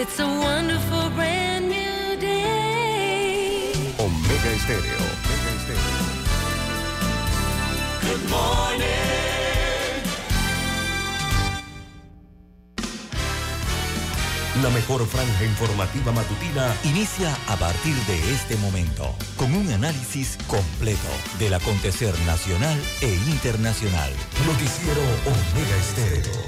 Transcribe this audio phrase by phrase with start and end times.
[0.00, 3.72] It's a wonderful brand new day.
[3.98, 4.96] Omega Estéreo.
[5.26, 6.06] Omega Estéreo.
[8.06, 8.86] Good morning.
[14.62, 21.08] La mejor franja informativa matutina inicia a partir de este momento con un análisis completo
[21.40, 24.12] del acontecer nacional e internacional.
[24.46, 26.47] Noticiero Omega Estéreo.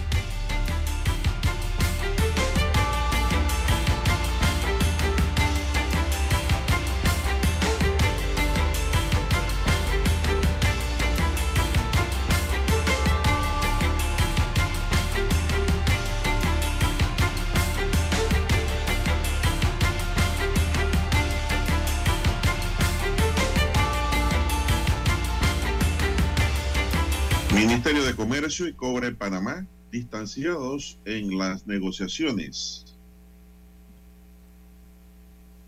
[29.21, 32.85] Panamá distanciados en las negociaciones.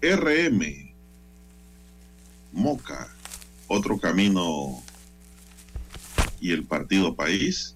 [0.01, 0.91] RM,
[2.51, 3.15] Moca,
[3.67, 4.81] Otro Camino
[6.41, 7.75] y el Partido País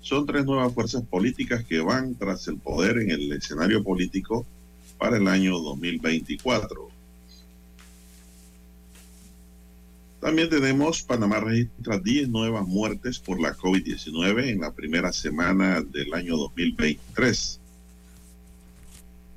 [0.00, 4.46] son tres nuevas fuerzas políticas que van tras el poder en el escenario político
[4.96, 6.93] para el año 2024.
[10.24, 16.14] También tenemos, Panamá registra 10 nuevas muertes por la COVID-19 en la primera semana del
[16.14, 17.60] año 2023.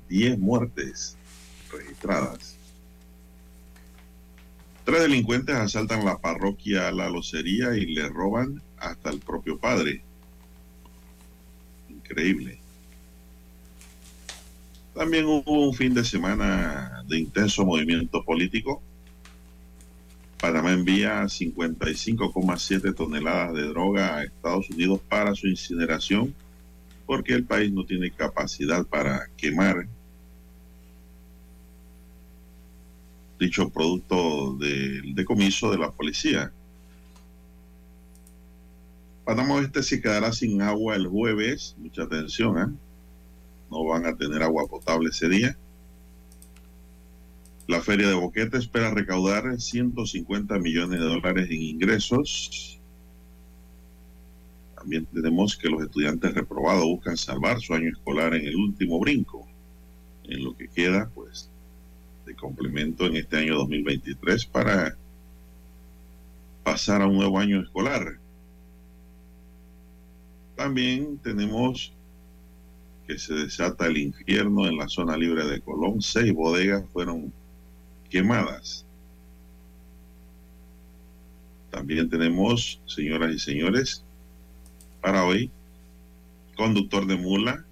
[0.08, 1.18] 10 muertes
[1.70, 2.56] registradas.
[4.86, 10.00] Tres delincuentes asaltan la parroquia La Locería y le roban hasta el propio padre.
[11.90, 12.62] Increíble.
[14.94, 18.82] También hubo un fin de semana de intenso movimiento político
[20.40, 26.34] Panamá envía 55,7 toneladas de droga a Estados Unidos para su incineración
[27.06, 29.88] porque el país no tiene capacidad para quemar
[33.38, 36.52] dicho producto del decomiso de la policía.
[39.24, 41.76] Panamá Oeste se quedará sin agua el jueves.
[41.78, 42.76] Mucha atención, ¿eh?
[43.70, 45.56] No van a tener agua potable ese día.
[47.68, 52.80] La Feria de Boquete espera recaudar 150 millones de dólares en ingresos.
[54.74, 59.46] También tenemos que los estudiantes reprobados buscan salvar su año escolar en el último brinco,
[60.24, 61.50] en lo que queda, pues,
[62.24, 64.96] de complemento en este año 2023 para
[66.64, 68.18] pasar a un nuevo año escolar.
[70.56, 71.92] También tenemos
[73.06, 76.00] que se desata el infierno en la zona libre de Colón.
[76.00, 77.30] Seis bodegas fueron
[78.08, 78.84] quemadas.
[81.70, 84.04] También tenemos, señoras y señores,
[85.00, 85.50] para hoy,
[86.56, 87.64] conductor de mula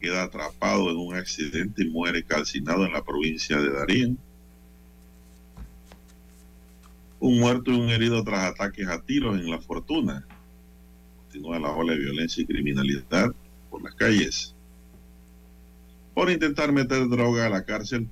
[0.00, 4.18] queda atrapado en un accidente y muere calcinado en la provincia de Darien.
[7.20, 10.26] Un muerto y un herido tras ataques a tiros en La Fortuna.
[11.22, 13.34] Continúa la ola de violencia y criminalidad
[13.70, 14.54] por las calles.
[16.12, 18.06] Por intentar meter droga a la cárcel,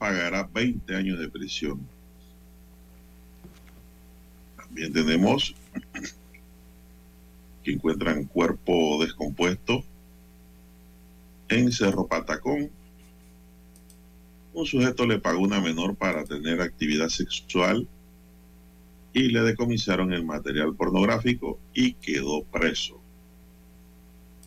[0.00, 1.86] pagará 20 años de prisión.
[4.56, 5.54] También tenemos
[7.62, 9.84] que encuentran cuerpo descompuesto
[11.50, 12.70] en Cerro Patacón.
[14.54, 17.86] Un sujeto le pagó una menor para tener actividad sexual
[19.12, 22.99] y le decomisaron el material pornográfico y quedó preso.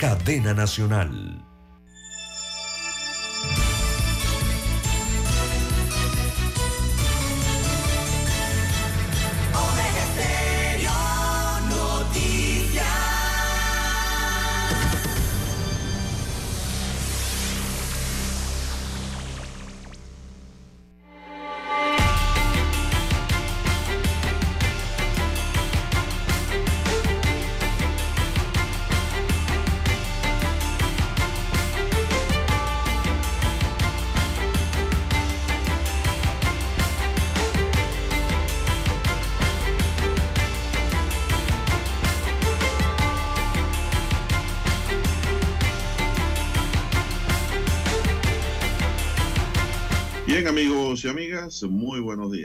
[0.00, 1.49] cadena nacional.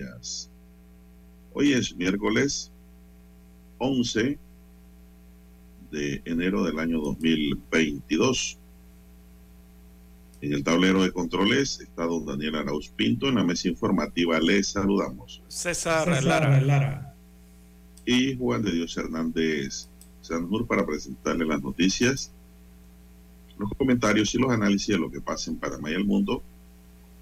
[0.05, 0.49] Días.
[1.53, 2.71] Hoy es miércoles
[3.77, 4.37] 11
[5.91, 8.57] de enero del año 2022.
[10.41, 13.27] En el tablero de controles está don Daniel Arauz Pinto.
[13.27, 15.41] En la mesa informativa les saludamos.
[15.47, 16.59] César, Lara.
[16.61, 17.15] Lara.
[18.05, 19.87] Y Juan de Dios Hernández
[20.21, 22.31] Sanjur para presentarle las noticias,
[23.57, 26.43] los comentarios y los análisis de lo que pasa en Panamá y el mundo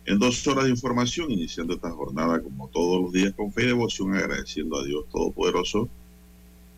[0.05, 3.67] en dos horas de información, iniciando esta jornada como todos los días con fe y
[3.67, 5.89] devoción, agradeciendo a Dios Todopoderoso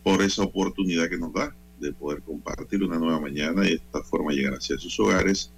[0.04, 4.04] por esa oportunidad que nos da de poder compartir una nueva mañana y de esta
[4.04, 5.51] forma llegar hacia sus hogares,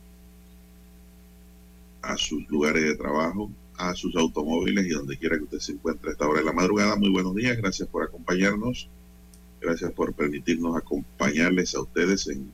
[2.02, 6.10] a sus lugares de trabajo, a sus automóviles y donde quiera que usted se encuentre
[6.10, 6.96] a esta hora de la madrugada.
[6.96, 8.90] Muy buenos días, gracias por acompañarnos,
[9.60, 12.50] gracias por permitirnos acompañarles a ustedes en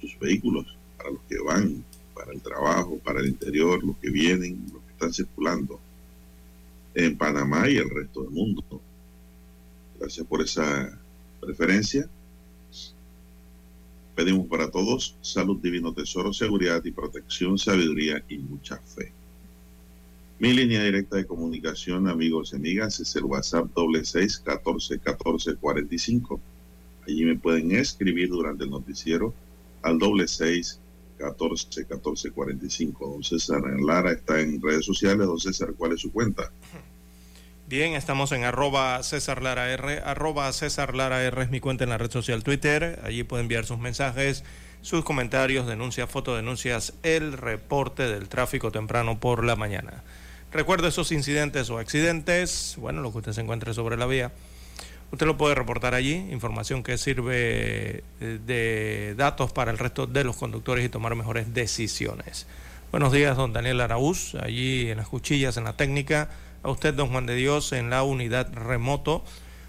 [0.00, 1.84] sus vehículos, para los que van
[2.18, 5.78] para el trabajo, para el interior, los que vienen, los que están circulando
[6.94, 8.62] en Panamá y el resto del mundo.
[10.00, 10.98] Gracias por esa
[11.40, 12.08] preferencia.
[14.16, 19.12] Pedimos para todos salud, divino tesoro, seguridad y protección, sabiduría y mucha fe.
[20.40, 25.54] Mi línea directa de comunicación, amigos y amigas, es el WhatsApp doble seis catorce catorce
[25.54, 26.40] cuarenta y cinco.
[27.06, 29.32] Allí me pueden escribir durante el noticiero
[29.82, 30.80] al doble seis
[31.18, 33.06] 14 14 45.
[33.06, 35.26] Don César Lara está en redes sociales.
[35.26, 36.50] Don César, ¿cuál es su cuenta?
[37.68, 39.98] Bien, estamos en arroba César Lara R.
[39.98, 43.00] Arroba César Lara R es mi cuenta en la red social Twitter.
[43.04, 44.42] Allí puede enviar sus mensajes,
[44.80, 50.02] sus comentarios, denuncias, fotodenuncias, el reporte del tráfico temprano por la mañana.
[50.50, 54.32] Recuerde esos incidentes o accidentes, bueno, lo que usted se encuentre sobre la vía
[55.10, 60.22] Usted lo puede reportar allí, información que sirve eh, de datos para el resto de
[60.22, 62.46] los conductores y tomar mejores decisiones.
[62.90, 66.28] Buenos días, don Daniel Araúz, allí en las cuchillas, en la técnica.
[66.62, 69.24] A usted, don Juan de Dios, en la unidad remoto.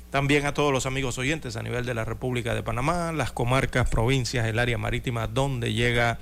[0.09, 3.89] También a todos los amigos oyentes a nivel de la República de Panamá, las comarcas,
[3.89, 6.19] provincias, el área marítima donde llega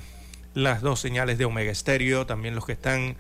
[0.54, 3.16] las dos señales de Omega Estéreo, también los que están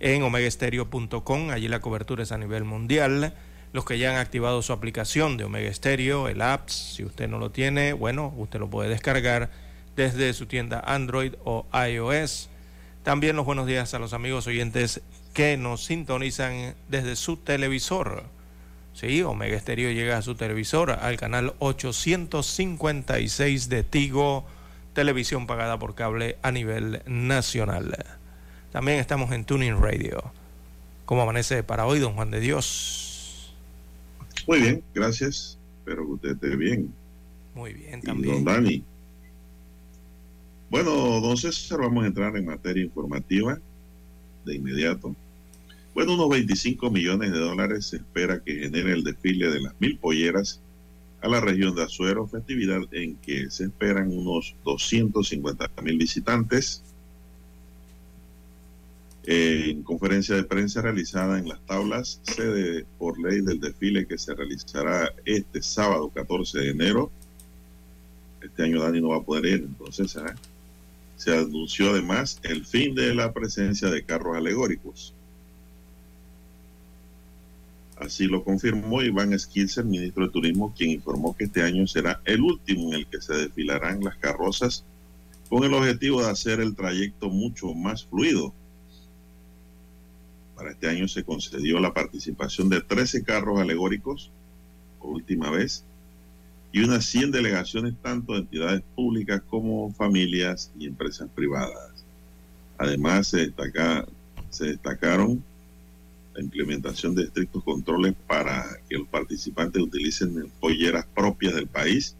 [0.00, 3.34] en omegaestereo.com, allí la cobertura es a nivel mundial
[3.74, 7.40] los que ya han activado su aplicación de Omega Stereo, el apps, si usted no
[7.40, 9.50] lo tiene, bueno, usted lo puede descargar
[9.96, 12.50] desde su tienda Android o iOS.
[13.02, 15.00] También los buenos días a los amigos oyentes
[15.32, 18.22] que nos sintonizan desde su televisor.
[18.92, 24.46] Sí, Omega Stereo llega a su televisor al canal 856 de Tigo,
[24.92, 27.96] televisión pagada por cable a nivel nacional.
[28.70, 30.30] También estamos en Tuning Radio.
[31.06, 33.13] ¿Cómo amanece para hoy, don Juan de Dios?
[34.46, 35.58] Muy bien, gracias.
[35.78, 36.92] Espero que usted esté bien.
[37.54, 38.44] Muy bien, también.
[38.44, 38.82] don Dani.
[40.70, 43.58] Bueno, don César, vamos a entrar en materia informativa
[44.44, 45.14] de inmediato.
[45.94, 49.98] Bueno, unos 25 millones de dólares se espera que genere el desfile de las mil
[49.98, 50.60] polleras
[51.22, 56.83] a la región de Azuero, festividad en que se esperan unos 250 mil visitantes
[59.26, 64.34] en conferencia de prensa realizada en las tablas, sede por ley del desfile que se
[64.34, 67.10] realizará este sábado 14 de enero.
[68.42, 70.34] Este año Dani no va a poder ir, entonces ¿eh?
[71.16, 75.14] se anunció además el fin de la presencia de carros alegóricos.
[77.96, 82.42] Así lo confirmó Iván Esquilser, ministro de Turismo, quien informó que este año será el
[82.42, 84.84] último en el que se desfilarán las carrozas
[85.48, 88.52] con el objetivo de hacer el trayecto mucho más fluido
[90.56, 94.30] para este año se concedió la participación de 13 carros alegóricos,
[95.00, 95.84] por última vez,
[96.72, 102.04] y unas 100 delegaciones tanto de entidades públicas como familias y empresas privadas.
[102.78, 103.52] Además, se,
[104.50, 105.42] se destacaron
[106.34, 112.16] la implementación de estrictos controles para que los participantes utilicen polleras propias del país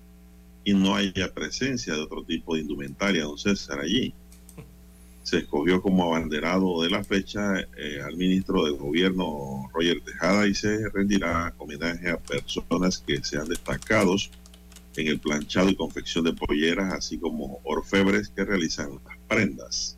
[0.62, 4.14] y no haya presencia de otro tipo de indumentaria, don César, allí
[5.24, 10.54] se escogió como abanderado de la fecha eh, al ministro de Gobierno Roger Tejada y
[10.54, 14.30] se rendirá homenaje a personas que sean destacados
[14.96, 19.96] en el planchado y confección de polleras, así como orfebres que realizan las prendas.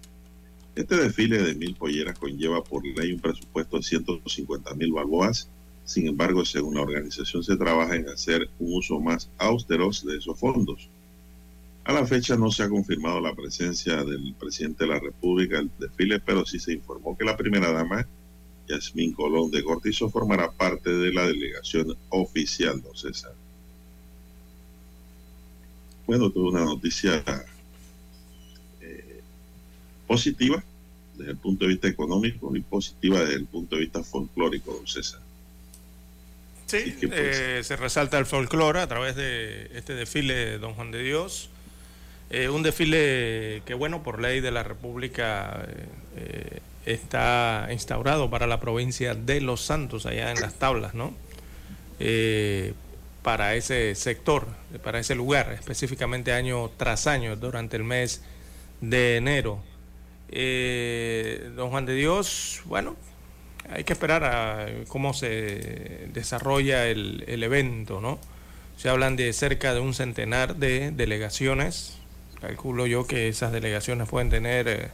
[0.76, 5.50] Este desfile de mil polleras conlleva por ley un presupuesto de 150 mil balboas.
[5.85, 10.38] Sin embargo, según la organización, se trabaja en hacer un uso más austero de esos
[10.38, 10.88] fondos.
[11.87, 15.71] A la fecha no se ha confirmado la presencia del presidente de la República en
[15.71, 18.05] el desfile, pero sí se informó que la primera dama,
[18.66, 23.35] Yasmín Colón de Cortizo, formará parte de la delegación oficial, don César.
[26.09, 27.23] Bueno, tuve una noticia
[28.81, 29.21] eh,
[30.09, 30.64] positiva
[31.16, 34.88] desde el punto de vista económico y positiva desde el punto de vista folclórico, don
[34.88, 35.21] César.
[36.66, 40.75] Sí, que, pues, eh, se resalta el folclore a través de este desfile de Don
[40.75, 41.50] Juan de Dios.
[42.28, 48.49] Eh, un desfile que, bueno, por ley de la República eh, eh, está instaurado para
[48.49, 51.14] la provincia de Los Santos, allá en las tablas, ¿no?
[53.23, 54.47] Para ese sector,
[54.85, 58.23] para ese lugar, específicamente año tras año, durante el mes
[58.80, 59.62] de enero.
[61.56, 62.97] Don Juan de Dios, bueno,
[63.71, 68.21] hay que esperar a cómo se desarrolla el, el evento, ¿no?
[68.76, 71.96] Se hablan de cerca de un centenar de delegaciones.
[72.47, 74.88] Calculo yo que esas delegaciones pueden tener, eh,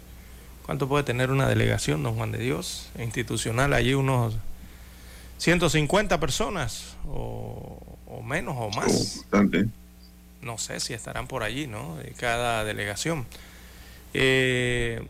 [0.65, 2.91] ¿cuánto puede tener una delegación, don Juan de Dios?
[2.99, 4.39] Institucional, allí unos
[5.37, 9.19] 150 personas o, o menos o oh, más.
[9.19, 9.67] bastante.
[10.41, 11.97] No sé si estarán por allí, ¿no?
[11.97, 13.27] De cada delegación.
[14.15, 15.07] Eh,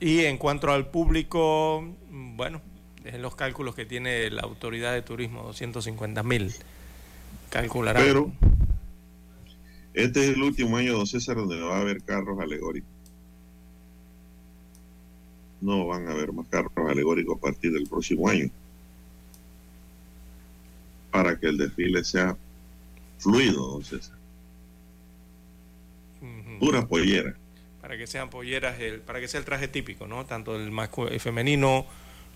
[0.00, 2.60] y en cuanto al público, bueno,
[3.06, 6.54] es los cálculos que tiene la autoridad de turismo, 250 mil.
[7.48, 8.02] Calcularán.
[8.02, 8.30] Pero
[9.94, 12.88] este es el último año, don César, donde va a haber carros alegóricos.
[15.60, 18.50] No van a haber más carros alegóricos a partir del próximo año.
[21.10, 22.36] Para que el desfile sea
[23.18, 24.16] fluido, don César.
[26.20, 26.58] Ujú.
[26.58, 27.34] Pura pollera.
[27.80, 30.24] para que sean polleras, el, para que sea el traje típico, ¿no?
[30.24, 30.72] Tanto el,
[31.10, 31.84] el femenino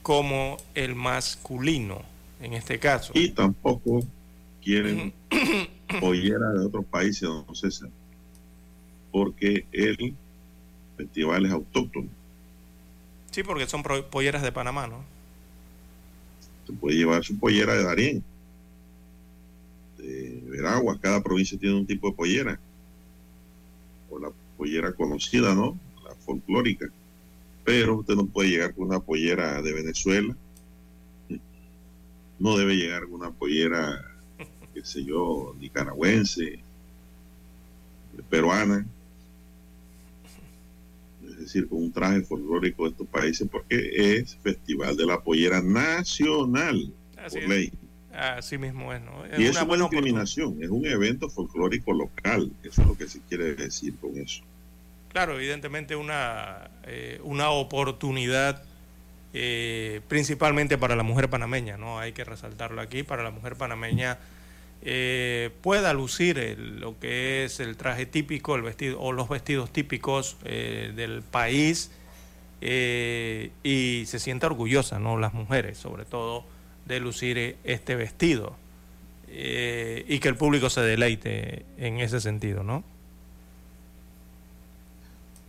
[0.02, 2.02] como el masculino,
[2.40, 3.12] en este caso.
[3.14, 4.04] Y tampoco
[4.62, 5.12] quieren
[6.00, 7.90] pollera de otros países, don César.
[9.12, 10.14] Porque el
[10.96, 12.08] festival es autóctono.
[13.30, 15.04] Sí, porque son polleras de Panamá, ¿no?
[16.66, 18.24] Se puede llevar su pollera de Darién,
[19.98, 20.98] de Veragua.
[21.00, 22.58] Cada provincia tiene un tipo de pollera.
[24.10, 25.78] O la pollera conocida, ¿no?
[26.04, 26.86] La folclórica.
[27.64, 30.36] Pero usted no puede llegar con una pollera de Venezuela.
[32.38, 34.04] No debe llegar con una pollera,
[34.76, 36.58] qué sé yo, nicaragüense,
[38.28, 38.84] peruana.
[41.26, 45.62] Es decir, con un traje folclórico de estos países, porque es Festival de la Pollera
[45.62, 47.48] Nacional, Así, por es.
[47.48, 47.72] ley.
[48.12, 49.24] Así mismo es, ¿no?
[49.24, 52.52] Es Y una es buena discriminación, es un evento folclórico local.
[52.62, 54.42] Eso es lo que se quiere decir con eso.
[55.08, 58.62] Claro, evidentemente una, eh, una oportunidad
[59.32, 61.98] eh, principalmente para la mujer panameña, ¿no?
[61.98, 64.18] Hay que resaltarlo aquí, para la mujer panameña
[64.88, 70.36] eh, pueda lucir lo que es el traje típico, el vestido o los vestidos típicos
[70.44, 71.90] eh, del país
[72.60, 75.18] eh, y se sienta orgullosa, ¿no?
[75.18, 76.44] Las mujeres, sobre todo,
[76.84, 78.54] de lucir este vestido
[79.28, 82.84] y que el público se deleite en ese sentido, ¿no?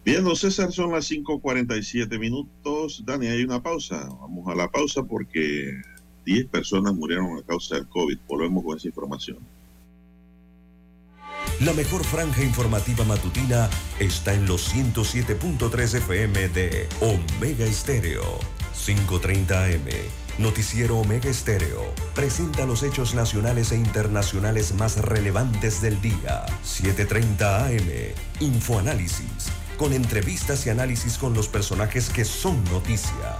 [0.03, 3.03] Bien, don César, son las 5.47 minutos.
[3.05, 4.09] Dani, hay una pausa.
[4.19, 5.79] Vamos a la pausa porque
[6.27, 8.17] 10 personas murieron a causa del COVID.
[8.27, 9.37] Volvemos con esa información.
[11.61, 18.39] La mejor franja informativa matutina está en los 107.3 FM de Omega Estéreo.
[18.75, 19.87] 5.30 AM.
[20.37, 21.81] Noticiero Omega Estéreo.
[22.13, 26.45] Presenta los hechos nacionales e internacionales más relevantes del día.
[26.61, 28.13] 7.30 AM.
[28.41, 29.49] Infoanálisis.
[29.77, 33.39] Con entrevistas y análisis con los personajes que son noticia.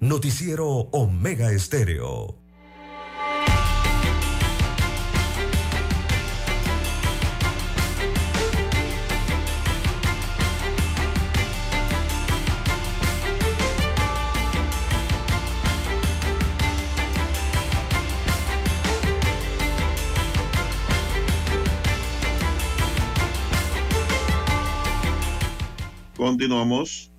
[0.00, 2.36] Noticiero Omega Estéreo.
[26.16, 27.15] Continuamos.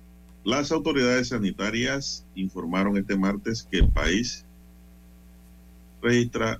[0.48, 4.46] Las autoridades sanitarias informaron este martes que el país
[6.00, 6.58] registra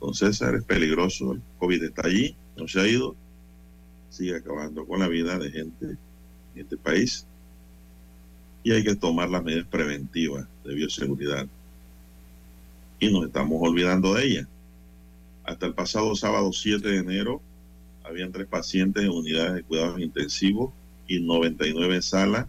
[0.00, 1.32] don César, es peligroso.
[1.32, 3.16] El COVID está allí, no se ha ido.
[4.10, 7.26] Sigue acabando con la vida de gente en este país.
[8.62, 11.46] Y hay que tomar las medidas preventivas de bioseguridad.
[12.98, 14.48] Y nos estamos olvidando de ellas.
[15.46, 17.40] Hasta el pasado sábado 7 de enero,
[18.02, 20.72] habían tres pacientes en unidades de cuidados intensivos
[21.06, 22.48] y 99 en sala,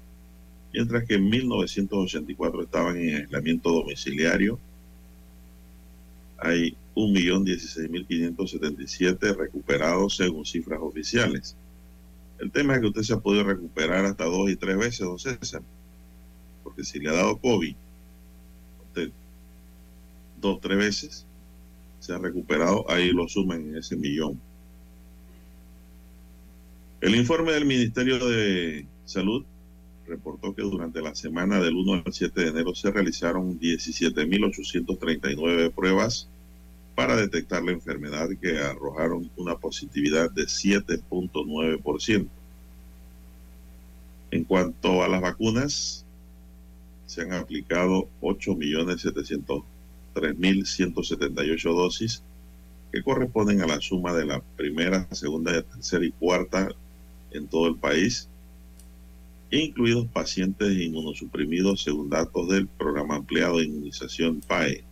[0.74, 4.58] mientras que en 1984 estaban en aislamiento domiciliario.
[6.40, 11.56] Hay 1.016.577 recuperados según cifras oficiales.
[12.40, 15.20] El tema es que usted se ha podido recuperar hasta dos y tres veces, don
[15.20, 15.62] César,
[16.64, 17.76] porque si le ha dado COVID,
[18.88, 19.12] usted
[20.42, 21.27] dos, tres veces,
[22.08, 24.40] se ha recuperado, ahí lo suman en ese millón.
[27.02, 29.44] El informe del Ministerio de Salud
[30.08, 36.30] reportó que durante la semana del 1 al 7 de enero se realizaron 17.839 pruebas
[36.96, 42.30] para detectar la enfermedad que arrojaron una positividad de 7.9%.
[44.32, 46.06] En cuanto a las vacunas,
[47.06, 49.77] se han aplicado 8.700.000
[50.18, 52.24] 3.178 dosis
[52.92, 56.70] que corresponden a la suma de la primera, segunda, tercera y cuarta
[57.32, 58.30] en todo el país,
[59.52, 64.84] incluidos pacientes inmunosuprimidos según datos del programa ampliado de inmunización PAE.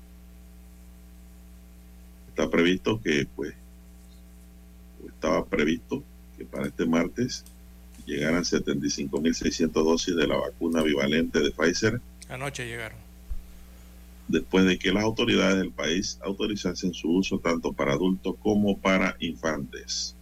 [2.30, 3.54] Está previsto que, pues,
[5.08, 6.04] estaba previsto
[6.38, 7.46] que para este martes
[8.06, 12.02] llegaran 75.600 dosis de la vacuna bivalente de Pfizer.
[12.30, 13.05] Anoche llegaron
[14.28, 19.16] después de que las autoridades del país autorizasen su uso tanto para adultos como para
[19.20, 20.16] infantes.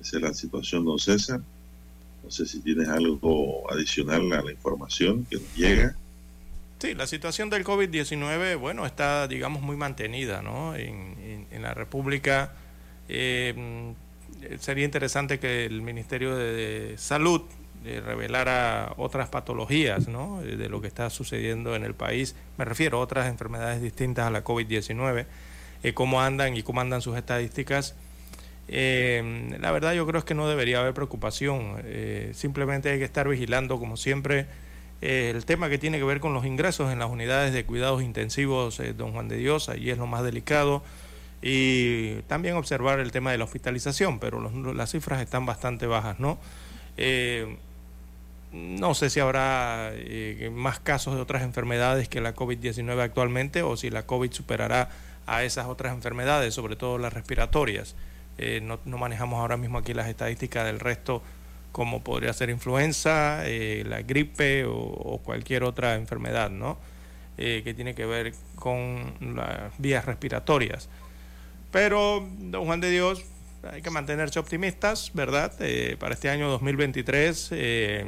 [0.00, 1.40] Esa es la situación, don César.
[2.24, 5.96] No sé si tienes algo adicional a la información que nos llega.
[6.78, 10.74] Sí, la situación del COVID-19, bueno, está, digamos, muy mantenida, ¿no?
[10.74, 11.12] En,
[11.60, 12.54] la República
[13.08, 13.94] eh,
[14.58, 17.42] sería interesante que el Ministerio de Salud
[17.82, 20.40] de revelar otras patologías ¿no?
[20.40, 22.34] de lo que está sucediendo en el país.
[22.58, 25.26] Me refiero a otras enfermedades distintas a la COVID-19,
[25.82, 27.94] eh, cómo andan y cómo andan sus estadísticas.
[28.68, 33.28] Eh, la verdad yo creo que no debería haber preocupación, eh, simplemente hay que estar
[33.28, 34.46] vigilando como siempre
[35.00, 38.80] el tema que tiene que ver con los ingresos en las unidades de cuidados intensivos,
[38.96, 40.84] don Juan de Dios, ahí es lo más delicado,
[41.42, 44.40] y también observar el tema de la hospitalización, pero
[44.72, 46.38] las cifras están bastante bajas, ¿no?
[48.52, 53.76] No sé si habrá eh, más casos de otras enfermedades que la COVID-19 actualmente o
[53.76, 54.90] si la COVID superará
[55.26, 57.94] a esas otras enfermedades, sobre todo las respiratorias.
[58.36, 61.22] Eh, no, manejamos ahora mismo aquí las estadísticas del resto
[61.72, 66.78] como podría ser influenza, eh, la gripe o, cualquier otra enfermedad, ¿no?
[67.34, 70.88] que tiene que ver con las vías respiratorias.
[71.72, 73.24] Pero, don Juan de Dios,
[73.70, 75.52] hay que mantenerse optimistas, ¿verdad?
[75.60, 78.04] Eh, para este año 2023 eh,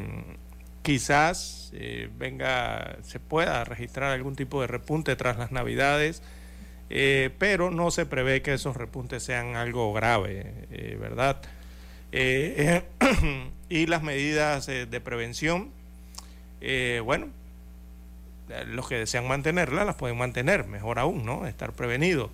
[0.82, 6.22] quizás eh, venga, se pueda registrar algún tipo de repunte tras las navidades,
[7.38, 10.52] pero no se prevé que esos repuntes sean algo grave,
[11.00, 11.40] ¿verdad?
[13.68, 15.70] y las medidas de prevención,
[17.04, 17.30] bueno,
[18.66, 21.48] los que desean mantenerlas las pueden mantener, mejor aún, ¿no?
[21.48, 22.30] Estar prevenidos.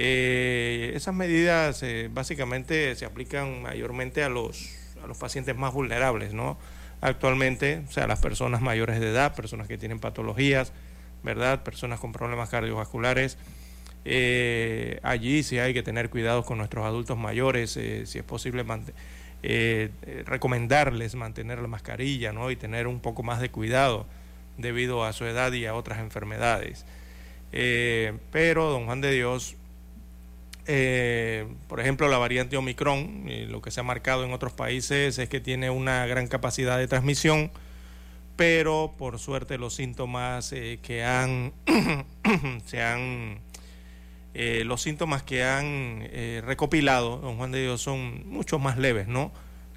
[0.00, 4.70] Eh, esas medidas eh, básicamente se aplican mayormente a los,
[5.02, 6.56] a los pacientes más vulnerables, ¿no?
[7.00, 10.72] actualmente, o sea, las personas mayores de edad, personas que tienen patologías,
[11.24, 11.64] ¿verdad?
[11.64, 13.38] Personas con problemas cardiovasculares.
[14.04, 18.64] Eh, allí sí hay que tener cuidado con nuestros adultos mayores, si es posible
[20.26, 22.52] recomendarles mantener la mascarilla ¿no?
[22.52, 24.06] y tener un poco más de cuidado
[24.58, 26.84] debido a su edad y a otras enfermedades.
[27.50, 29.56] pero, don Juan de Dios,
[31.66, 35.40] por ejemplo, la variante Omicron, lo que se ha marcado en otros países es que
[35.40, 37.50] tiene una gran capacidad de transmisión,
[38.36, 41.52] pero por suerte los síntomas que han
[42.66, 43.40] se han
[44.40, 49.08] eh, los síntomas que han eh, recopilado, don Juan de Dios, son mucho más leves,
[49.08, 49.32] ¿no?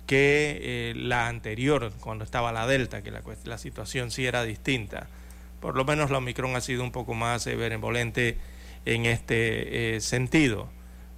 [0.06, 5.08] Que eh, la anterior, cuando estaba la Delta, que la, la, situación sí era distinta.
[5.62, 8.38] Por lo menos la Omicron ha sido un poco más benevolente
[8.86, 10.70] en este sentido.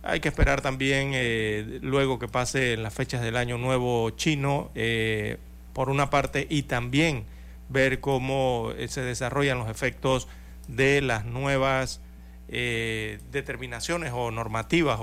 [0.03, 4.69] Hay que esperar también, luego que pase las fechas del Año Nuevo chino,
[5.73, 7.23] por una parte, y también
[7.69, 10.27] ver cómo se desarrollan los efectos
[10.67, 12.01] de las nuevas
[12.49, 14.99] eh, determinaciones o normativas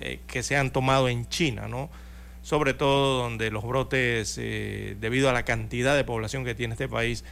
[0.00, 1.90] eh, que se han tomado en China, ¿no?
[2.42, 6.88] sobre todo donde los brotes, eh, debido a la cantidad de población que tiene este
[6.88, 7.24] país,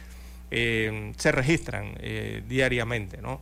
[0.51, 1.95] se registran
[2.47, 3.23] diariamente.
[3.23, 3.41] ¿no?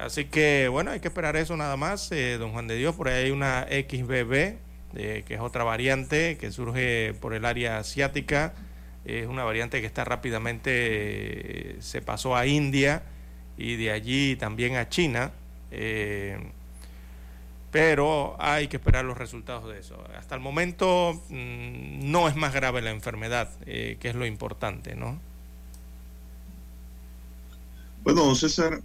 [0.00, 2.94] Así que, bueno, hay que esperar eso nada más, don Juan de Dios.
[2.94, 4.56] Por ahí hay una XBB,
[4.94, 8.54] que es otra variante que surge por el área asiática.
[9.04, 13.02] Es una variante que está rápidamente, se pasó a India
[13.56, 15.32] y de allí también a China.
[15.70, 16.38] Eh,
[17.70, 20.02] pero hay que esperar los resultados de eso.
[20.18, 24.96] Hasta el momento mm, no es más grave la enfermedad, eh, que es lo importante,
[24.96, 25.20] ¿no?
[28.02, 28.80] Bueno, don César,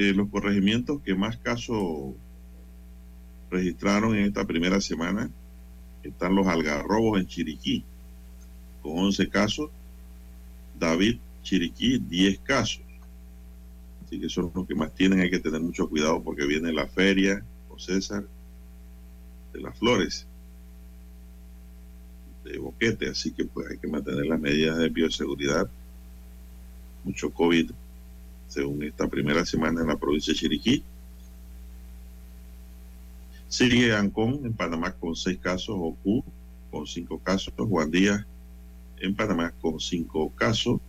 [0.00, 2.14] eh, los corregimientos que más casos
[3.50, 5.30] registraron en esta primera semana
[6.02, 7.84] están los algarrobos en Chiriquí,
[8.80, 9.70] con 11 casos.
[10.78, 12.80] David, Chiriquí, 10 casos.
[14.02, 16.86] Así que son los que más tienen, hay que tener mucho cuidado porque viene la
[16.86, 18.24] feria, o César,
[19.52, 20.26] de las flores,
[22.42, 25.70] de boquete, así que pues hay que mantener las medidas de bioseguridad.
[27.04, 27.70] Mucho COVID,
[28.50, 30.82] según esta primera semana en la provincia de Chiriquí.
[33.48, 36.24] Sigue Ancón en Panamá con seis casos, Ocu
[36.70, 38.26] con cinco casos, Juan Díaz
[38.98, 40.80] en Panamá con cinco casos,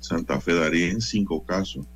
[0.00, 1.86] Santa Fe Darien cinco casos,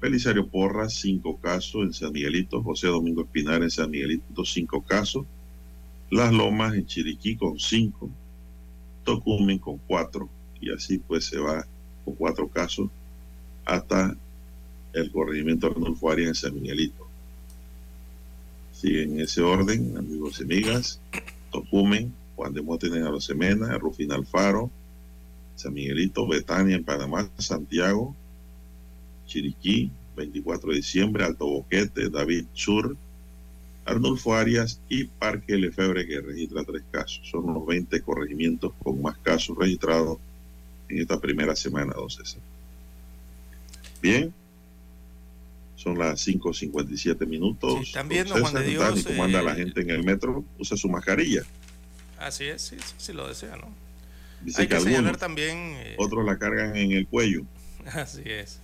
[0.00, 2.62] Belisario Porras, cinco casos en San Miguelito.
[2.62, 5.26] José Domingo Espinar en San Miguelito, cinco casos.
[6.10, 8.10] Las Lomas en Chiriquí con cinco.
[9.04, 10.28] Tocumen con cuatro.
[10.58, 11.66] Y así pues se va
[12.04, 12.88] con cuatro casos
[13.70, 14.16] hasta
[14.92, 17.06] el corregimiento Arnulfo Arias en San Miguelito.
[18.72, 21.00] Sigue en ese orden, amigos y amigas.
[21.52, 24.70] Tocumen, Juan de en Arosemena, Rufín Alfaro,
[25.54, 28.16] San Miguelito, Betania en Panamá, Santiago,
[29.26, 32.96] Chiriquí, 24 de diciembre, Alto Boquete, David Sur,
[33.84, 37.20] Arnulfo Arias y Parque Lefebre que registra tres casos.
[37.30, 40.18] Son los 20 corregimientos con más casos registrados
[40.88, 42.40] en esta primera semana, don César.
[44.00, 44.32] Bien,
[45.80, 47.86] son las 5.57 minutos.
[47.86, 49.02] Sí, también, Juan de Dios.
[49.06, 50.44] cómo anda la eh, gente en el metro?
[50.58, 51.42] Usa su mascarilla.
[52.18, 53.68] Así es, sí, sí, lo desea, ¿no?
[54.42, 55.56] Dice Hay que, señalar también...
[55.78, 57.44] Eh, otros la cargan en el cuello.
[57.94, 58.60] Así es.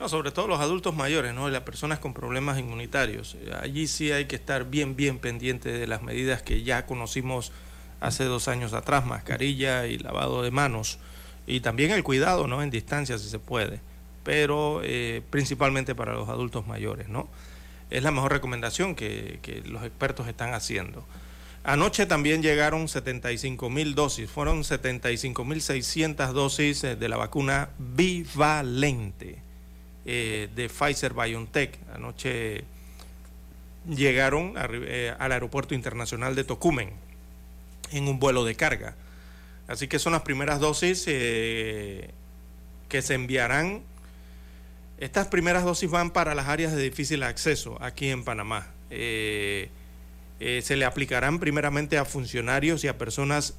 [0.00, 1.48] No, sobre todo los adultos mayores, ¿no?
[1.48, 3.36] Y las personas con problemas inmunitarios.
[3.60, 7.52] Allí sí hay que estar bien, bien pendiente de las medidas que ya conocimos
[8.00, 10.98] hace dos años atrás, mascarilla y lavado de manos.
[11.46, 12.62] Y también el cuidado, ¿no?
[12.62, 13.80] En distancia, si se puede.
[14.26, 17.28] Pero eh, principalmente para los adultos mayores, ¿no?
[17.90, 21.04] Es la mejor recomendación que, que los expertos están haciendo.
[21.62, 27.68] Anoche también llegaron 75 mil dosis, fueron 75 mil 600 dosis eh, de la vacuna
[27.78, 29.38] bivalente
[30.04, 31.78] eh, de Pfizer BioNTech.
[31.94, 32.64] Anoche
[33.88, 36.90] llegaron al aeropuerto internacional de Tocumen
[37.92, 38.96] en un vuelo de carga.
[39.68, 42.10] Así que son las primeras dosis que
[43.02, 43.82] se enviarán.
[44.98, 48.72] Estas primeras dosis van para las áreas de difícil acceso aquí en Panamá.
[48.88, 49.70] se
[50.76, 53.54] le aplicarán primeramente a funcionarios y a personas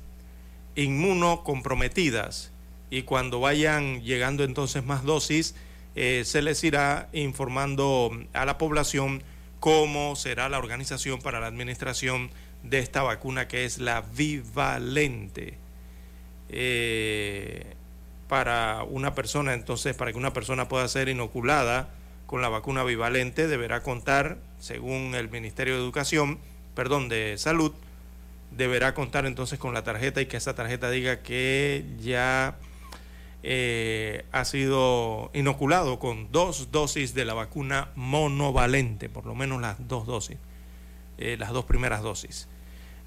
[0.76, 2.52] inmunocomprometidas
[2.90, 5.56] y cuando vayan llegando entonces más dosis
[5.96, 9.24] eh, se les irá informando a la población
[9.60, 12.30] cómo será la organización para la administración
[12.64, 15.58] de esta vacuna que es la bivalente.
[16.50, 17.76] Eh,
[18.28, 21.90] para una persona, entonces, para que una persona pueda ser inoculada
[22.26, 26.40] con la vacuna bivalente, deberá contar, según el Ministerio de Educación,
[26.76, 27.72] perdón, de Salud,
[28.52, 32.58] deberá contar entonces con la tarjeta y que esa tarjeta diga que ya
[33.44, 39.88] eh, ha sido inoculado con dos dosis de la vacuna monovalente, por lo menos las
[39.88, 40.38] dos dosis,
[41.18, 42.48] eh, las dos primeras dosis.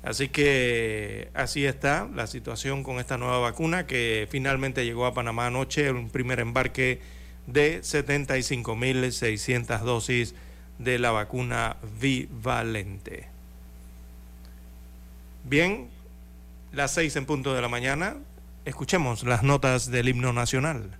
[0.03, 5.47] Así que así está la situación con esta nueva vacuna que finalmente llegó a Panamá
[5.47, 7.01] anoche, un primer embarque
[7.47, 10.35] de 75.600 dosis
[10.79, 13.29] de la vacuna bivalente.
[15.45, 15.89] Bien,
[16.73, 18.17] las seis en punto de la mañana,
[18.65, 21.00] escuchemos las notas del himno nacional.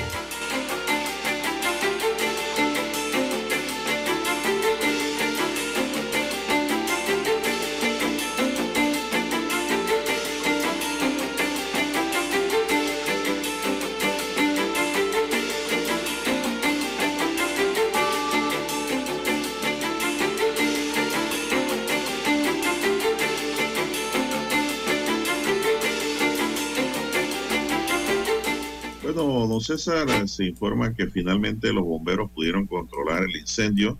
[29.77, 33.97] César, se informa que finalmente los bomberos pudieron controlar el incendio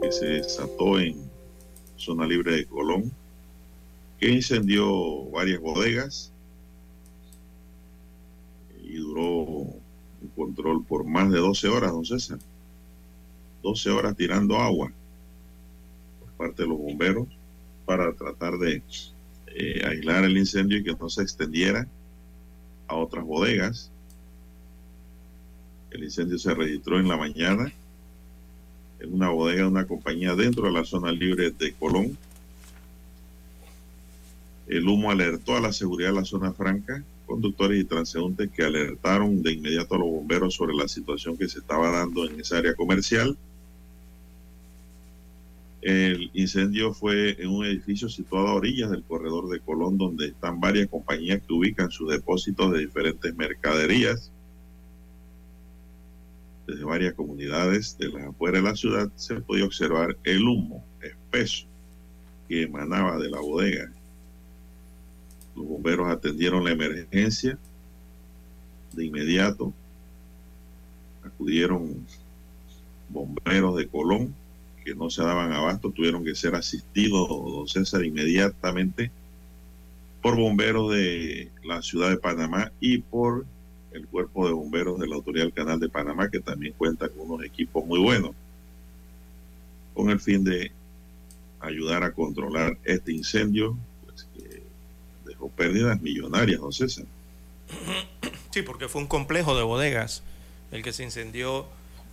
[0.00, 1.18] que se desató en
[1.96, 3.12] zona libre de Colón,
[4.18, 6.32] que incendió varias bodegas
[8.82, 9.66] y duró
[10.22, 12.38] el control por más de 12 horas, don César.
[13.62, 14.90] 12 horas tirando agua
[16.20, 17.28] por parte de los bomberos
[17.84, 18.82] para tratar de
[19.48, 21.86] eh, aislar el incendio y que no se extendiera
[22.88, 23.90] a otras bodegas.
[25.90, 27.72] El incendio se registró en la mañana
[29.00, 32.16] en una bodega de una compañía dentro de la zona libre de Colón.
[34.68, 39.42] El humo alertó a la seguridad de la zona franca, conductores y transeúntes que alertaron
[39.42, 42.74] de inmediato a los bomberos sobre la situación que se estaba dando en esa área
[42.74, 43.36] comercial.
[45.80, 50.60] El incendio fue en un edificio situado a orillas del corredor de Colón, donde están
[50.60, 54.30] varias compañías que ubican sus depósitos de diferentes mercaderías.
[56.70, 61.66] Desde varias comunidades de las afueras de la ciudad se podía observar el humo espeso
[62.48, 63.92] que emanaba de la bodega.
[65.56, 67.58] Los bomberos atendieron la emergencia
[68.92, 69.72] de inmediato.
[71.24, 72.06] Acudieron
[73.08, 74.32] bomberos de Colón
[74.84, 79.10] que no se daban abasto, tuvieron que ser asistidos, don César, inmediatamente
[80.22, 83.44] por bomberos de la ciudad de Panamá y por
[83.92, 87.30] el cuerpo de bomberos de la Autoridad del Canal de Panamá, que también cuenta con
[87.30, 88.32] unos equipos muy buenos,
[89.94, 90.72] con el fin de
[91.60, 94.62] ayudar a controlar este incendio, pues que
[95.26, 97.04] dejó pérdidas millonarias, don César.
[98.50, 100.22] Sí, porque fue un complejo de bodegas
[100.72, 101.66] el que se incendió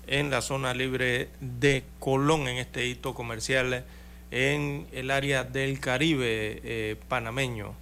[0.07, 3.85] en la zona libre de Colón, en este hito comercial
[4.31, 7.73] en el área del Caribe eh, panameño.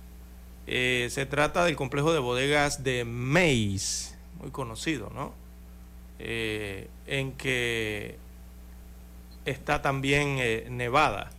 [0.67, 5.34] Eh, se trata del complejo de bodegas de Mays, muy conocido, ¿no?
[6.19, 8.17] Eh, en que
[9.45, 10.38] está también
[10.75, 11.32] Nevada.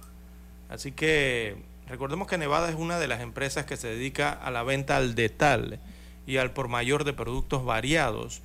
[0.68, 1.56] Así que
[1.88, 5.14] recordemos que Nevada es una de las empresas que se dedica a la venta al
[5.14, 5.78] detalle
[6.26, 8.42] y al por mayor de productos variados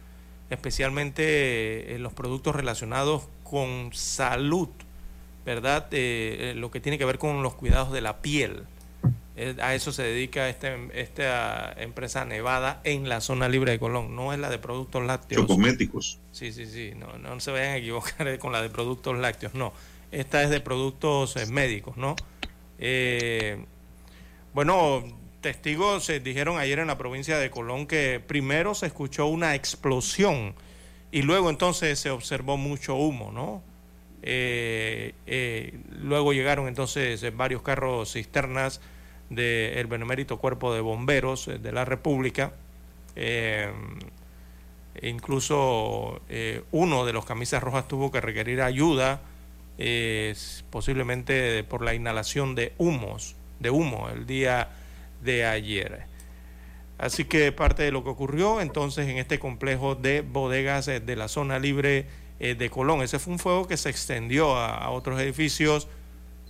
[0.52, 4.70] especialmente en eh, los productos relacionados con salud,
[5.46, 5.88] ¿verdad?
[5.92, 8.64] Eh, eh, lo que tiene que ver con los cuidados de la piel.
[9.62, 14.16] A eso se dedica este, esta empresa Nevada en la zona libre de Colón.
[14.16, 15.46] No es la de productos lácteos.
[15.46, 16.20] Cosméticos.
[16.32, 16.94] Sí, sí, sí.
[16.96, 19.54] No, no se vayan a equivocar con la de productos lácteos.
[19.54, 19.74] No.
[20.12, 22.16] Esta es de productos médicos, ¿no?
[24.54, 25.04] bueno,
[25.42, 30.56] testigos se dijeron ayer en la provincia de Colón que primero se escuchó una explosión
[31.12, 33.62] y luego entonces se observó mucho humo, ¿no?
[34.24, 38.80] Eh, eh, luego llegaron entonces varios carros cisternas
[39.32, 42.54] del Benemérito Cuerpo de Bomberos de la República.
[43.16, 43.72] Eh,
[45.02, 46.22] incluso
[46.72, 49.22] uno de los camisas rojas tuvo que requerir ayuda,
[50.70, 54.70] posiblemente por la inhalación de humos, de humo, el día
[55.24, 56.12] de ayer.
[57.02, 61.16] Así que parte de lo que ocurrió entonces en este complejo de bodegas eh, de
[61.16, 62.06] la zona libre
[62.40, 63.02] eh, de Colón.
[63.02, 65.88] Ese fue un fuego que se extendió a, otros edificios,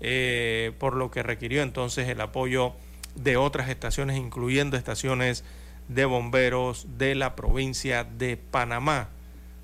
[0.02, 2.74] eh, por lo que requirió entonces el apoyo
[3.16, 5.44] de otras estaciones, incluyendo estaciones
[5.88, 9.10] de bomberos de la provincia de Panamá.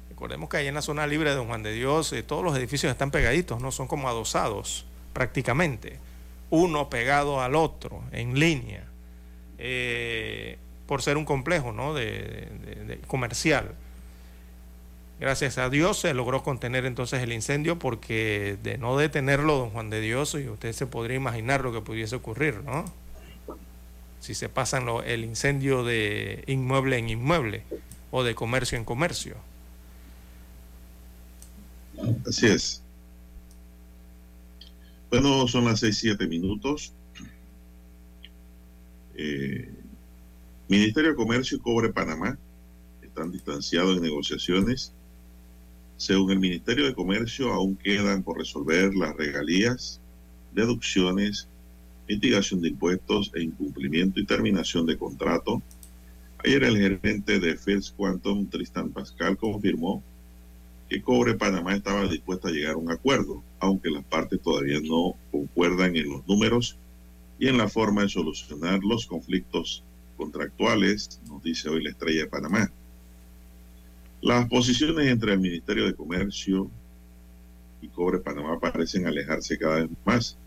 [0.10, 2.92] Recordemos que ahí en la zona libre de Don Juan de Dios todos los edificios
[2.92, 6.00] están pegaditos, no son como adosados prácticamente,
[6.50, 8.84] uno pegado al otro en línea.
[9.58, 11.94] Eh, por ser un complejo ¿no?
[11.94, 13.76] de, comercial.
[15.20, 19.90] Gracias a Dios se logró contener entonces el incendio porque de no detenerlo, don Juan
[19.90, 22.86] de Dios, y usted se podría imaginar lo que pudiese ocurrir, ¿no?
[24.20, 27.64] Si se pasan lo, el incendio de inmueble en inmueble
[28.12, 29.36] o de comercio en comercio.
[32.28, 32.84] Así es.
[35.10, 36.94] Bueno, son las seis, siete minutos.
[39.16, 39.74] Eh,
[40.68, 42.38] Ministerio de Comercio y Cobre Panamá
[43.02, 44.94] están distanciados en negociaciones.
[45.98, 50.00] Según el Ministerio de Comercio, aún quedan por resolver las regalías,
[50.54, 51.48] deducciones,
[52.08, 55.62] mitigación de impuestos e incumplimiento y terminación de contrato.
[56.46, 60.04] Ayer el gerente de First Quantum, Tristan Pascal, confirmó
[60.88, 65.16] que Cobre Panamá estaba dispuesta a llegar a un acuerdo, aunque las partes todavía no
[65.32, 66.78] concuerdan en los números
[67.40, 69.84] y en la forma de solucionar los conflictos
[70.16, 72.72] contractuales, nos dice hoy la estrella de Panamá.
[74.22, 76.72] Las posiciones entre el Ministerio de Comercio
[77.82, 80.38] y Cobre Panamá parecen alejarse cada vez más.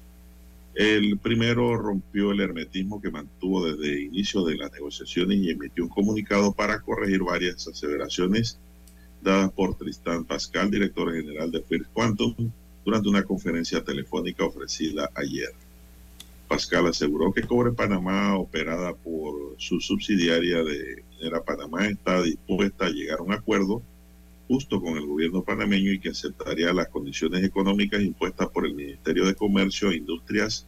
[0.75, 5.85] El primero rompió el hermetismo que mantuvo desde el inicio de las negociaciones y emitió
[5.85, 8.59] un comunicado para corregir varias aseveraciones
[9.23, 12.35] dadas por Tristán Pascal, director general de First Quantum,
[12.85, 15.51] durante una conferencia telefónica ofrecida ayer.
[16.49, 22.91] Pascal aseguró que Cobre Panamá, operada por su subsidiaria de Minera Panamá, está dispuesta a
[22.91, 23.83] llegar a un acuerdo
[24.49, 29.27] justo con el gobierno panameño y que aceptaría las condiciones económicas impuestas por el Ministerio
[29.27, 30.66] de Comercio e Industrias.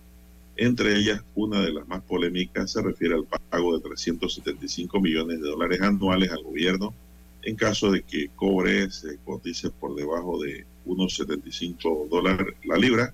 [0.57, 5.49] Entre ellas, una de las más polémicas se refiere al pago de 375 millones de
[5.49, 6.95] dólares anuales al gobierno
[7.43, 13.13] en caso de que cobre se cotice por debajo de unos 75 dólares la libra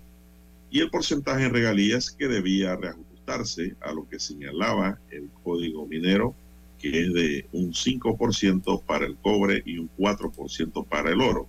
[0.70, 6.34] y el porcentaje en regalías que debía reajustarse a lo que señalaba el código minero,
[6.78, 11.48] que es de un 5% para el cobre y un 4% para el oro.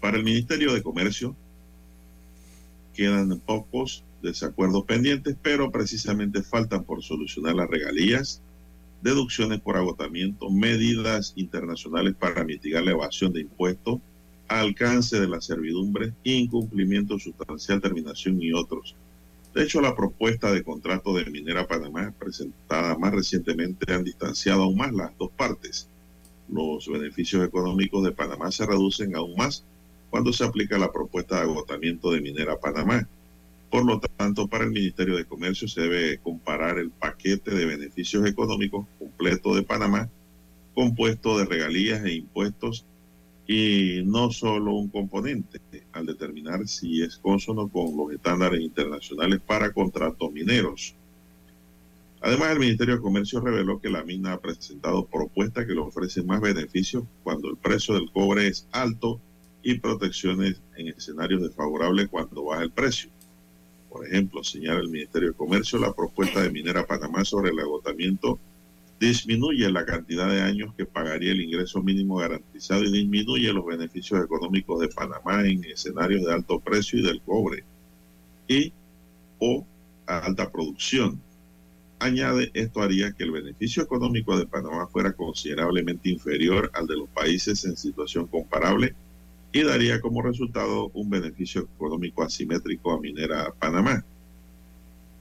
[0.00, 1.36] Para el Ministerio de Comercio
[2.94, 8.42] quedan pocos desacuerdos pendientes, pero precisamente faltan por solucionar las regalías,
[9.02, 14.00] deducciones por agotamiento, medidas internacionales para mitigar la evasión de impuestos,
[14.48, 18.96] alcance de la servidumbre, incumplimiento sustancial, terminación y otros.
[19.54, 24.76] De hecho, la propuesta de contrato de Minera Panamá, presentada más recientemente, han distanciado aún
[24.76, 25.88] más las dos partes.
[26.48, 29.64] Los beneficios económicos de Panamá se reducen aún más
[30.08, 33.08] cuando se aplica la propuesta de agotamiento de Minera Panamá.
[33.70, 38.26] Por lo tanto, para el Ministerio de Comercio se debe comparar el paquete de beneficios
[38.26, 40.08] económicos completo de Panamá,
[40.74, 42.84] compuesto de regalías e impuestos,
[43.52, 49.72] y no solo un componente, al determinar si es consono con los estándares internacionales para
[49.72, 50.94] contratos mineros.
[52.20, 56.28] Además, el Ministerio de Comercio reveló que la mina ha presentado propuestas que le ofrecen
[56.28, 59.20] más beneficios cuando el precio del cobre es alto
[59.64, 63.10] y protecciones en escenarios desfavorables cuando baja el precio.
[63.88, 68.38] Por ejemplo, señala el Ministerio de Comercio, la propuesta de Minera Panamá sobre el agotamiento
[69.00, 74.22] disminuye la cantidad de años que pagaría el ingreso mínimo garantizado y disminuye los beneficios
[74.22, 77.64] económicos de Panamá en escenarios de alto precio y del cobre
[78.46, 78.74] y
[79.38, 79.66] o
[80.06, 81.18] alta producción.
[81.98, 87.08] Añade, esto haría que el beneficio económico de Panamá fuera considerablemente inferior al de los
[87.08, 88.94] países en situación comparable
[89.52, 94.04] y daría como resultado un beneficio económico asimétrico a Minera Panamá.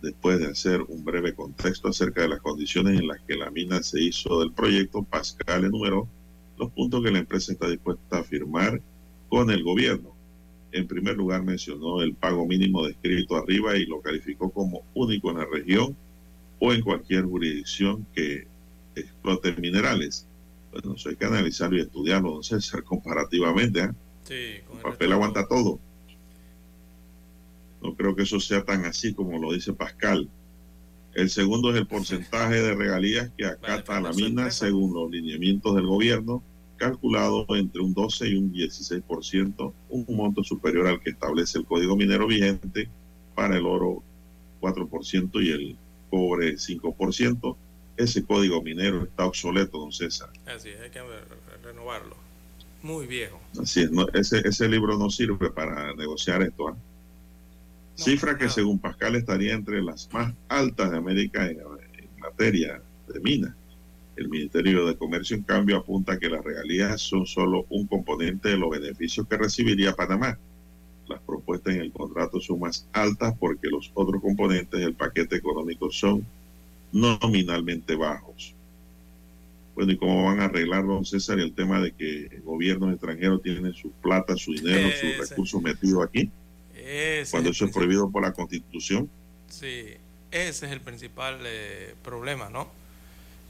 [0.01, 3.83] Después de hacer un breve contexto acerca de las condiciones en las que la mina
[3.83, 6.07] se hizo del proyecto, Pascal enumeró
[6.57, 8.81] los puntos que la empresa está dispuesta a firmar
[9.27, 10.13] con el gobierno.
[10.71, 15.37] En primer lugar mencionó el pago mínimo descrito arriba y lo calificó como único en
[15.37, 15.95] la región
[16.59, 18.47] o en cualquier jurisdicción que
[18.95, 20.27] explote minerales.
[20.71, 23.81] Bueno, eso hay que analizarlo y estudiarlo, don César, comparativamente.
[23.81, 23.89] ¿eh?
[24.23, 25.79] Sí, con el papel aguanta todo.
[27.81, 30.29] No creo que eso sea tan así como lo dice Pascal.
[31.13, 35.87] El segundo es el porcentaje de regalías que acata la mina según los lineamientos del
[35.87, 36.43] gobierno,
[36.77, 41.95] calculado entre un 12 y un 16%, un monto superior al que establece el código
[41.95, 42.89] minero vigente
[43.35, 44.03] para el oro
[44.61, 45.77] 4% y el
[46.09, 47.55] cobre 5%.
[47.97, 50.29] Ese código minero está obsoleto, don César.
[50.45, 51.01] Así es, hay que
[51.63, 52.15] renovarlo.
[52.81, 53.41] Muy viejo.
[53.61, 56.69] Así es, ese, ese libro no sirve para negociar esto.
[56.69, 56.77] ¿ah?
[57.99, 61.59] Cifra que según Pascal estaría entre las más altas de América en,
[62.17, 62.81] materia
[63.13, 63.53] de minas.
[64.15, 68.57] El Ministerio de Comercio, en cambio, apunta que las regalías son solo un componente de
[68.57, 70.37] los beneficios que recibiría Panamá.
[71.07, 75.91] Las propuestas en el contrato son más altas porque los otros componentes del paquete económico
[75.91, 76.25] son
[76.93, 78.53] nominalmente bajos.
[79.75, 83.73] Bueno, ¿y cómo van a arreglar, don César, el tema de que gobiernos extranjeros tienen
[83.73, 86.29] su plata, su dinero, sus recursos metidos aquí?
[87.31, 89.09] Cuando eso es prohibido por la Constitución.
[89.47, 89.95] Sí,
[90.31, 92.67] ese es el principal eh, problema, ¿no?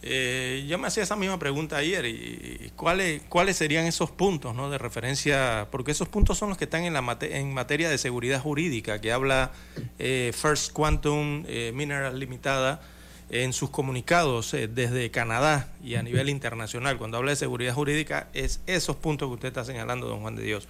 [0.02, 4.70] Eh, yo me hacía esa misma pregunta ayer y, cuáles cuáles serían esos puntos ¿no?
[4.70, 8.40] de referencia, porque esos puntos son los que están en, la en materia de seguridad
[8.40, 9.52] jurídica, que habla
[9.98, 12.82] eh, First Quantum Mineral Limitada
[13.30, 16.98] en sus comunicados desde Canadá y a nivel internacional.
[16.98, 20.44] Cuando habla de seguridad jurídica es esos puntos que usted está señalando, don Juan de
[20.44, 20.70] Dios.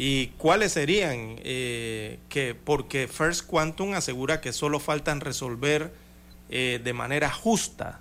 [0.00, 1.40] ¿Y cuáles serían?
[1.42, 5.92] Eh, que porque First Quantum asegura que solo faltan resolver
[6.50, 7.98] eh, de manera justa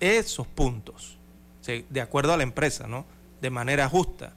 [0.00, 1.18] esos puntos,
[1.66, 3.04] de acuerdo a la empresa, ¿no?
[3.42, 4.32] De manera justa,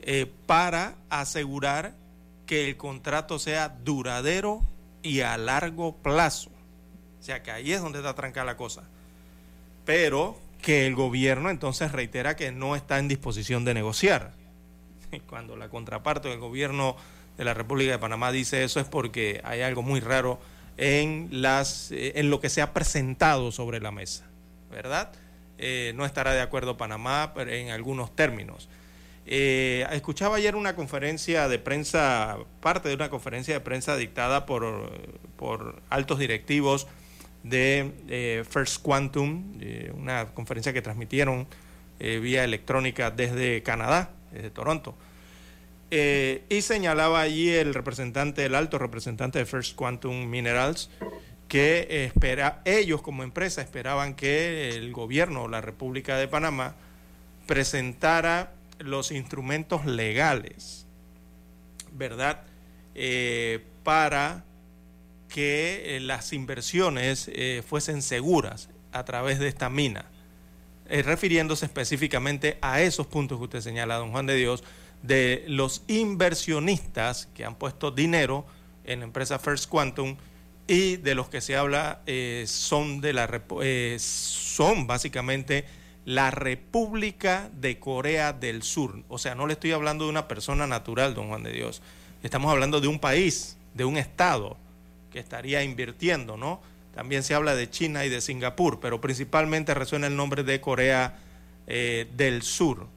[0.00, 1.94] eh, para asegurar
[2.46, 4.62] que el contrato sea duradero
[5.02, 6.48] y a largo plazo.
[7.20, 8.84] O sea que ahí es donde está trancada la cosa.
[9.84, 14.37] Pero que el gobierno entonces reitera que no está en disposición de negociar.
[15.28, 16.96] cuando la contraparte del gobierno
[17.36, 20.40] de la República de Panamá dice eso es porque hay algo muy raro
[20.76, 24.24] en, las, eh, en lo que se ha presentado sobre la mesa,
[24.70, 25.12] ¿verdad?
[25.58, 28.68] Eh, no estará de acuerdo Panamá en algunos términos.
[29.26, 34.90] Eh, escuchaba ayer una conferencia de prensa, parte de una conferencia de prensa dictada por,
[35.36, 36.86] por altos directivos
[37.42, 39.58] de First Quantum,
[39.94, 41.46] una conferencia que transmitieron
[41.98, 44.94] vía electrónica desde Canadá desde Toronto.
[45.90, 50.90] Eh, y señalaba allí el representante, el alto representante de First Quantum Minerals,
[51.48, 56.74] que espera, ellos como empresa esperaban que el gobierno o la República de Panamá
[57.46, 60.86] presentara los instrumentos legales,
[61.92, 62.42] ¿verdad?
[62.94, 64.44] Eh, para
[65.28, 70.06] que eh, las inversiones eh, fuesen seguras a través de esta mina,
[70.88, 74.64] refiriéndose específicamente a esos puntos que usted señala, don Juan de Dios,
[75.02, 78.46] de los inversionistas que han puesto dinero
[78.84, 80.16] en la empresa First Quantum
[80.66, 82.00] y de los que se habla
[82.46, 83.42] son de la
[83.98, 85.64] son básicamente
[86.04, 89.02] la República de Corea del Sur.
[89.08, 91.82] O sea, no le estoy hablando de una persona natural, don Juan de Dios.
[92.22, 94.56] Estamos hablando de un país, de un Estado
[95.12, 96.60] que estaría invirtiendo, ¿no?
[96.98, 101.18] También se habla de China y de Singapur, pero principalmente resuena el nombre de Corea
[101.68, 102.88] eh, del Sur.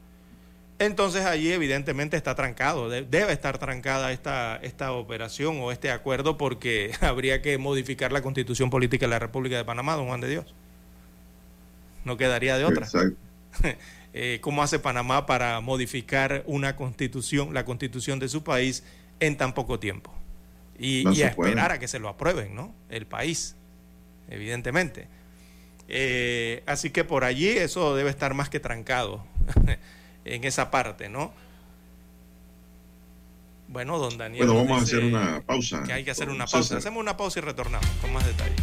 [0.79, 6.91] Entonces allí evidentemente está trancado, debe estar trancada esta, esta operación o este acuerdo porque
[7.01, 10.55] habría que modificar la constitución política de la República de Panamá, don Juan de Dios
[12.03, 12.87] no quedaría de otra.
[14.13, 18.83] Eh, ¿Cómo hace Panamá para modificar una constitución, la constitución de su país
[19.21, 20.13] en tan poco tiempo?
[20.77, 22.75] Y, a esperar a que se lo aprueben, ¿no?
[22.89, 23.55] El país,
[24.31, 25.07] evidentemente.
[25.87, 29.23] Eh, así que por allí eso debe estar más que trancado
[30.25, 31.33] en esa parte, ¿no?
[33.67, 34.47] Bueno, don Daniel.
[34.47, 35.83] Bueno, vamos a hacer una pausa.
[35.83, 36.77] Que hay que hacer una pausa.
[36.77, 38.59] Hacemos una pausa y retornamos con más detalles.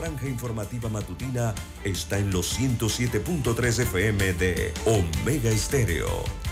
[0.00, 1.54] franja informativa matutina
[1.84, 6.24] está en los 107.3 FM de Omega Estéreo.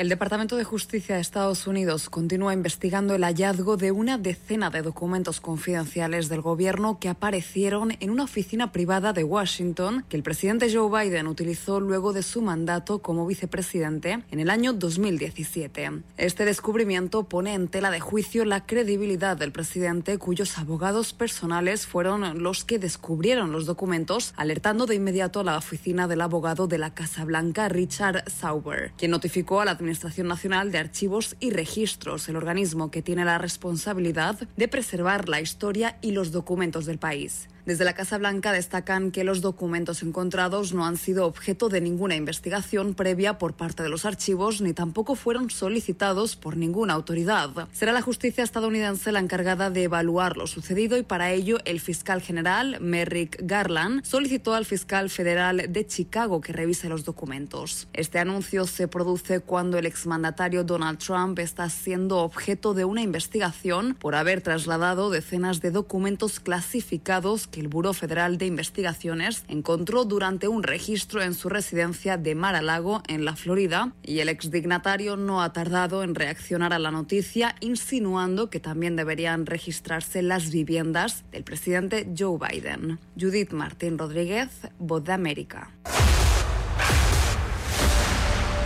[0.00, 4.80] El Departamento de Justicia de Estados Unidos continúa investigando el hallazgo de una decena de
[4.80, 10.74] documentos confidenciales del gobierno que aparecieron en una oficina privada de Washington que el presidente
[10.74, 15.90] Joe Biden utilizó luego de su mandato como vicepresidente en el año 2017.
[16.16, 22.42] Este descubrimiento pone en tela de juicio la credibilidad del presidente cuyos abogados personales fueron
[22.42, 26.94] los que descubrieron los documentos, alertando de inmediato a la oficina del abogado de la
[26.94, 32.36] Casa Blanca, Richard Sauber, quien notificó a la Administración Nacional de Archivos y Registros, el
[32.36, 37.48] organismo que tiene la responsabilidad de preservar la historia y los documentos del país.
[37.70, 42.16] Desde la Casa Blanca destacan que los documentos encontrados no han sido objeto de ninguna
[42.16, 47.68] investigación previa por parte de los archivos ni tampoco fueron solicitados por ninguna autoridad.
[47.70, 52.20] Será la justicia estadounidense la encargada de evaluar lo sucedido y para ello el fiscal
[52.20, 57.86] general Merrick Garland solicitó al fiscal federal de Chicago que revise los documentos.
[57.92, 63.94] Este anuncio se produce cuando el exmandatario Donald Trump está siendo objeto de una investigación
[63.94, 70.48] por haber trasladado decenas de documentos clasificados que el Buró Federal de Investigaciones encontró durante
[70.48, 75.52] un registro en su residencia de Mar-a-Lago, en la Florida, y el exdignatario no ha
[75.52, 82.10] tardado en reaccionar a la noticia, insinuando que también deberían registrarse las viviendas del presidente
[82.18, 82.98] Joe Biden.
[83.18, 84.48] Judith Martín Rodríguez,
[84.78, 85.70] Voz de América.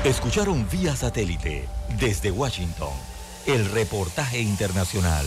[0.04, 1.66] Escucharon vía satélite
[1.98, 2.92] desde Washington
[3.46, 5.26] el reportaje internacional.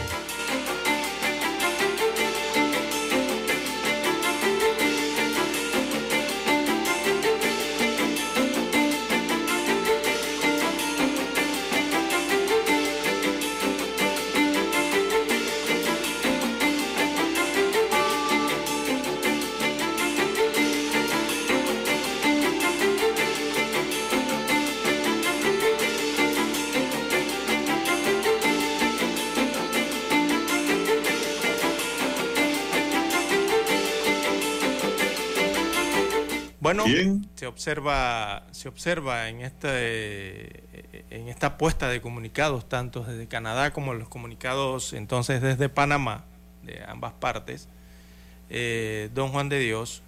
[37.41, 40.61] Se observa, se observa en este,
[41.09, 46.23] en esta puesta de comunicados, tanto desde Canadá como los comunicados entonces desde Panamá,
[46.61, 47.67] de ambas partes,
[48.51, 50.03] eh, don Juan de Dios.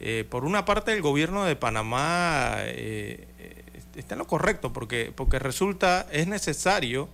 [0.00, 3.24] Eh, por una parte, el gobierno de Panamá eh,
[3.94, 7.08] está en lo correcto, porque, porque resulta, es necesario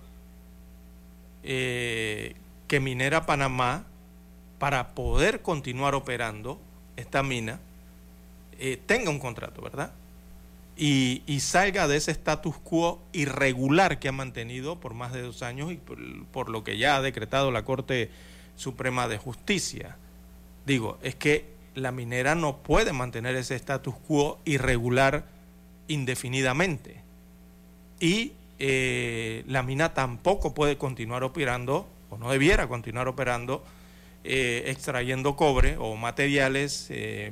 [1.43, 3.85] que Minera Panamá,
[4.57, 6.59] para poder continuar operando
[6.95, 7.59] esta mina,
[8.59, 9.91] eh, tenga un contrato, ¿verdad?
[10.75, 15.71] Y, salga de ese status quo irregular que ha mantenido por más de dos años
[15.71, 18.09] y por, lo que ya ha decretado la Corte
[18.55, 19.97] Suprema de Justicia.
[20.65, 21.45] Digo, es que
[21.75, 25.25] la minera no puede mantener ese status quo irregular
[25.89, 27.01] indefinidamente.
[27.99, 33.63] Y eh, la mina tampoco puede continuar operando, o no debiera continuar operando,
[34.25, 37.31] eh, extrayendo cobre o materiales eh,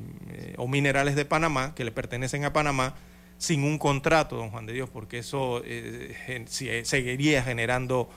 [0.55, 2.95] o minerales de Panamá que le pertenecen a Panamá
[3.37, 6.45] sin un contrato, don Juan de Dios, porque eso eh,
[6.83, 8.09] seguiría generando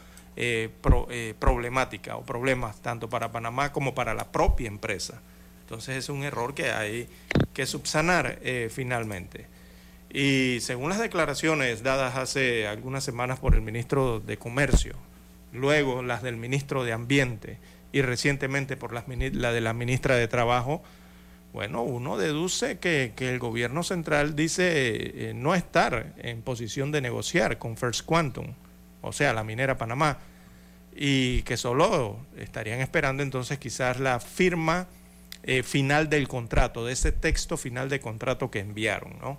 [1.39, 5.21] problemática o problemas tanto para Panamá como para la propia empresa.
[5.63, 7.09] Entonces es un error que hay
[7.53, 8.39] que subsanar
[8.71, 9.47] finalmente.
[10.09, 14.95] Y según las declaraciones dadas hace algunas semanas por el ministro de Comercio,
[15.53, 17.59] luego las del ministro de Ambiente,
[17.93, 20.83] y recientemente por la, de la ministra de Trabajo,
[21.53, 27.59] bueno, uno deduce que, el gobierno central dice eh, no estar en posición de negociar
[27.59, 28.55] con First Quantum,
[29.03, 30.19] o sea, la minera Panamá,
[30.95, 34.87] y que solo estarían esperando entonces quizás la firma
[35.43, 39.39] eh, final del contrato, de ese texto final de contrato que enviaron, ¿no?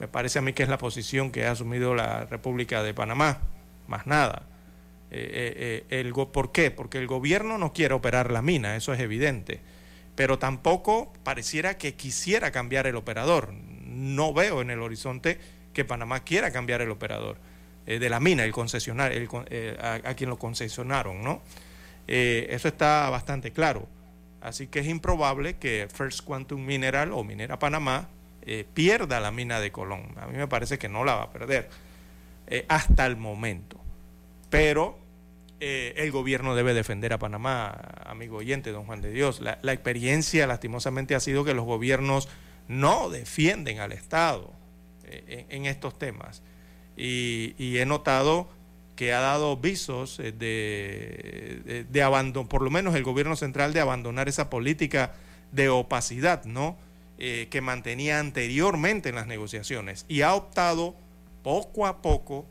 [0.00, 3.38] Me parece a mí que es la posición que ha asumido la República de Panamá,
[3.86, 4.42] más nada.
[5.10, 6.70] Eh, eh, el, ¿Por qué?
[6.72, 9.60] Porque el gobierno no quiere operar la mina, eso es evidente,
[10.16, 13.52] pero tampoco pareciera que quisiera cambiar el operador.
[13.52, 15.38] No veo en el horizonte
[15.72, 17.36] que Panamá quiera cambiar el operador
[17.86, 19.28] eh, de la mina, el concesionario,
[19.80, 21.42] a, quien lo concesionaron, ¿no?
[22.06, 23.88] eso está bastante claro.
[24.40, 28.08] Así que es improbable que First Quantum Mineral o Minera Panamá
[28.74, 30.12] pierda la mina de Colón.
[30.18, 31.70] A mí me parece que no la va a perder
[32.68, 33.83] hasta el momento.
[34.54, 34.96] Pero
[35.58, 37.70] eh, el gobierno debe defender a Panamá,
[38.04, 39.40] amigo oyente, don Juan de Dios.
[39.40, 42.28] La, experiencia, lastimosamente, ha sido que los gobiernos
[42.68, 44.52] no defienden al Estado
[45.06, 46.42] eh, en, estos temas.
[46.96, 48.48] Y, he notado
[48.94, 53.80] que ha dado visos eh, de, de, abandono, por lo menos el gobierno central, de
[53.80, 55.14] abandonar esa política
[55.50, 56.76] de opacidad, ¿no?
[57.16, 60.96] que mantenía anteriormente en las negociaciones y ha optado
[61.44, 62.44] poco a poco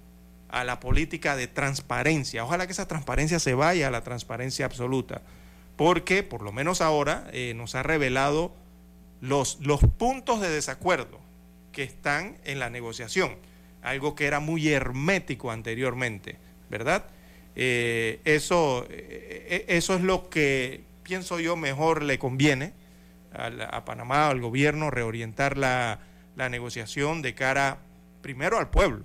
[0.53, 2.45] a la política de transparencia.
[2.45, 5.23] Ojalá que esa transparencia se vaya a la transparencia absoluta,
[5.75, 8.53] porque por lo menos ahora eh, nos ha revelado
[9.19, 11.19] los, los puntos de desacuerdo
[11.71, 13.35] que están en la negociación,
[13.81, 16.37] algo que era muy hermético anteriormente,
[16.69, 17.05] ¿verdad?
[17.55, 22.73] Eh, eso, eh, eso es lo que pienso yo mejor le conviene
[23.33, 25.99] a, a Panamá, al gobierno, reorientar la,
[26.35, 27.79] la negociación de cara
[28.21, 29.03] primero al pueblo,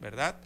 [0.00, 0.36] ¿verdad?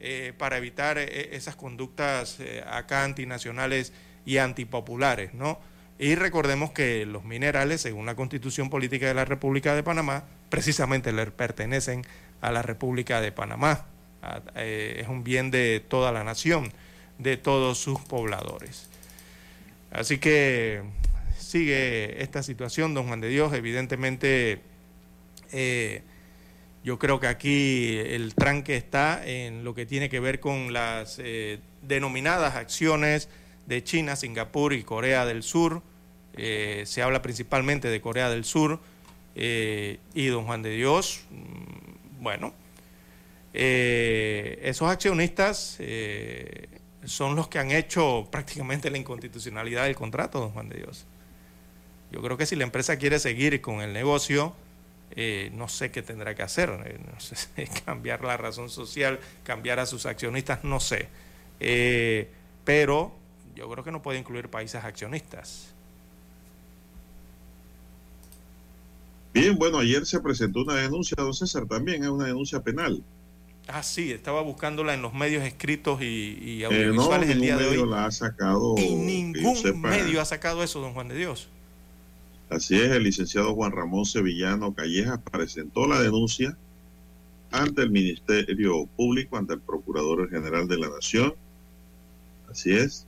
[0.00, 3.92] Eh, para evitar eh, esas conductas eh, acá antinacionales
[4.24, 5.58] y antipopulares, ¿no?
[5.98, 11.12] Y recordemos que los minerales, según la Constitución Política de la República de Panamá, precisamente
[11.12, 12.04] le pertenecen
[12.40, 13.86] a la República de Panamá.
[14.54, 16.72] es un bien de toda la nación,
[17.18, 18.88] de todos sus pobladores.
[19.90, 20.82] Así que
[21.36, 24.60] sigue esta situación, don Juan de Dios, evidentemente
[26.84, 31.18] yo creo que aquí el tranque está en lo que tiene que ver con las
[31.18, 33.28] eh, denominadas acciones
[33.66, 35.82] de China, Singapur y Corea del Sur.
[36.36, 38.80] Eh, se habla principalmente de Corea del Sur
[39.34, 41.24] eh, y don Juan de Dios.
[41.30, 42.54] Mm, bueno,
[43.52, 45.78] esos accionistas
[47.04, 51.06] son los que han hecho prácticamente la inconstitucionalidad del contrato, don Juan de Dios.
[52.12, 54.54] Yo creo que si la empresa quiere seguir con el negocio,
[55.12, 57.36] eh, no sé qué tendrá que hacer, eh, no sé,
[57.84, 61.08] cambiar la razón social, cambiar a sus accionistas, no sé.
[61.60, 62.30] Eh,
[62.64, 63.12] pero
[63.54, 65.74] yo creo que no puede incluir países accionistas.
[69.32, 73.02] Bien, bueno, ayer se presentó una denuncia, don César, también es una denuncia penal.
[73.66, 77.88] Ah, sí, estaba buscándola en los medios escritos y, audiovisuales el día de hoy.
[77.88, 81.48] La ha sacado, y ningún medio ha sacado eso, don Juan de Dios.
[82.50, 86.56] Así es, el licenciado Juan Ramón Sevillano Callejas presentó la denuncia
[87.50, 91.34] ante el Ministerio Público, ante el Procurador General de la Nación.
[92.50, 93.06] Así es.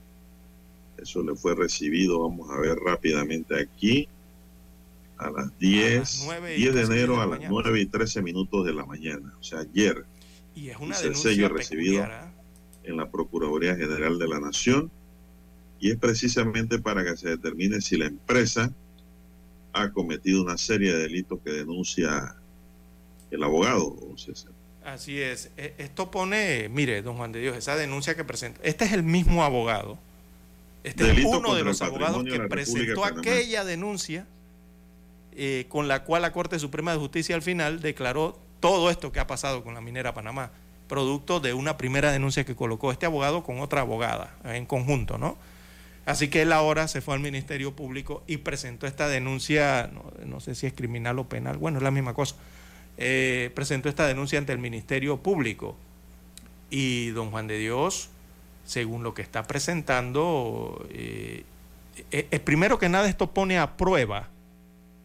[0.99, 4.07] Eso le fue recibido, vamos a ver rápidamente aquí,
[5.17, 9.33] a las 10, 10 de enero a las 9 y 13 minutos de la mañana,
[9.39, 10.05] o sea, ayer.
[10.55, 12.11] Y es una denuncia sello recibido ¿eh?
[12.85, 14.91] en la Procuraduría General de la Nación
[15.79, 18.73] y es precisamente para que se determine si la empresa
[19.73, 22.35] ha cometido una serie de delitos que denuncia
[23.31, 23.97] el abogado.
[24.85, 25.51] Así es.
[25.57, 28.61] E, esto pone, mire, don Juan de Dios, esa denuncia que presenta.
[28.63, 29.99] Este es el mismo abogado.
[30.83, 34.27] Este es uno de los abogados que presentó aquella denuncia
[35.33, 39.21] eh, con la cual la Corte Suprema de Justicia al final declaró todo esto que
[39.21, 40.51] ha pasado con la minera Panamá,
[40.89, 45.37] producto de una primera denuncia que colocó este abogado con otra abogada en conjunto, ¿no?
[46.11, 49.93] Así que él ahora se fue al Ministerio Público y presentó esta denuncia,
[50.27, 52.35] no, sé si es criminal o penal, bueno, es la misma cosa,
[52.97, 55.77] eh, presentó esta denuncia ante el Ministerio Público.
[56.69, 58.11] Y don Juan de Dios,
[58.65, 61.45] según lo que está presentando, eh,
[62.11, 64.31] eh, primero que nada esto pone a prueba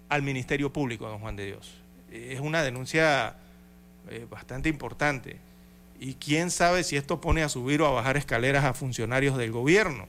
[0.09, 1.75] al Ministerio Público, don Juan de Dios.
[2.11, 3.35] Es una denuncia
[4.31, 5.37] bastante importante.
[5.99, 9.51] Y quién sabe si esto pone a subir o a bajar escaleras a funcionarios del
[9.51, 10.07] gobierno.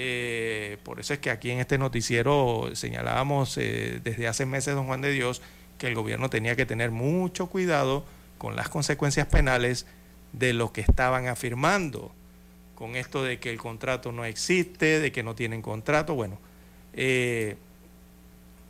[0.00, 4.86] Eh, por eso es que aquí en este noticiero señalábamos eh, desde hace meses, don
[4.86, 5.42] Juan de Dios,
[5.76, 8.04] que el gobierno tenía que tener mucho cuidado
[8.38, 9.86] con las consecuencias penales
[10.32, 12.12] de lo que estaban afirmando,
[12.76, 16.14] con esto de que el contrato no existe, de que no tienen contrato.
[16.14, 16.38] Bueno,
[16.92, 17.56] eh,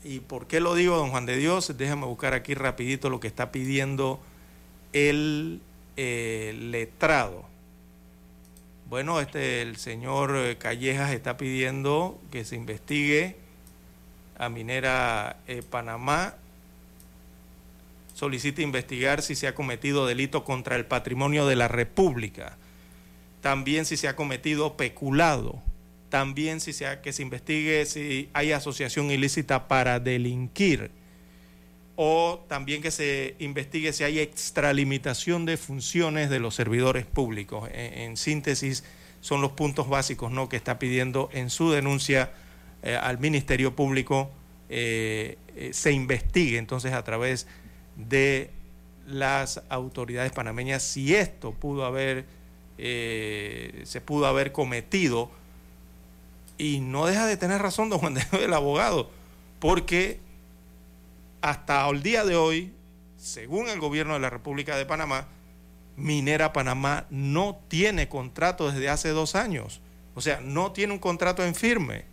[0.05, 1.77] ¿y por qué lo digo, don Juan de Dios?
[1.77, 4.19] Déjame buscar aquí rapidito lo que está pidiendo
[4.95, 5.61] el
[5.95, 7.45] letrado
[8.89, 13.37] bueno, este, el señor eh, Callejas está pidiendo que se investigue
[14.39, 16.35] a Minera eh, Panamá.
[18.15, 22.57] Solicita investigar si se ha cometido delito contra el patrimonio de la República.
[23.43, 25.61] También si se ha cometido peculado.
[26.09, 30.91] También si se ha, que se investigue si hay asociación ilícita para delinquir
[32.01, 37.69] o también que se investigue si hay extralimitación de funciones de los servidores públicos.
[37.73, 38.85] En, síntesis,
[39.21, 40.49] son los puntos básicos ¿no?
[40.49, 42.31] que está pidiendo en su denuncia
[42.85, 44.31] eh, al Ministerio Público
[44.69, 47.49] eh, eh, se investigue entonces a través
[47.97, 48.53] de
[49.09, 52.27] las autoridades panameñas si esto pudo haber
[52.77, 55.33] se pudo haber cometido
[56.59, 59.11] y no deja de tener razón don Juan de el abogado
[59.59, 60.21] porque
[61.41, 62.73] hasta el día de hoy,
[63.17, 65.29] según el gobierno de la República de Panamá,
[65.97, 69.81] Minera Panamá no tiene contrato desde hace dos años.
[70.15, 72.05] O sea, no tiene un contrato en firme.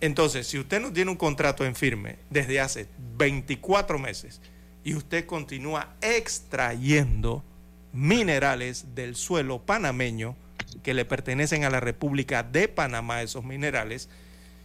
[0.00, 4.40] Entonces, si usted no tiene un contrato en firme desde hace 24 meses
[4.82, 7.44] y usted continúa extrayendo
[7.92, 10.36] minerales del suelo panameño
[10.82, 14.08] que le pertenecen a la República de Panamá, esos minerales,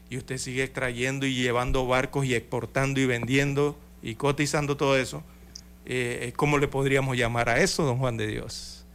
[0.10, 5.24] y usted sigue extrayendo y llevando barcos y exportando y vendiendo y cotizando todo eso,
[5.86, 8.86] eh, ¿cómo le podríamos llamar a eso, don Juan de Dios?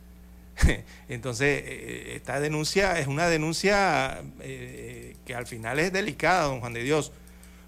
[1.08, 6.72] Entonces, eh, esta denuncia es una denuncia eh, que al final es delicada, don Juan
[6.72, 7.12] de Dios,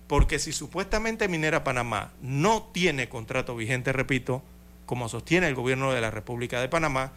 [0.06, 4.42] porque si supuestamente Minera Panamá no tiene contrato vigente, repito,
[4.86, 7.12] como sostiene el gobierno de la República de Panamá,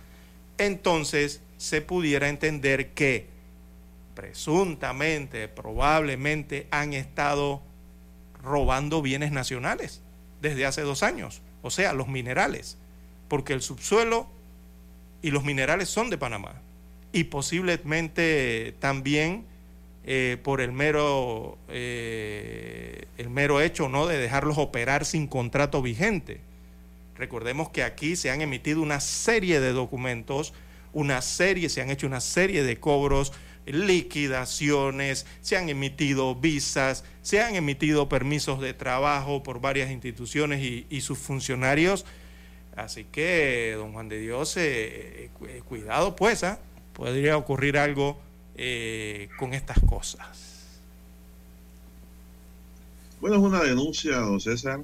[0.57, 3.27] entonces se pudiera entender que
[4.15, 7.61] presuntamente, probablemente han estado
[8.41, 10.01] robando bienes nacionales
[10.41, 12.77] desde hace dos años, o sea, los minerales,
[13.27, 14.27] porque el subsuelo
[15.21, 16.61] y los minerales son de Panamá
[17.11, 19.45] y posiblemente también
[20.05, 24.05] eh, por el mero, eh, el mero hecho ¿no?
[24.05, 26.41] de dejarlos operar sin contrato vigente.
[27.17, 30.53] Recordemos que aquí se han emitido una serie de documentos,
[30.93, 33.31] una serie, se han hecho una serie de cobros,
[33.65, 41.01] liquidaciones, se han emitido visas, se han emitido permisos de trabajo por varias instituciones y,
[41.01, 42.05] sus funcionarios.
[42.75, 46.59] Así que, don Juan de Dios, eh, eh, cuidado pues, ¿ah?
[46.93, 48.19] podría ocurrir algo
[48.55, 50.81] eh, con estas cosas.
[53.21, 54.81] Bueno, es una denuncia, don César,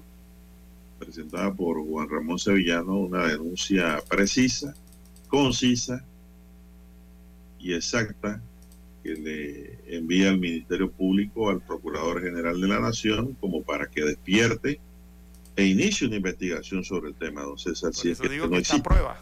[0.98, 4.74] presentada por Juan Ramón Sevillano, una denuncia precisa,
[5.28, 6.04] concisa
[7.60, 8.42] y exacta
[9.04, 14.04] que le envía el Ministerio Público al Procurador General de la Nación como para que
[14.04, 14.80] despierte
[15.56, 17.93] e inicie una investigación sobre el tema, don César.
[17.93, 19.22] si es que, digo no que prueba.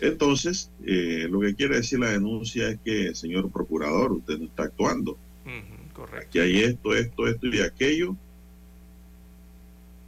[0.00, 4.64] Entonces, eh, lo que quiere decir la denuncia es que, señor procurador, usted no está
[4.64, 5.16] actuando.
[5.92, 6.28] correcto.
[6.28, 8.16] Aquí hay esto, esto, esto y aquello.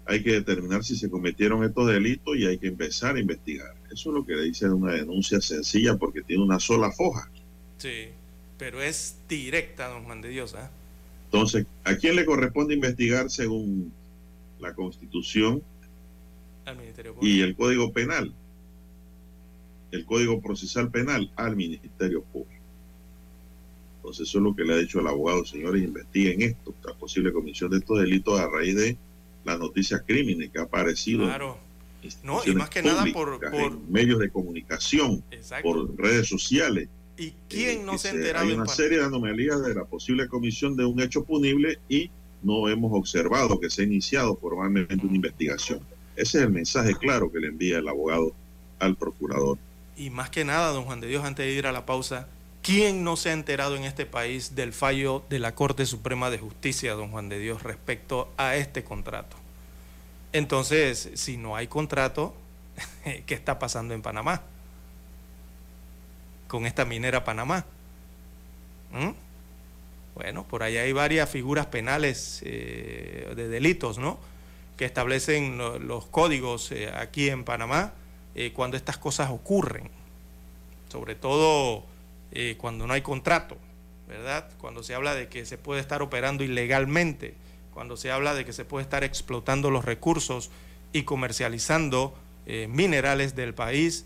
[0.04, 3.74] Hay que determinar si se cometieron estos delitos y hay que empezar a investigar.
[3.90, 7.28] Eso es lo que dice una denuncia sencilla porque tiene una sola foja.
[7.78, 8.08] Sí,
[8.58, 10.54] pero es directa, don Juan de Dios.
[10.54, 10.70] ¿ah?
[11.26, 13.92] Entonces, ¿a quién le corresponde investigar según
[14.60, 15.62] la Constitución
[17.20, 18.32] y el Código Penal?
[19.92, 22.52] El Código Procesal Penal al Ministerio Público.
[23.98, 27.32] Entonces, eso es lo que le ha dicho el abogado, señores, investiguen esto, la posible
[27.32, 28.96] comisión de estos delitos a raíz de
[29.44, 31.24] la noticia crímenes que ha aparecido.
[31.24, 31.58] Claro.
[32.22, 33.40] No, y más que nada por,
[33.88, 35.24] medios de comunicación,
[35.62, 36.88] por redes sociales
[37.18, 38.46] ¿Y quién no se ha enterado?
[38.46, 42.10] Hay una serie de anomalías de la posible comisión de un hecho punible y
[42.42, 45.80] no hemos observado que se ha iniciado formalmente una investigación.
[46.14, 48.32] Ese es el mensaje claro que le envía el abogado
[48.78, 49.58] al procurador.
[49.96, 52.28] Y más que nada, don Juan de Dios, antes de ir a la pausa,
[52.62, 56.38] ¿quién no se ha enterado en este país del fallo de la Corte Suprema de
[56.38, 59.36] Justicia, don Juan de Dios, respecto a este contrato?
[60.32, 62.34] Entonces, si no hay contrato,
[63.26, 64.42] ¿qué está pasando en Panamá?
[66.48, 67.64] Con esta minera Panamá.
[68.92, 69.26] ¿Mm?
[70.16, 74.18] Bueno, por ahí hay varias figuras penales eh, de delitos, ¿no?
[74.78, 77.92] Que establecen los códigos eh, aquí en Panamá
[78.34, 79.90] eh, cuando estas cosas ocurren.
[80.88, 81.84] Sobre todo
[82.58, 83.56] cuando no hay contrato,
[84.06, 84.50] ¿verdad?
[84.58, 87.34] Cuando se habla de que se puede estar operando ilegalmente,
[87.72, 90.50] cuando se habla de que se puede estar explotando los recursos
[90.92, 92.14] y comercializando
[92.68, 94.04] minerales del país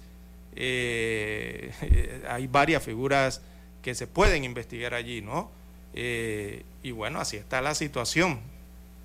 [0.57, 3.43] eh, hay varias figuras
[3.83, 5.51] que se pueden investigar allí, ¿no?
[5.95, 8.41] Eh, y bueno, así está la situación.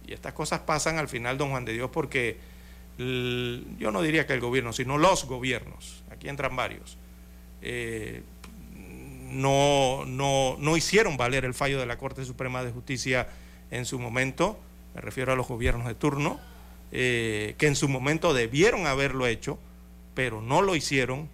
[0.08, 2.38] Y estas cosas pasan al final, don Juan de Dios, porque
[2.98, 6.98] yo no diría que el gobierno, sino los gobiernos, aquí entran varios,
[7.62, 8.24] eh,
[9.30, 13.28] no, no, no hicieron valer el fallo de la Corte Suprema de Justicia
[13.70, 14.58] en su momento,
[14.94, 16.40] me refiero a los gobiernos de turno,
[16.92, 19.60] que en su momento debieron haberlo hecho,
[20.14, 21.28] pero no lo hicieron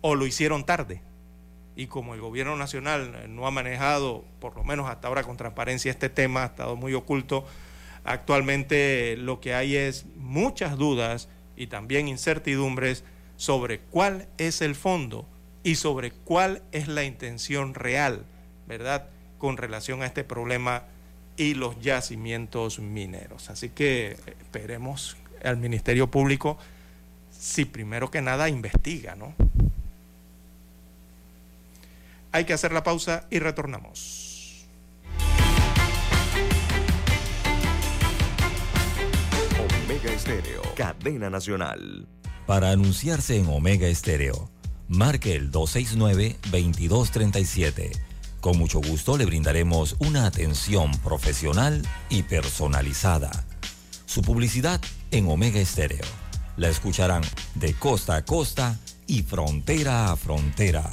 [0.00, 1.02] o lo hicieron tarde.
[1.76, 5.90] Y como el gobierno nacional no ha manejado, por lo menos hasta ahora con transparencia,
[5.90, 7.46] este tema, ha estado muy oculto,
[8.04, 13.04] actualmente lo que hay es muchas dudas y también incertidumbres
[13.36, 15.26] sobre cuál es el fondo
[15.62, 18.24] y sobre cuál es la intención real,
[18.66, 20.84] ¿verdad?, con relación a este problema
[21.36, 23.50] y los yacimientos mineros.
[23.50, 26.58] Así que esperemos al Ministerio Público
[27.30, 29.34] si primero que nada investiga, ¿no?
[32.32, 34.66] Hay que hacer la pausa y retornamos.
[39.84, 42.06] Omega Estéreo, cadena nacional.
[42.46, 44.50] Para anunciarse en Omega Estéreo,
[44.88, 47.98] marque el 269-2237.
[48.40, 53.30] Con mucho gusto le brindaremos una atención profesional y personalizada.
[54.06, 56.04] Su publicidad en Omega Estéreo.
[56.56, 57.22] La escucharán
[57.54, 60.92] de costa a costa y frontera a frontera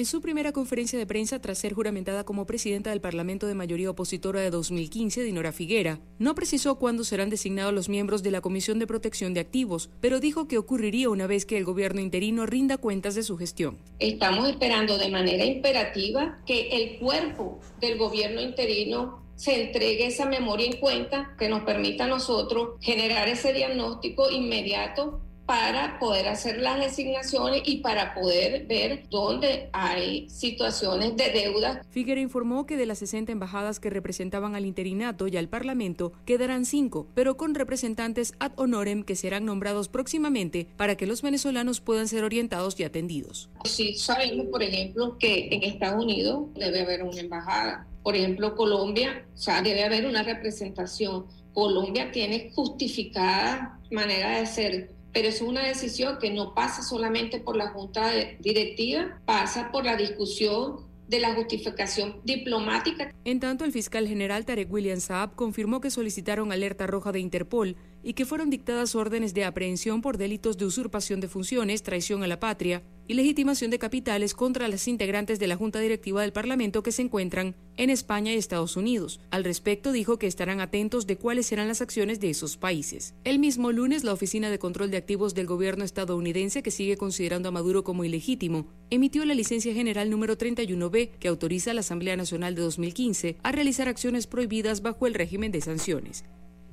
[0.00, 3.90] En su primera conferencia de prensa tras ser juramentada como presidenta del Parlamento de mayoría
[3.90, 8.78] opositora de 2015, Dinora Figuera, no precisó cuándo serán designados los miembros de la Comisión
[8.78, 12.78] de Protección de Activos, pero dijo que ocurriría una vez que el gobierno interino rinda
[12.78, 13.76] cuentas de su gestión.
[13.98, 20.66] Estamos esperando de manera imperativa que el cuerpo del gobierno interino se entregue esa memoria
[20.66, 25.20] en cuenta que nos permita a nosotros generar ese diagnóstico inmediato
[25.50, 31.82] para poder hacer las designaciones y para poder ver dónde hay situaciones de deuda.
[31.90, 36.64] Figuera informó que de las 60 embajadas que representaban al interinato y al Parlamento, quedarán
[36.64, 42.06] cinco, pero con representantes ad honorem que serán nombrados próximamente para que los venezolanos puedan
[42.06, 43.50] ser orientados y atendidos.
[43.64, 47.88] Sí sabemos, por ejemplo, que en Estados Unidos debe haber una embajada.
[48.04, 51.26] Por ejemplo, Colombia, o sea, debe haber una representación.
[51.52, 57.56] Colombia tiene justificada manera de ser pero es una decisión que no pasa solamente por
[57.56, 63.12] la Junta Directiva, pasa por la discusión de la justificación diplomática.
[63.24, 67.76] En tanto, el fiscal general Tarek William Saab confirmó que solicitaron alerta roja de Interpol
[68.02, 72.26] y que fueron dictadas órdenes de aprehensión por delitos de usurpación de funciones, traición a
[72.26, 76.84] la patria y legitimación de capitales contra las integrantes de la Junta Directiva del Parlamento
[76.84, 79.20] que se encuentran en España y Estados Unidos.
[79.30, 83.14] Al respecto, dijo que estarán atentos de cuáles serán las acciones de esos países.
[83.24, 87.48] El mismo lunes, la Oficina de Control de Activos del gobierno estadounidense, que sigue considerando
[87.48, 92.16] a Maduro como ilegítimo, emitió la licencia general número 31B que autoriza a la Asamblea
[92.16, 96.24] Nacional de 2015 a realizar acciones prohibidas bajo el régimen de sanciones.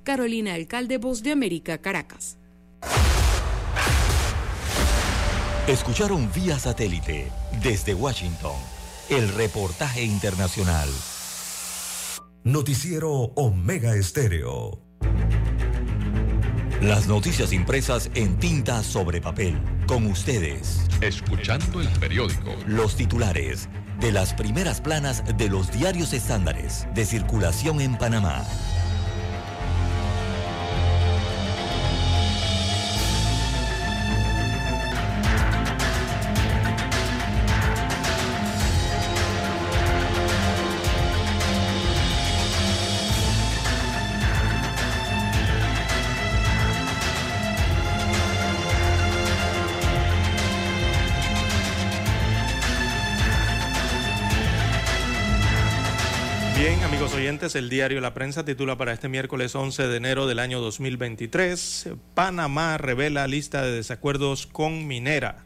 [0.07, 2.37] Carolina Alcalde, Voz de América, Caracas.
[5.67, 7.29] Escucharon vía satélite
[7.61, 8.55] desde Washington
[9.09, 10.87] el reportaje internacional.
[12.45, 14.79] Noticiero Omega Estéreo.
[16.81, 19.59] Las noticias impresas en tinta sobre papel.
[19.87, 20.87] Con ustedes.
[21.01, 22.55] Escuchando el periódico.
[22.65, 23.67] Los titulares
[23.99, 28.45] de las primeras planas de los diarios estándares de circulación en Panamá.
[57.27, 62.77] El diario La Prensa titula para este miércoles 11 de enero del año 2023, Panamá
[62.77, 65.43] revela lista de desacuerdos con minera.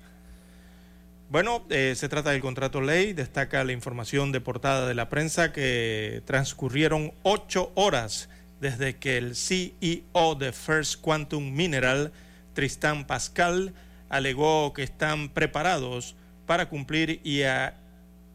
[1.32, 5.51] Bueno, eh, se trata del contrato ley, destaca la información de portada de la prensa
[5.51, 8.29] que transcurrieron ocho horas
[8.59, 12.11] desde que el CEO de First Quantum Mineral,
[12.53, 13.73] Tristán Pascal,
[14.07, 16.15] alegó que están preparados
[16.45, 17.41] para cumplir y,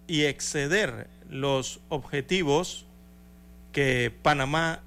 [0.09, 2.86] y exceder los objetivos
[3.77, 4.81] que Panamá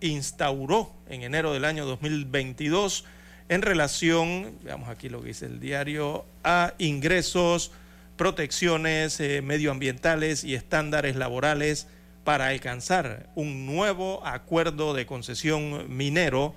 [0.00, 3.04] instauró en enero del año 2022
[3.48, 7.72] en relación, veamos aquí lo que dice el diario, a ingresos,
[8.16, 11.88] protecciones eh, medioambientales y estándares laborales
[12.22, 16.54] para alcanzar un nuevo acuerdo de concesión minero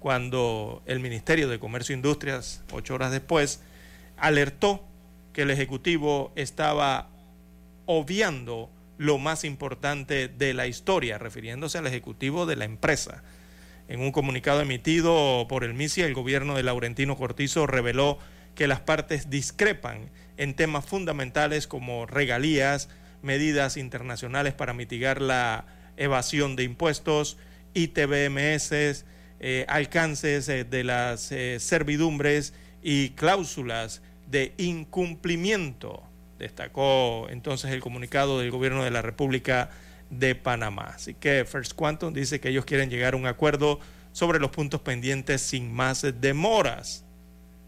[0.00, 3.60] cuando el Ministerio de Comercio e Industrias, ocho horas después,
[4.16, 4.82] alertó
[5.32, 7.08] que el Ejecutivo estaba
[7.86, 8.68] obviando
[9.04, 13.22] lo más importante de la historia, refiriéndose al ejecutivo de la empresa.
[13.86, 18.18] En un comunicado emitido por el MISI, el gobierno de Laurentino Cortizo reveló
[18.54, 22.88] que las partes discrepan en temas fundamentales como regalías,
[23.20, 25.66] medidas internacionales para mitigar la
[25.98, 27.36] evasión de impuestos,
[27.74, 29.04] ITBMS,
[29.40, 34.00] eh, alcances eh, de las eh, servidumbres y cláusulas
[34.30, 36.02] de incumplimiento
[36.38, 39.70] destacó entonces el comunicado del gobierno de la República
[40.10, 40.92] de Panamá.
[40.94, 43.80] Así que First Quantum dice que ellos quieren llegar a un acuerdo
[44.12, 47.04] sobre los puntos pendientes sin más demoras.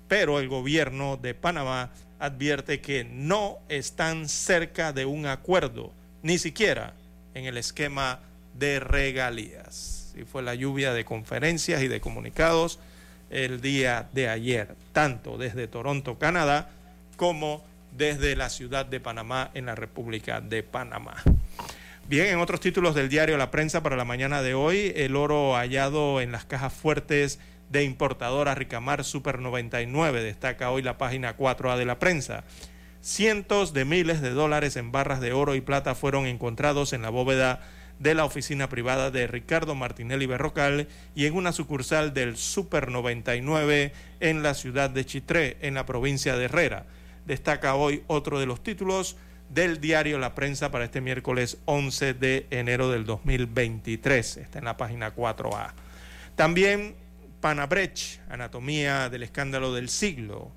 [0.08, 5.92] Pero el gobierno de Panamá advierte que no están cerca de un acuerdo,
[6.22, 6.94] ni siquiera
[7.34, 8.20] en el esquema
[8.54, 10.14] de regalías.
[10.16, 12.78] Y fue la lluvia de conferencias y de comunicados
[13.30, 16.70] el día de ayer, tanto desde Toronto, Canadá,
[17.16, 17.64] como
[17.96, 21.16] desde la ciudad de Panamá en la República de Panamá.
[22.08, 25.56] Bien, en otros títulos del diario La Prensa para la mañana de hoy, el oro
[25.56, 27.40] hallado en las cajas fuertes
[27.70, 32.44] de importadora Ricamar Super 99, destaca hoy la página 4A de la prensa.
[33.00, 37.10] Cientos de miles de dólares en barras de oro y plata fueron encontrados en la
[37.10, 37.60] bóveda
[37.98, 43.92] de la oficina privada de Ricardo Martinelli Berrocal y en una sucursal del Super 99
[44.20, 46.86] en la ciudad de Chitré, en la provincia de Herrera
[47.26, 49.16] destaca hoy otro de los títulos
[49.50, 54.38] del diario La Prensa para este miércoles 11 de enero del 2023.
[54.38, 55.72] Está en la página 4A.
[56.34, 56.94] También
[57.40, 60.50] Panabrech, Anatomía del Escándalo del Siglo.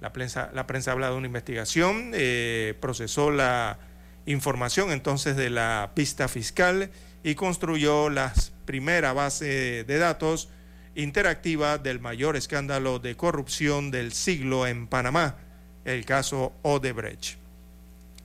[0.00, 3.78] La prensa, la prensa habla de una investigación, eh, procesó la
[4.26, 6.90] información entonces de la pista fiscal
[7.22, 8.32] y construyó la
[8.64, 10.48] primera base de datos
[10.94, 15.36] interactiva del mayor escándalo de corrupción del siglo en Panamá,
[15.84, 17.36] el caso Odebrecht.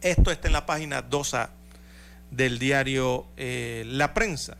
[0.02, 1.50] Esto está en la página 2A
[2.32, 4.58] del diario eh, La Prensa.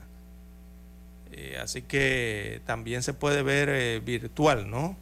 [1.32, 4.98] Eh, así que también se puede ver eh, virtual, ¿no?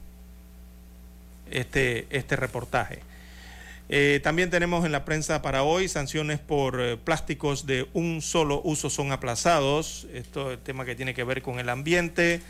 [1.49, 3.01] Este, este reportaje.
[4.23, 9.11] también tenemos en la prensa para hoy sanciones por plásticos de un solo uso son
[9.11, 10.07] aplazados.
[10.11, 12.41] Esto es el tema que tiene que ver con el ambiente.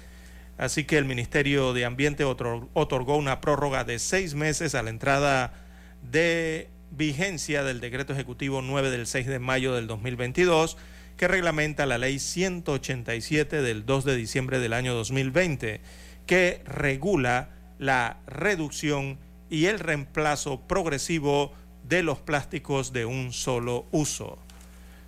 [0.57, 5.53] Así que el Ministerio de Ambiente otorgó una prórroga de seis meses a la entrada
[6.01, 10.77] de vigencia del decreto ejecutivo 9 del 6 de mayo del 2022
[11.17, 15.81] que reglamenta la ley 187 del 2 de diciembre del año 2020
[16.25, 17.49] que regula
[17.79, 19.17] la reducción
[19.49, 21.53] y el reemplazo progresivo
[21.87, 24.39] de los plásticos de un solo uso.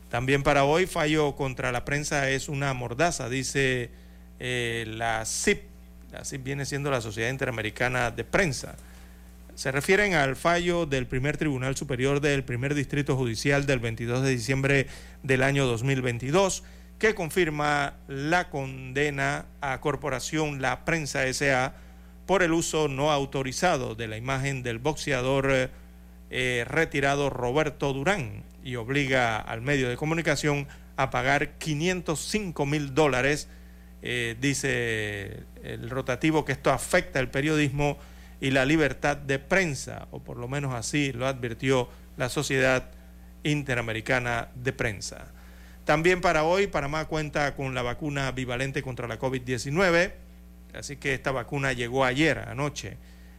[0.10, 3.92] También para hoy fallo contra la prensa es una mordaza, dice
[4.40, 5.64] eh, la CIP.
[6.12, 8.76] La CIP viene siendo la Sociedad Interamericana de Prensa
[9.58, 14.30] se refieren al fallo del primer Tribunal Superior del primer Distrito Judicial del 22 de
[14.30, 14.86] diciembre
[15.24, 16.64] del año 2022
[17.00, 21.74] que confirma la condena a Corporación La Prensa SA
[22.28, 25.72] por el uso no autorizado de la imagen del boxeador
[26.30, 30.68] eh, retirado Roberto Durán y obliga al medio de comunicación
[30.98, 33.48] a pagar 505 mil dólares.
[34.02, 37.98] Eh, dice el rotativo que esto afecta el periodismo
[38.40, 42.92] y la libertad de prensa, o por lo menos así lo advirtió la Sociedad
[43.44, 45.32] Interamericana de Prensa.
[45.86, 50.12] También para hoy, Panamá cuenta con la vacuna bivalente contra la COVID-19,
[50.74, 52.98] así que esta vacuna llegó ayer, anoche,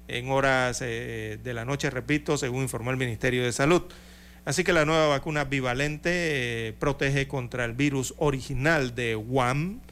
[0.09, 3.83] en horas eh, de la noche, repito, según informó el Ministerio de Salud.
[4.47, 6.11] Así que la nueva vacuna bivalente
[6.69, 9.83] eh, protege contra el virus original de Wuhan,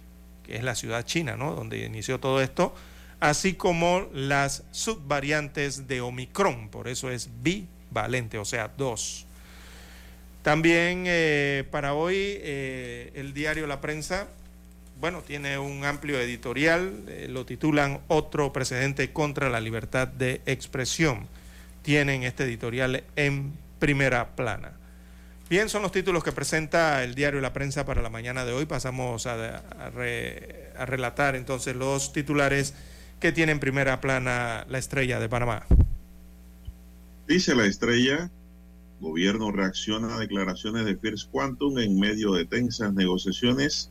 [0.47, 1.55] que es la ciudad china, ¿no?
[1.55, 2.75] Donde inició todo esto
[3.21, 9.27] así como las subvariantes de Omicron, por eso es bivalente, o sea, dos.
[10.43, 14.29] También eh, para hoy eh, el diario La Prensa,
[15.01, 21.27] bueno, tiene un amplio editorial, eh, lo titulan Otro precedente contra la libertad de expresión.
[21.83, 24.73] Tienen este editorial en primera plana.
[25.49, 28.67] Bien, son los títulos que presenta el diario La Prensa para la mañana de hoy.
[28.67, 32.75] Pasamos a, a relatar entonces los titulares
[33.21, 35.65] que tiene en primera plana la estrella de Panamá.
[37.29, 38.29] Dice la estrella,
[39.01, 43.91] gobierno reacciona a declaraciones de First Quantum en medio de tensas negociaciones.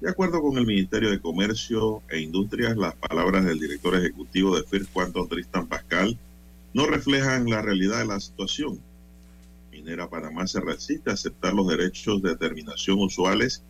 [0.00, 4.64] De acuerdo con el Ministerio de Comercio e Industrias, las palabras del director ejecutivo de
[4.64, 6.18] First Quantum, Tristan Pascal,
[6.72, 8.80] no reflejan la realidad de la situación.
[9.84, 13.62] Minera Panamá se resiste a aceptar los derechos de determinación usuales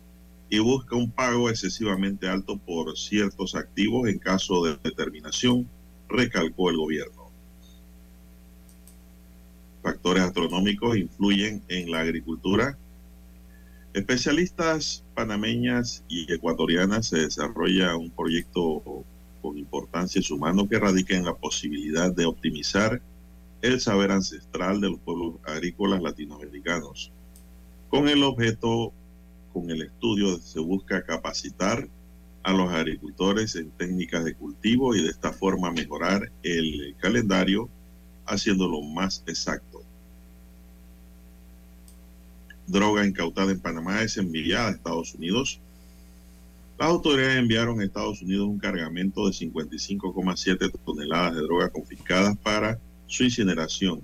[0.49, 5.67] y busca un pago excesivamente alto por ciertos activos en caso de determinación,
[6.07, 7.29] recalcó el gobierno.
[9.83, 12.77] Factores astronómicos influyen en la agricultura.
[13.93, 19.03] Especialistas panameñas y ecuatorianas se desarrolla un proyecto
[19.41, 23.01] con importancia humano que radica en la posibilidad de optimizar
[23.61, 27.11] el saber ancestral de los pueblos agrícolas latinoamericanos,
[27.89, 28.93] con el objeto
[29.53, 31.87] con el estudio se busca capacitar
[32.43, 37.69] a los agricultores en técnicas de cultivo y de esta forma mejorar el calendario
[38.25, 39.81] haciéndolo más exacto.
[42.67, 45.59] Droga incautada en Panamá es enviada a Estados Unidos.
[46.77, 52.77] Las autoridades enviaron a Estados Unidos un cargamento de 55,7 toneladas de droga confiscadas para
[53.07, 54.01] su incineración.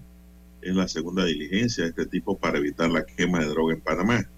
[0.61, 4.29] Es la segunda diligencia de este tipo para evitar la quema de droga en Panamá.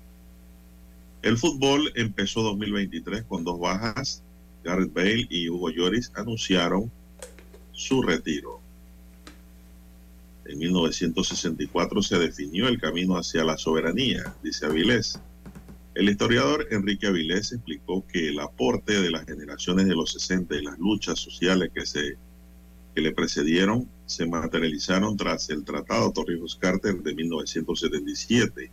[1.21, 4.23] El fútbol empezó 2023 con dos bajas.
[4.63, 6.91] Garrett Bale y Hugo Lloris anunciaron
[7.71, 8.61] su retiro.
[10.45, 15.19] En 1964 se definió el camino hacia la soberanía, dice Avilés.
[15.95, 20.63] El historiador Enrique Avilés explicó que el aporte de las generaciones de los 60 y
[20.63, 22.17] las luchas sociales que, se,
[22.95, 28.71] que le precedieron se materializaron tras el Tratado Torrijos-Carter de 1977,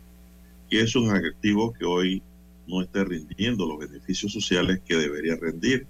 [0.69, 2.21] y es un activo que hoy
[2.67, 5.85] no esté rindiendo los beneficios sociales que debería rendir.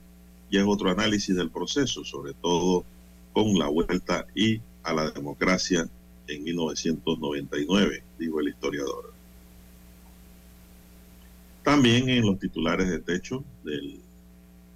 [0.49, 2.83] Y es otro análisis del proceso, sobre todo
[3.33, 5.87] con la vuelta y a la democracia
[6.27, 9.13] en 1999, dijo el historiador.
[11.63, 13.99] También en los titulares de techo de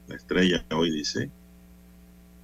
[0.08, 1.32] la estrella hoy dice,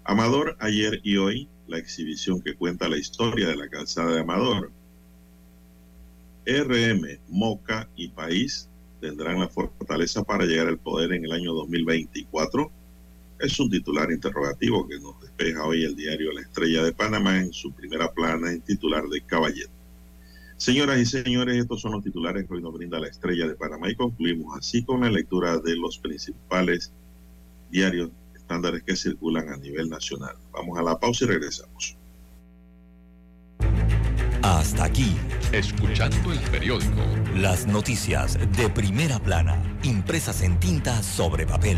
[0.04, 4.72] Amador ayer y hoy, la exhibición que cuenta la historia de la calzada de Amador.
[6.46, 8.68] RM, Moca y País
[9.00, 12.70] tendrán la fortaleza para llegar al poder en el año 2024.
[13.40, 17.54] Es un titular interrogativo que nos despeja hoy el diario La Estrella de Panamá en
[17.54, 19.72] su primera plana en titular de Caballero.
[20.58, 23.90] Señoras y señores, estos son los titulares que hoy nos brinda La Estrella de Panamá
[23.90, 26.92] y concluimos así con la lectura de los principales
[27.72, 28.12] diarios
[28.52, 30.36] estándares que circulan a nivel nacional.
[30.52, 31.96] Vamos a la pausa y regresamos.
[34.44, 35.16] Hasta aquí,
[35.54, 37.02] escuchando el periódico.
[37.36, 41.78] Las noticias de primera plana, impresas en tinta sobre papel.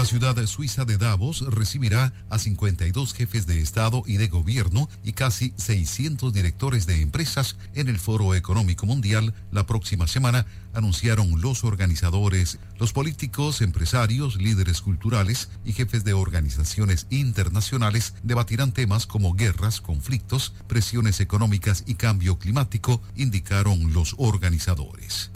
[0.00, 5.12] La ciudad suiza de Davos recibirá a 52 jefes de Estado y de Gobierno y
[5.12, 11.64] casi 600 directores de empresas en el Foro Económico Mundial la próxima semana, anunciaron los
[11.64, 12.58] organizadores.
[12.78, 20.54] Los políticos, empresarios, líderes culturales y jefes de organizaciones internacionales debatirán temas como guerras, conflictos,
[20.66, 25.30] presiones económicas y cambio climático, indicaron los organizadores.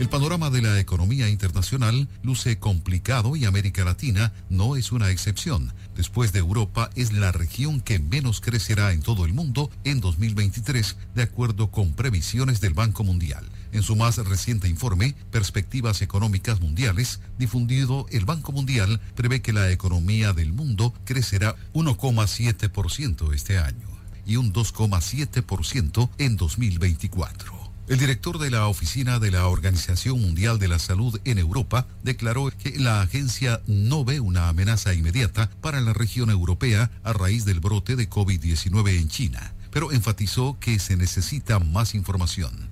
[0.00, 5.74] El panorama de la economía internacional luce complicado y América Latina no es una excepción.
[5.94, 10.96] Después de Europa, es la región que menos crecerá en todo el mundo en 2023,
[11.14, 13.44] de acuerdo con previsiones del Banco Mundial.
[13.72, 19.70] En su más reciente informe, Perspectivas Económicas Mundiales, difundido, el Banco Mundial prevé que la
[19.70, 23.86] economía del mundo crecerá 1,7% este año
[24.24, 27.59] y un 2,7% en 2024.
[27.90, 32.48] El director de la oficina de la Organización Mundial de la Salud en Europa declaró
[32.56, 37.58] que la agencia no ve una amenaza inmediata para la región europea a raíz del
[37.58, 42.68] brote de COVID-19 en China, pero enfatizó que se necesita más información.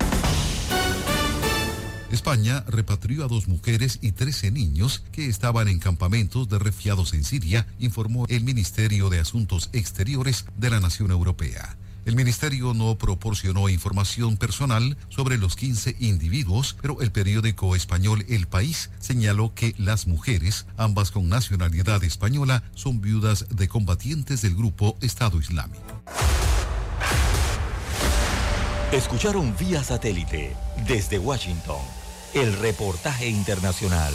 [2.13, 7.25] España repatrió a dos mujeres y 13 niños que estaban en campamentos de refugiados en
[7.25, 11.77] Siria, informó el Ministerio de Asuntos Exteriores de la Nación Europea.
[12.09, 18.47] El ministerio no proporcionó información personal sobre los 15 individuos, pero el periódico español El
[18.47, 24.97] País señaló que las mujeres, ambas con nacionalidad española, son viudas de combatientes del grupo
[25.03, 25.83] Estado Islámico.
[28.91, 30.57] Escucharon vía satélite
[30.87, 31.83] desde Washington
[32.33, 34.15] el reportaje internacional.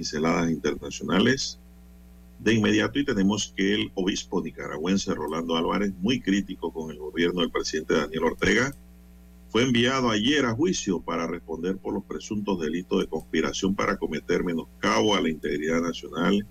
[0.00, 1.58] Pinceladas internacionales
[2.38, 7.42] de inmediato y tenemos que el obispo nicaragüense Rolando Álvarez, muy crítico con el gobierno
[7.42, 8.74] del presidente Daniel Ortega,
[9.50, 14.42] fue enviado ayer a juicio para responder por los presuntos delitos de conspiración para cometer
[14.42, 16.46] menoscabo a la integridad nacional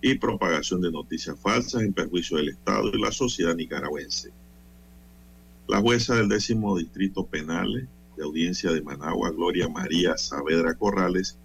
[0.00, 4.30] y propagación de noticias falsas en perjuicio del Estado y la sociedad nicaragüense.
[5.68, 7.86] La jueza del décimo distrito penal
[8.16, 11.38] de audiencia de Managua, Gloria María Saavedra Corrales,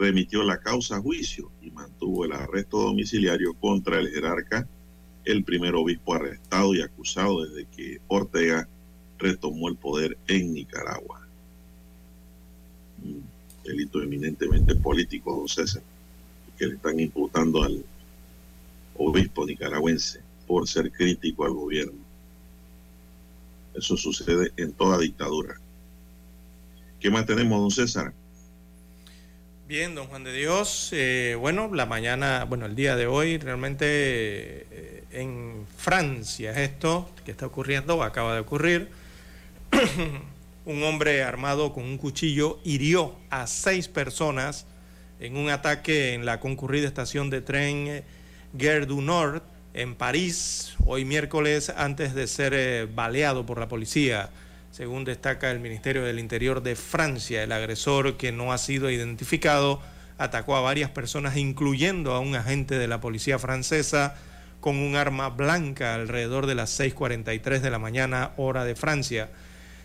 [0.00, 4.66] remitió la causa a juicio y mantuvo el arresto domiciliario contra el jerarca,
[5.26, 8.66] el primer obispo arrestado y acusado desde que Ortega
[9.18, 11.28] retomó el poder en Nicaragua.
[13.04, 13.22] Un
[13.62, 15.82] delito eminentemente político, don César,
[16.56, 17.84] que le están imputando al
[18.96, 22.00] obispo nicaragüense por ser crítico al gobierno.
[23.74, 25.60] Eso sucede en toda dictadura.
[26.98, 28.14] ¿Qué más tenemos, don César?
[29.70, 30.88] Bien, don Juan de Dios.
[30.90, 37.30] Eh, bueno, la mañana, bueno, el día de hoy realmente eh, en Francia esto que
[37.30, 38.88] está ocurriendo, acaba de ocurrir.
[40.66, 44.66] un hombre armado con un cuchillo hirió a seis personas
[45.20, 48.02] en un ataque en la concurrida estación de tren eh,
[48.52, 54.30] Gare du Nord en París, hoy miércoles, antes de ser baleado por la policía.
[54.70, 59.80] Según destaca el Ministerio del Interior de Francia, el agresor que no ha sido identificado
[60.16, 64.14] atacó a varias personas, incluyendo a un agente de la policía francesa,
[64.60, 69.30] con un arma blanca alrededor de las 6.43 de la mañana hora de Francia.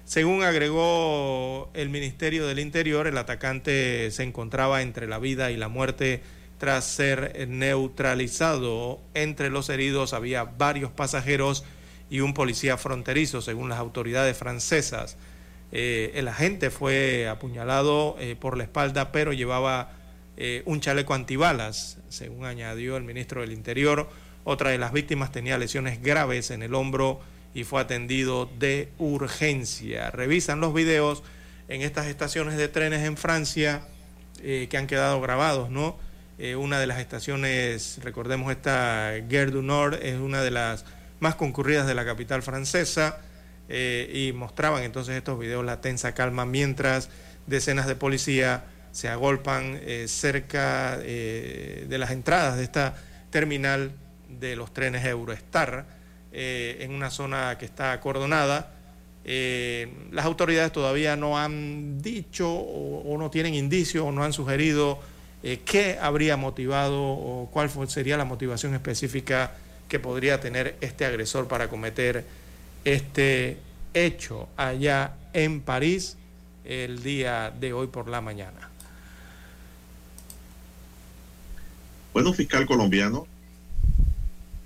[0.04, 5.68] Según agregó el Ministerio del Interior, el atacante se encontraba entre la vida y la
[5.68, 6.22] muerte
[6.60, 9.00] tras ser neutralizado.
[9.16, 11.64] Entre los heridos había varios pasajeros
[12.10, 15.18] y un policía fronterizo, según las autoridades francesas.
[15.72, 19.92] Eh, el agente fue apuñalado eh, por la espalda, pero llevaba
[20.38, 24.10] eh, un chaleco antibalas, según añadió el ministro del Interior.
[24.44, 27.20] Otra de las víctimas tenía lesiones graves en el hombro
[27.54, 30.12] y fue atendido de urgencia.
[30.12, 31.24] Revisan los videos
[31.68, 33.88] en estas estaciones de trenes en Francia
[34.42, 35.98] que han quedado grabados, ¿no?
[36.58, 40.86] una de las estaciones, recordemos esta Gare du Nord, es una de las
[41.20, 43.20] más concurridas de la capital francesa
[43.68, 47.10] eh, y mostraban entonces estos videos la tensa calma mientras
[47.48, 52.96] decenas de policía se agolpan eh, cerca eh, de las entradas de esta
[53.32, 53.92] terminal
[54.30, 55.86] de los trenes Eurostar
[56.38, 58.74] en una zona que está acordonada.
[59.24, 65.00] las autoridades todavía no han dicho o, o no tienen indicios o no han sugerido
[65.64, 69.54] qué habría motivado o cuál sería la motivación específica
[69.88, 72.26] que podría tener este agresor para cometer
[72.84, 73.58] este
[73.94, 76.18] hecho allá en París
[76.64, 78.70] el día de hoy por la mañana.
[82.14, 83.28] Bueno, fiscal colombiano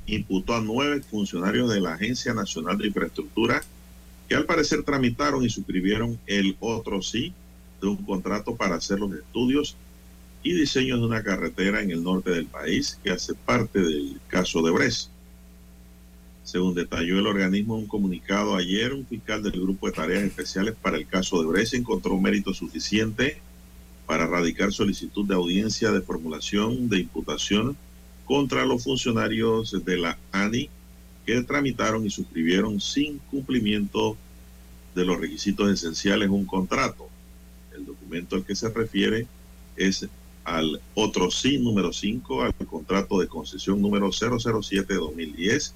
[0.05, 3.63] imputó a nueve funcionarios de la Agencia Nacional de Infraestructura
[4.27, 7.33] que al parecer tramitaron y suscribieron el otro sí
[7.81, 9.75] de un contrato para hacer los estudios
[10.43, 14.61] y diseños de una carretera en el norte del país que hace parte del caso
[14.61, 15.09] de Bres.
[16.43, 20.75] Según detalló el organismo en un comunicado ayer, un fiscal del Grupo de Tareas Especiales
[20.81, 23.39] para el caso de Bres encontró mérito suficiente
[24.07, 27.77] para radicar solicitud de audiencia de formulación de imputación
[28.25, 30.69] contra los funcionarios de la ANI
[31.25, 34.17] que tramitaron y suscribieron sin cumplimiento
[34.95, 37.07] de los requisitos esenciales un contrato.
[37.75, 39.27] El documento al que se refiere
[39.75, 40.07] es
[40.49, 45.75] al otro sí número 5, al contrato de concesión número 007 de 2010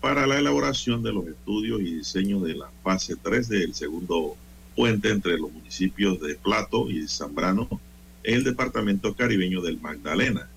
[0.00, 4.36] para la elaboración de los estudios y diseño de la fase 3 del segundo
[4.74, 7.68] puente entre los municipios de Plato y Zambrano
[8.24, 10.48] en el departamento caribeño del Magdalena.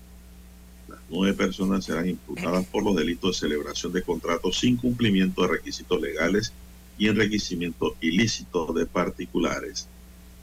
[0.88, 5.48] Las nueve personas serán imputadas por los delitos de celebración de contratos sin cumplimiento de
[5.48, 6.52] requisitos legales
[6.98, 9.88] y enriquecimiento ilícito de particulares.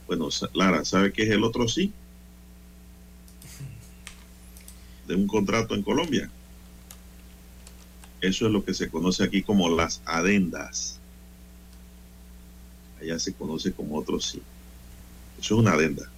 [0.08, 1.92] Bueno, Lara, ¿sabe qué es el otro sí?
[5.12, 6.30] De un contrato en Colombia.
[8.22, 11.02] Eso es lo que se conoce aquí como las adendas.
[13.02, 14.42] Allá se conoce como otro sí.
[15.38, 16.10] Eso es una adenda.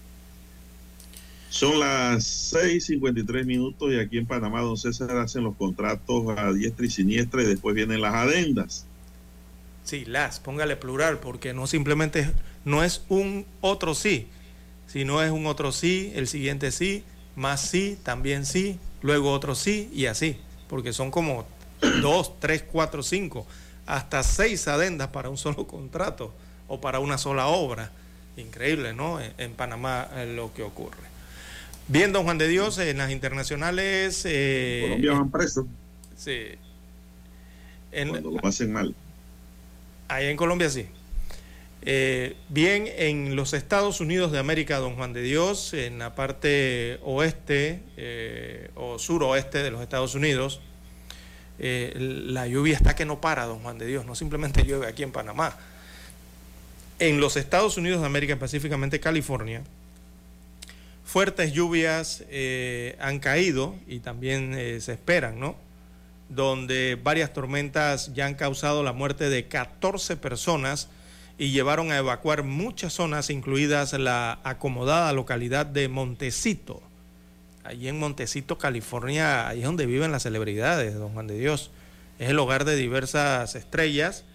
[1.49, 6.85] Son las 6.53 minutos y aquí en Panamá, don César, hacen los contratos a diestra
[6.85, 8.85] y siniestra y después vienen las adendas.
[9.83, 12.29] Sí, las, póngale plural, porque no simplemente
[12.63, 14.27] no es un otro sí,
[14.85, 17.03] sino es un otro sí, el siguiente sí,
[17.35, 20.37] más sí, también sí, luego otro sí y así,
[20.67, 21.45] porque son como
[22.01, 23.45] dos, tres, cuatro, cinco,
[23.85, 26.33] hasta seis adendas para un solo contrato
[26.67, 27.91] o para una sola obra.
[28.35, 29.19] Increíble, ¿no?
[29.37, 31.13] En, Panamá lo que ocurre.
[31.87, 34.23] Bien, don Juan de Dios, en las internacionales...
[34.25, 35.65] Eh, Colombia van presos.
[36.17, 36.47] Sí.
[37.91, 38.95] Cuando lo pasen mal.
[40.07, 40.87] Allá en Colombia sí.
[41.85, 46.97] Eh, bien, en los Estados Unidos de América, don Juan de Dios, en la parte
[47.03, 50.61] oeste eh, o suroeste de los Estados Unidos,
[51.59, 55.03] eh, la lluvia está que no para, don Juan de Dios, no simplemente llueve aquí
[55.03, 55.57] en Panamá.
[56.99, 59.61] En los Estados Unidos de América, específicamente California,
[61.03, 62.23] fuertes lluvias
[62.99, 65.57] han caído y también se esperan, ¿no?
[66.29, 70.87] Donde varias tormentas ya han causado la muerte de 14 personas
[71.37, 76.81] y llevaron a evacuar muchas zonas, incluidas la acomodada localidad de Montecito.
[77.63, 81.71] Allí en Montecito, California, ahí es donde viven las celebridades, don Juan de Dios.
[82.19, 84.25] Es el hogar de diversas estrellas.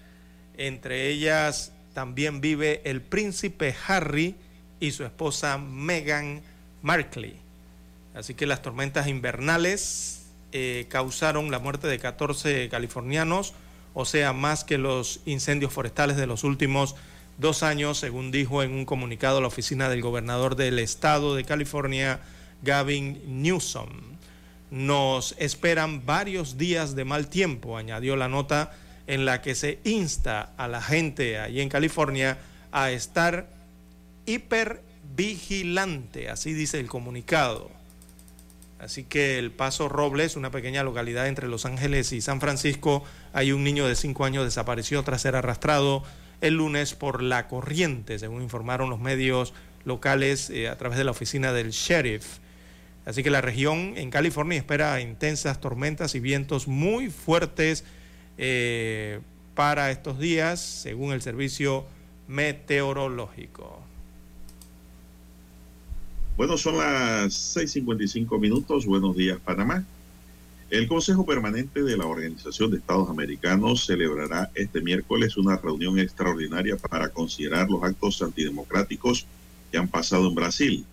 [0.56, 4.34] Entre ellas también vive el príncipe Harry
[4.80, 6.42] y su esposa Meghan
[6.82, 7.36] Markle.
[8.14, 13.54] Así que las tormentas invernales eh, causaron la muerte de 14 californianos
[13.94, 16.94] o sea, más que los incendios forestales de los últimos
[17.38, 22.20] dos años, según dijo en un comunicado la oficina del gobernador del estado de California,
[22.62, 23.88] Gavin Newsom.
[24.70, 28.72] Nos esperan varios días de mal tiempo, añadió la nota
[29.06, 32.36] en la que se insta a la gente allí en California
[32.72, 33.48] a estar
[34.26, 37.77] hipervigilante, así dice el comunicado.
[38.78, 43.02] Así que el Paso Robles, una pequeña localidad entre Los Ángeles y San Francisco,
[43.32, 46.04] hay un niño de 5 años desapareció tras ser arrastrado
[46.40, 49.52] el lunes por la corriente, según informaron los medios
[49.84, 52.38] locales eh, a través de la oficina del sheriff.
[53.04, 57.84] Así que la región en California espera intensas tormentas y vientos muy fuertes
[58.36, 59.20] eh,
[59.54, 61.86] para estos días, según el servicio
[62.28, 63.87] meteorológico.
[66.38, 68.86] Bueno, son las 6.55 minutos.
[68.86, 69.84] Buenos días, Panamá.
[70.70, 76.76] El Consejo Permanente de la Organización de Estados Americanos celebrará este miércoles una reunión extraordinaria
[76.76, 79.26] para considerar los actos antidemocráticos
[79.72, 80.86] que han pasado en Brasil.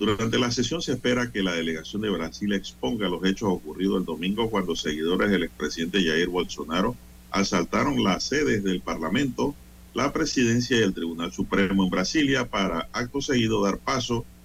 [0.00, 4.04] Durante la sesión se espera que la delegación de Brasil exponga los hechos ocurridos el
[4.04, 6.96] domingo cuando seguidores del expresidente Jair Bolsonaro
[7.30, 9.54] asaltaron las sedes del Parlamento,
[9.94, 14.39] la presidencia y el Tribunal Supremo en Brasilia para acto seguido dar paso a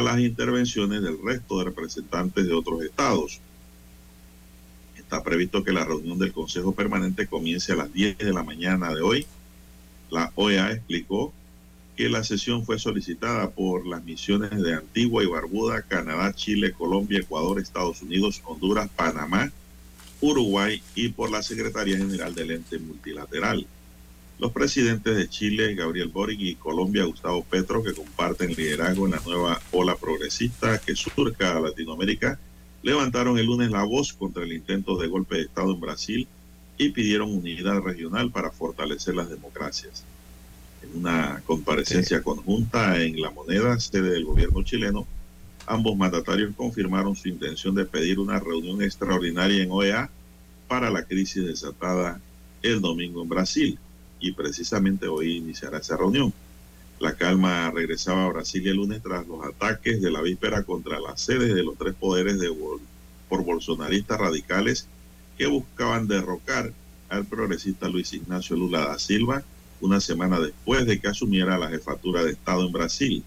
[0.00, 3.40] las intervenciones del resto de representantes de otros estados.
[4.96, 8.94] Está previsto que la reunión del Consejo Permanente comience a las 10 de la mañana
[8.94, 9.26] de hoy.
[10.10, 11.32] La OEA explicó
[11.96, 17.20] que la sesión fue solicitada por las misiones de Antigua y Barbuda, Canadá, Chile, Colombia,
[17.20, 19.52] Ecuador, Estados Unidos, Honduras, Panamá,
[20.20, 23.66] Uruguay y por la Secretaría General del Ente Multilateral.
[24.42, 29.20] Los presidentes de Chile, Gabriel Boric, y Colombia, Gustavo Petro, que comparten liderazgo en la
[29.24, 32.40] nueva ola progresista que surca a Latinoamérica,
[32.82, 36.28] levantaron el lunes la voz contra el intento de golpe de Estado en Brasil
[36.76, 40.02] y pidieron unidad regional para fortalecer las democracias.
[40.82, 45.06] En una comparecencia conjunta en La Moneda, sede del gobierno chileno,
[45.66, 50.10] ambos mandatarios confirmaron su intención de pedir una reunión extraordinaria en OEA
[50.66, 52.20] para la crisis desatada
[52.60, 53.78] el domingo en Brasil
[54.22, 56.32] y precisamente hoy iniciará esa reunión.
[57.00, 61.20] La calma regresaba a Brasil el lunes tras los ataques de la víspera contra las
[61.20, 62.48] sedes de los tres poderes de,
[63.28, 64.86] por bolsonaristas radicales
[65.36, 66.72] que buscaban derrocar
[67.08, 69.42] al progresista Luis Ignacio Lula da Silva
[69.80, 73.24] una semana después de que asumiera la jefatura de Estado en Brasil.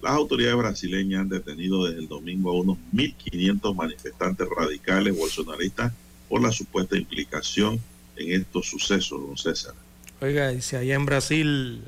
[0.00, 5.92] Las autoridades brasileñas han detenido desde el domingo a unos 1.500 manifestantes radicales bolsonaristas
[6.30, 7.78] por la supuesta implicación
[8.16, 9.74] en estos sucesos, don César.
[10.22, 11.82] Oiga, y si allá en Brasil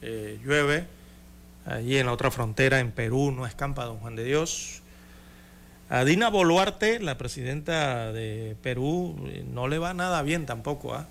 [0.00, 0.86] eh, llueve,
[1.66, 4.80] allí en la otra frontera, en Perú, no escampa don Juan de Dios.
[5.90, 10.94] A Dina Boluarte, la presidenta de Perú, eh, no le va nada bien tampoco.
[10.94, 11.08] ¿ah?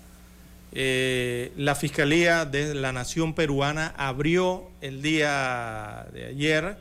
[0.72, 6.76] Eh, la Fiscalía de la Nación Peruana abrió el día de ayer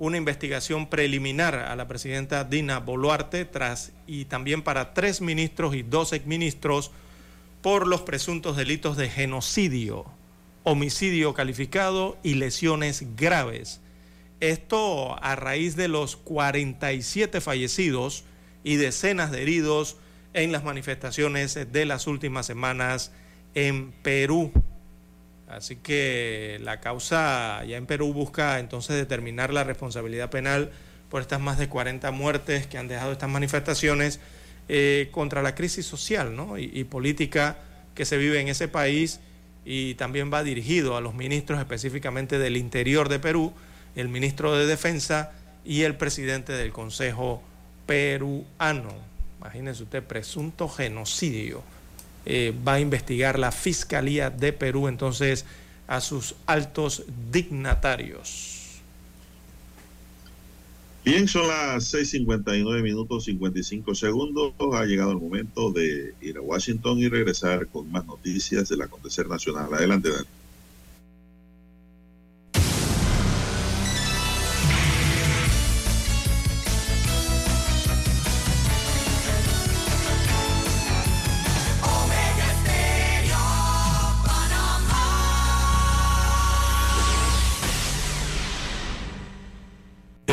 [0.00, 5.84] una investigación preliminar a la presidenta Dina Boluarte tras, y también para tres ministros y
[5.84, 6.90] dos exministros
[7.62, 10.04] por los presuntos delitos de genocidio,
[10.64, 13.80] homicidio calificado y lesiones graves.
[14.40, 18.24] Esto a raíz de los 47 fallecidos
[18.64, 19.96] y decenas de heridos
[20.34, 23.12] en las manifestaciones de las últimas semanas
[23.54, 24.52] en Perú.
[25.46, 30.72] Así que la causa ya en Perú busca entonces determinar la responsabilidad penal
[31.10, 34.18] por estas más de 40 muertes que han dejado estas manifestaciones
[34.68, 37.56] eh, contra la crisis social y, política
[37.94, 39.20] que se vive en ese país
[39.64, 43.52] y también va dirigido a los ministros específicamente del interior de Perú,
[43.96, 45.32] el ministro de Defensa
[45.64, 47.42] y el presidente del Consejo
[47.86, 48.92] peruano.
[49.40, 51.62] Imagínense usted, presunto genocidio.
[52.24, 55.44] Eh, va a investigar la Fiscalía de Perú entonces
[55.88, 58.51] a sus altos dignatarios.
[61.04, 64.54] Bien, son las 6:59 minutos 55 segundos.
[64.72, 69.26] Ha llegado el momento de ir a Washington y regresar con más noticias del acontecer
[69.26, 69.74] nacional.
[69.74, 70.41] Adelante, Dani.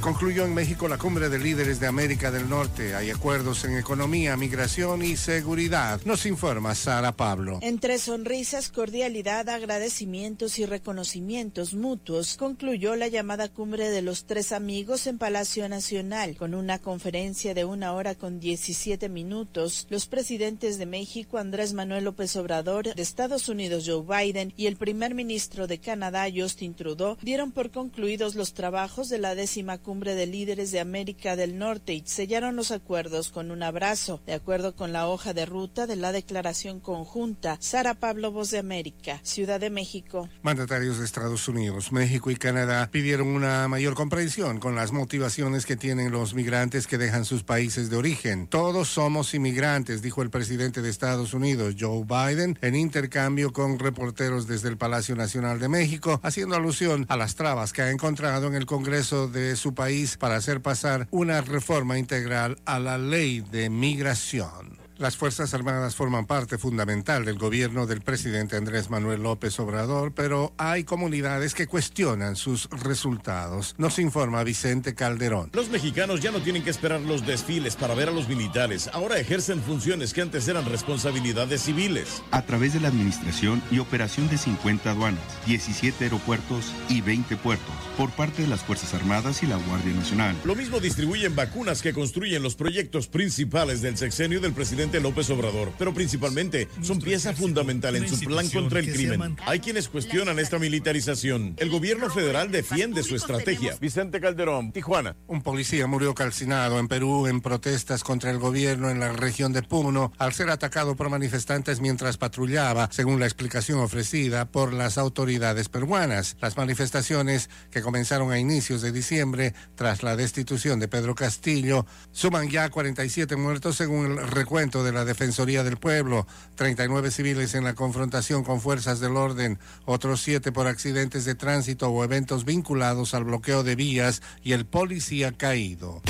[0.00, 2.94] Concluyó en México la cumbre de líderes de América del Norte.
[2.94, 6.00] Hay acuerdos en economía, migración y seguridad.
[6.04, 7.58] Nos informa Sara Pablo.
[7.62, 15.06] Entre sonrisas, cordialidad, agradecimientos y reconocimientos mutuos, concluyó la llamada cumbre de los tres amigos
[15.06, 16.36] en Palacio Nacional.
[16.36, 22.04] Con una conferencia de una hora con 17 minutos, los presidentes de México, Andrés Manuel
[22.04, 27.16] López Obrador, de Estados Unidos, Joe Biden, y el primer ministro de Canadá, Justin Trudeau,
[27.20, 31.92] dieron por concluidos los trabajos de la décima cumbre de líderes de América del Norte
[31.92, 34.20] y sellaron los acuerdos con un abrazo.
[34.26, 38.58] De acuerdo con la hoja de ruta de la declaración conjunta, Sara Pablo Voz de
[38.58, 40.28] América, Ciudad de México.
[40.42, 45.76] Mandatarios de Estados Unidos, México y Canadá pidieron una mayor comprensión con las motivaciones que
[45.76, 48.46] tienen los migrantes que dejan sus países de origen.
[48.46, 54.46] Todos somos inmigrantes, dijo el presidente de Estados Unidos, Joe Biden, en intercambio con reporteros
[54.46, 58.54] desde el Palacio Nacional de México, haciendo alusión a las trabas que ha encontrado en
[58.54, 63.70] el Congreso de su país para hacer pasar una reforma integral a la ley de
[63.70, 64.77] migración.
[64.98, 70.52] Las Fuerzas Armadas forman parte fundamental del gobierno del presidente Andrés Manuel López Obrador, pero
[70.58, 73.76] hay comunidades que cuestionan sus resultados.
[73.78, 75.50] Nos informa Vicente Calderón.
[75.52, 78.90] Los mexicanos ya no tienen que esperar los desfiles para ver a los militares.
[78.92, 82.20] Ahora ejercen funciones que antes eran responsabilidades civiles.
[82.32, 87.74] A través de la administración y operación de 50 aduanas, 17 aeropuertos y 20 puertos,
[87.96, 90.34] por parte de las Fuerzas Armadas y la Guardia Nacional.
[90.44, 95.72] Lo mismo distribuyen vacunas que construyen los proyectos principales del sexenio del presidente López Obrador,
[95.78, 99.36] pero principalmente son pieza fundamental en su plan contra el crimen.
[99.44, 101.54] Hay quienes cuestionan esta militarización.
[101.58, 103.76] El gobierno federal defiende su estrategia.
[103.80, 105.14] Vicente Calderón, Tijuana.
[105.26, 109.62] Un policía murió calcinado en Perú en protestas contra el gobierno en la región de
[109.62, 115.68] Puno al ser atacado por manifestantes mientras patrullaba, según la explicación ofrecida por las autoridades
[115.68, 116.36] peruanas.
[116.40, 122.48] Las manifestaciones que comenzaron a inicios de diciembre tras la destitución de Pedro Castillo suman
[122.48, 126.26] ya 47 muertos según el recuento de la Defensoría del Pueblo,
[126.56, 131.88] 39 civiles en la confrontación con fuerzas del orden, otros siete por accidentes de tránsito
[131.88, 136.02] o eventos vinculados al bloqueo de vías y el policía caído.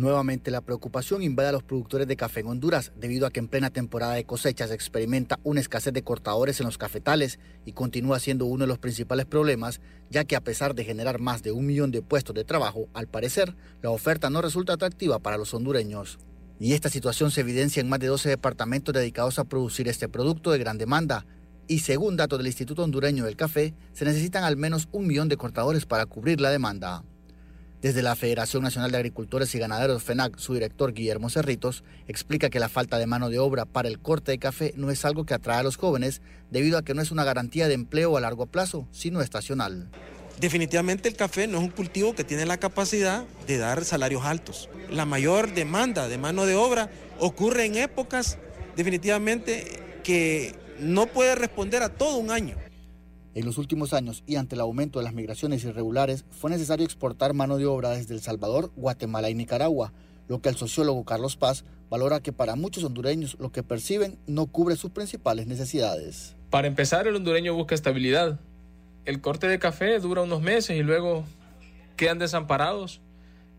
[0.00, 3.48] Nuevamente la preocupación invade a los productores de café en Honduras debido a que en
[3.48, 8.18] plena temporada de cosecha se experimenta una escasez de cortadores en los cafetales y continúa
[8.18, 11.66] siendo uno de los principales problemas ya que a pesar de generar más de un
[11.66, 16.18] millón de puestos de trabajo, al parecer la oferta no resulta atractiva para los hondureños.
[16.58, 20.50] Y esta situación se evidencia en más de 12 departamentos dedicados a producir este producto
[20.50, 21.26] de gran demanda.
[21.68, 25.36] Y según datos del Instituto Hondureño del Café, se necesitan al menos un millón de
[25.36, 27.04] cortadores para cubrir la demanda.
[27.82, 32.60] Desde la Federación Nacional de Agricultores y Ganaderos FENAC, su director Guillermo Cerritos explica que
[32.60, 35.32] la falta de mano de obra para el corte de café no es algo que
[35.32, 36.20] atrae a los jóvenes
[36.50, 39.88] debido a que no es una garantía de empleo a largo plazo, sino estacional.
[40.38, 44.68] Definitivamente el café no es un cultivo que tiene la capacidad de dar salarios altos.
[44.90, 48.36] La mayor demanda de mano de obra ocurre en épocas
[48.76, 52.56] definitivamente que no puede responder a todo un año.
[53.34, 57.32] En los últimos años y ante el aumento de las migraciones irregulares, fue necesario exportar
[57.32, 59.92] mano de obra desde El Salvador, Guatemala y Nicaragua,
[60.26, 64.46] lo que el sociólogo Carlos Paz valora que para muchos hondureños lo que perciben no
[64.46, 66.36] cubre sus principales necesidades.
[66.50, 68.40] Para empezar, el hondureño busca estabilidad.
[69.04, 71.24] El corte de café dura unos meses y luego
[71.96, 73.00] quedan desamparados.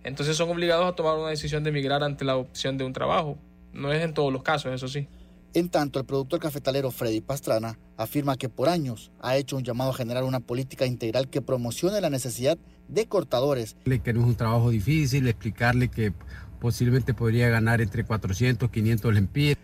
[0.04, 3.38] Entonces son obligados a tomar una decisión de emigrar ante la opción de un trabajo.
[3.74, 5.08] No es en todos los casos, eso sí.
[5.54, 9.90] En tanto, el productor cafetalero Freddy Pastrana afirma que por años ha hecho un llamado
[9.90, 12.58] a generar una política integral que promocione la necesidad
[12.88, 13.76] de cortadores.
[13.84, 16.14] Que no es un trabajo difícil, explicarle que
[16.62, 19.58] posiblemente podría ganar entre 400, 500 lempiras.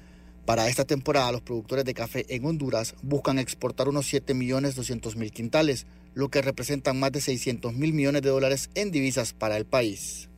[0.45, 5.15] Para esta temporada, los productores de café en Honduras buscan exportar unos 7 millones 200
[5.15, 9.55] mil quintales, lo que representa más de 600 mil millones de dólares en divisas para
[9.55, 10.29] el país.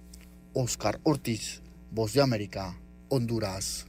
[0.54, 1.62] Oscar Ortiz,
[1.92, 3.89] Voz de América, Honduras.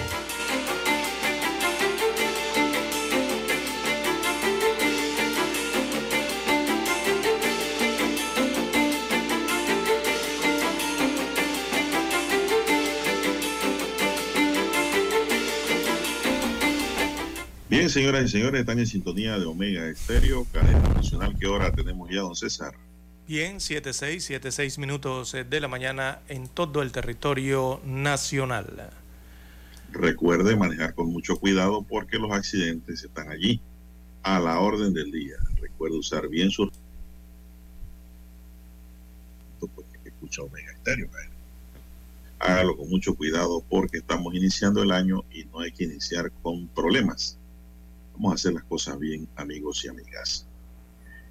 [17.91, 21.35] Señoras y señores, están en sintonía de Omega Estéreo, cadena nacional.
[21.37, 22.73] ¿Qué hora tenemos ya, don César?
[23.27, 28.91] Bien, 7.6, 7.6 minutos de la mañana en todo el territorio nacional.
[29.91, 33.59] Recuerde manejar con mucho cuidado porque los accidentes están allí,
[34.23, 35.35] a la orden del día.
[35.59, 36.71] Recuerde usar bien su...
[39.59, 41.09] Porque escucha Omega Estéreo.
[42.39, 46.67] Hágalo con mucho cuidado porque estamos iniciando el año y no hay que iniciar con
[46.69, 47.37] problemas
[48.21, 50.47] Vamos a hacer las cosas bien, amigos y amigas.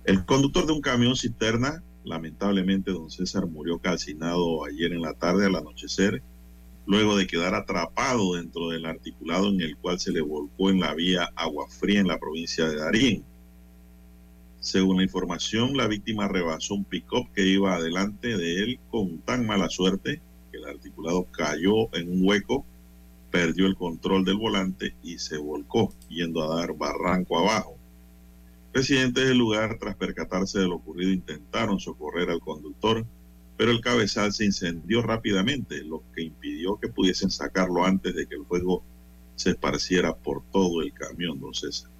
[0.02, 5.46] El conductor de un camión cisterna, lamentablemente, don César murió calcinado ayer en la tarde
[5.46, 6.20] al anochecer,
[6.86, 10.92] luego de quedar atrapado dentro del articulado en el cual se le volcó en la
[10.92, 13.24] vía Agua Fría en la provincia de Darín.
[14.58, 19.46] Según la información, la víctima rebasó un pick-up que iba adelante de él con tan
[19.46, 22.66] mala suerte que el articulado cayó en un hueco
[23.30, 27.76] perdió el control del volante y se volcó, yendo a dar barranco abajo.
[28.72, 33.04] Residentes del lugar, tras percatarse de lo ocurrido, intentaron socorrer al conductor,
[33.56, 38.36] pero el cabezal se incendió rápidamente, lo que impidió que pudiesen sacarlo antes de que
[38.36, 38.82] el fuego
[39.36, 41.90] se esparciera por todo el camión, don César.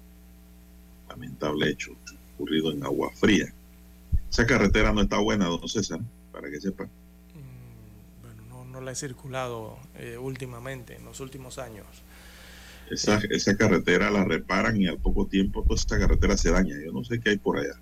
[1.09, 1.91] Lamentable hecho
[2.35, 3.53] ocurrido en agua fría.
[4.29, 5.99] Esa carretera no está buena, don César,
[6.31, 6.87] para que sepa
[8.81, 11.85] la he circulado eh, últimamente, en los últimos años.
[12.89, 16.75] Esa, eh, esa carretera la reparan y al poco tiempo toda esta carretera se daña.
[16.83, 17.79] Yo no sé qué hay por allá.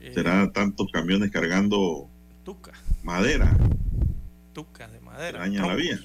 [0.00, 2.08] Eh, Será tantos camiones cargando
[2.44, 2.72] tuca.
[3.02, 3.56] madera.
[4.54, 5.40] De madera.
[5.40, 5.98] Daña la vía.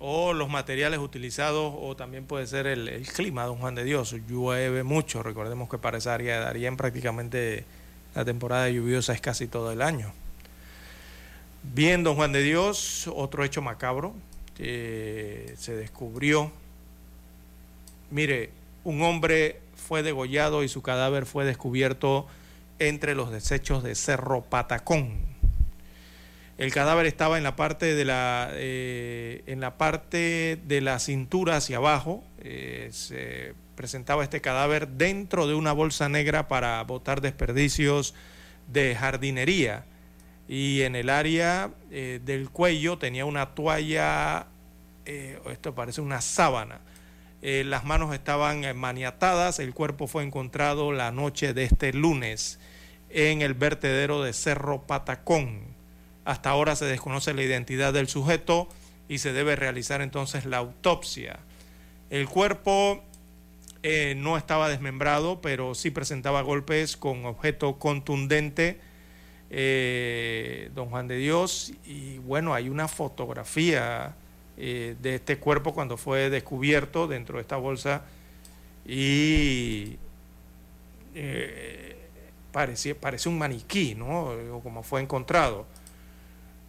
[0.00, 4.16] O los materiales utilizados, o también puede ser el, el, clima, don Juan de Dios.
[4.28, 5.22] Llueve mucho.
[5.22, 7.64] Recordemos que para esa área de Darien prácticamente
[8.14, 10.12] la temporada lluviosa es casi todo el año.
[11.74, 14.14] Bien, don Juan de Dios, otro hecho macabro
[14.56, 16.50] que se descubrió.
[18.10, 18.50] Mire,
[18.84, 22.26] un hombre fue degollado y su cadáver fue descubierto
[22.78, 25.12] entre los desechos de Cerro Patacón.
[26.56, 31.56] El cadáver estaba en la parte de la, eh, en la, parte de la cintura
[31.56, 32.24] hacia abajo.
[32.40, 38.14] Eh, se presentaba este cadáver dentro de una bolsa negra para botar desperdicios
[38.72, 39.84] de jardinería
[40.48, 44.46] y en el área eh, del cuello tenía una toalla,
[45.04, 46.80] eh, esto parece una sábana.
[47.42, 52.58] Eh, las manos estaban maniatadas, el cuerpo fue encontrado la noche de este lunes
[53.10, 55.60] en el vertedero de Cerro Patacón.
[56.24, 58.68] Hasta ahora se desconoce la identidad del sujeto
[59.06, 61.40] y se debe realizar entonces la autopsia.
[62.10, 63.04] El cuerpo
[64.16, 68.80] no estaba desmembrado, pero sí presentaba golpes con objeto contundente
[69.50, 74.14] eh, don Juan de Dios, y bueno, hay una fotografía
[74.56, 78.02] eh, de este cuerpo cuando fue descubierto dentro de esta bolsa
[78.84, 79.96] y
[81.14, 81.96] eh,
[82.52, 82.94] parece,
[83.28, 84.32] un maniquí, ¿no?
[84.62, 85.66] Como fue encontrado.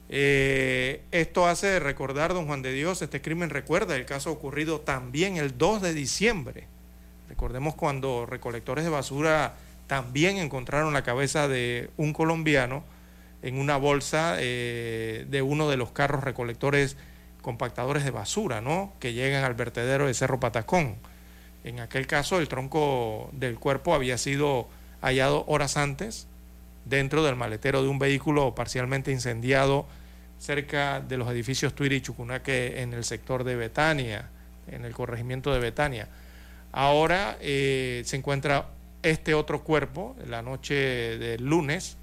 [0.07, 5.57] esto hace recordar, don Juan de Dios, este crimen recuerda el caso ocurrido también el
[5.57, 6.67] 2 de diciembre.
[7.27, 9.55] Recordemos cuando recolectores de basura
[9.89, 12.83] también encontraron la cabeza de un colombiano
[13.41, 16.95] en una bolsa eh, de uno de los carros recolectores
[17.41, 18.93] compactadores de basura, ¿no?
[18.99, 20.97] Que llegan al vertedero de Cerro Patacón.
[21.63, 24.67] En aquel caso, el tronco del cuerpo había sido
[25.01, 26.27] hallado horas antes
[26.85, 29.87] dentro del maletero de un vehículo parcialmente incendiado
[30.37, 34.29] cerca de los edificios Tuiri y Chucunaque en el sector de Betania,
[34.67, 36.09] en el corregimiento de Betania.
[36.71, 38.67] Ahora eh, se encuentra
[39.03, 41.97] este otro cuerpo la noche del lunes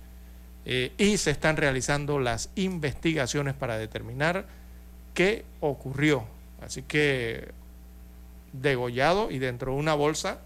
[0.64, 4.46] eh, y se están realizando las investigaciones para determinar
[5.14, 6.24] qué ocurrió.
[6.60, 7.48] Así que
[8.52, 10.40] degollado y dentro de una bolsa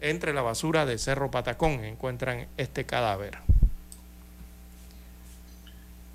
[0.00, 3.38] entre la basura de Cerro Patacón encuentran este cadáver.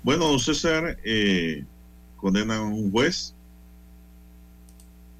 [0.02, 1.64] Bueno, don César, eh,
[2.16, 3.34] condenan a un juez,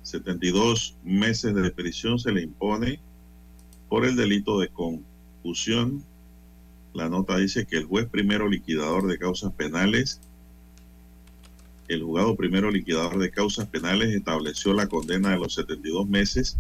[0.03, 2.99] 72 meses de prisión se le impone
[3.91, 6.03] por el delito de confusión.
[6.95, 10.21] La nota dice que el juez primero liquidador de causas penales,
[11.89, 16.57] el juzgado primero liquidador de causas penales estableció la condena de los 72 meses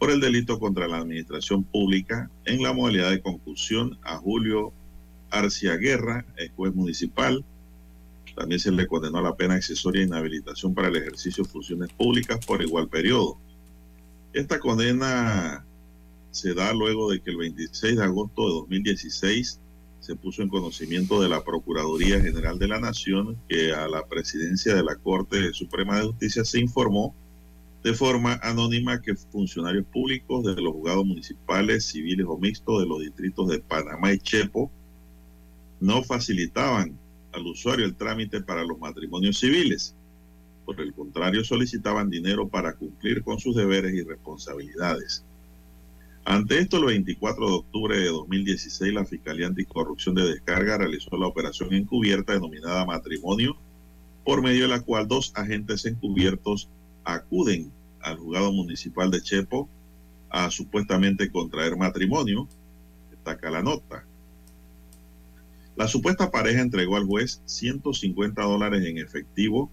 [0.00, 4.72] por el delito contra la administración pública en la modalidad de confusión a Julio
[5.30, 7.44] Arcia Guerra, el juez municipal.
[8.34, 11.92] También se le condenó a la pena accesoria de inhabilitación para el ejercicio de funciones
[11.92, 13.38] públicas por igual periodo.
[14.32, 15.64] Esta condena
[16.34, 19.60] se da luego de que el 26 de agosto de 2016
[20.00, 24.74] se puso en conocimiento de la Procuraduría General de la Nación que a la presidencia
[24.74, 27.14] de la Corte Suprema de Justicia se informó
[27.84, 32.98] de forma anónima que funcionarios públicos de los juzgados municipales, civiles o mixtos de los
[32.98, 34.72] distritos de Panamá y Chepo
[35.78, 36.98] no facilitaban
[37.30, 39.94] al usuario el trámite para los matrimonios civiles.
[40.66, 45.24] Por el contrario, solicitaban dinero para cumplir con sus deberes y responsabilidades.
[46.26, 51.26] Ante esto, el 24 de octubre de 2016, la Fiscalía Anticorrupción de Descarga realizó la
[51.26, 53.56] operación encubierta denominada Matrimonio,
[54.24, 56.70] por medio de la cual dos agentes encubiertos
[57.04, 57.70] acuden
[58.00, 59.68] al juzgado municipal de Chepo
[60.30, 62.48] a supuestamente contraer matrimonio.
[63.10, 64.06] Destaca la nota.
[65.76, 69.70] La supuesta pareja entregó al juez 150 dólares en efectivo,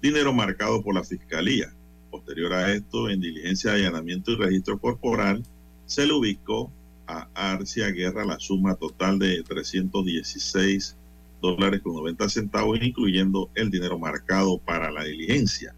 [0.00, 1.72] dinero marcado por la fiscalía.
[2.10, 5.44] Posterior a esto, en diligencia de allanamiento y registro corporal,
[5.86, 6.70] se le ubicó
[7.06, 10.96] a Arcia Guerra la suma total de 316
[11.40, 15.74] dólares con 90 centavos, incluyendo el dinero marcado para la diligencia.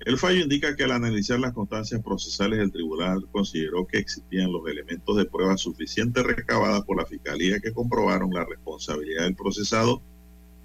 [0.00, 4.68] El fallo indica que al analizar las constancias procesales, el tribunal consideró que existían los
[4.68, 10.02] elementos de prueba suficientes recabadas por la fiscalía que comprobaron la responsabilidad del procesado,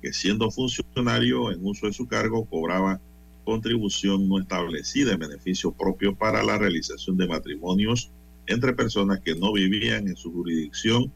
[0.01, 2.99] que siendo funcionario en uso de su cargo cobraba
[3.45, 8.11] contribución no establecida en beneficio propio para la realización de matrimonios
[8.49, 11.11] entre personas que no vivían en su jurisdicción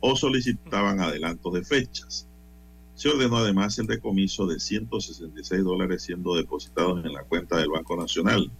[0.00, 2.28] o solicitaban adelantos de fechas.
[2.94, 7.96] Se ordenó además el decomiso de 166 dólares siendo depositados en la cuenta del Banco
[7.96, 8.50] Nacional.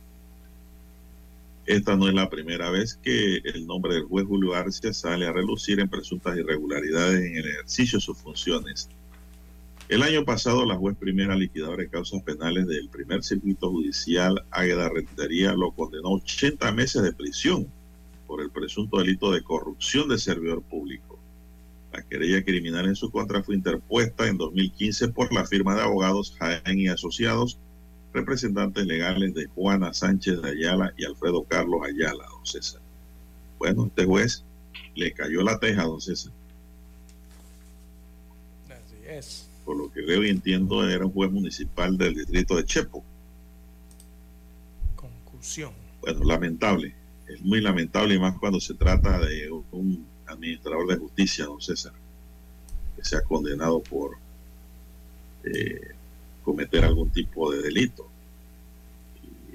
[1.66, 5.32] Esta no es la primera vez que el nombre del juez Julio Arcia sale a
[5.32, 8.88] relucir en presuntas irregularidades en el ejercicio de sus funciones.
[9.90, 14.88] El año pasado, la juez primera liquidadora de causas penales del primer circuito judicial, Águeda
[14.88, 17.68] Rentería, lo condenó a 80 meses de prisión
[18.26, 21.18] por el presunto delito de corrupción de servidor público.
[21.92, 26.36] La querella criminal en su contra fue interpuesta en 2015 por la firma de abogados
[26.38, 27.58] Jaén y Asociados,
[28.12, 32.82] representantes legales de Juana Sánchez de Ayala y Alfredo Carlos Ayala, don César.
[33.58, 34.44] Bueno, este juez
[34.94, 36.32] le cayó la teja, don César.
[38.68, 39.48] Así es.
[39.64, 43.02] Por lo que veo y entiendo, era un juez municipal del distrito de Chepo.
[44.96, 45.72] Conclusión.
[46.02, 46.94] Bueno, lamentable
[47.28, 51.92] es muy lamentable y más cuando se trata de un administrador de justicia, don César,
[52.96, 54.16] que sea condenado por
[55.44, 55.92] eh,
[56.44, 58.08] cometer algún tipo de delito.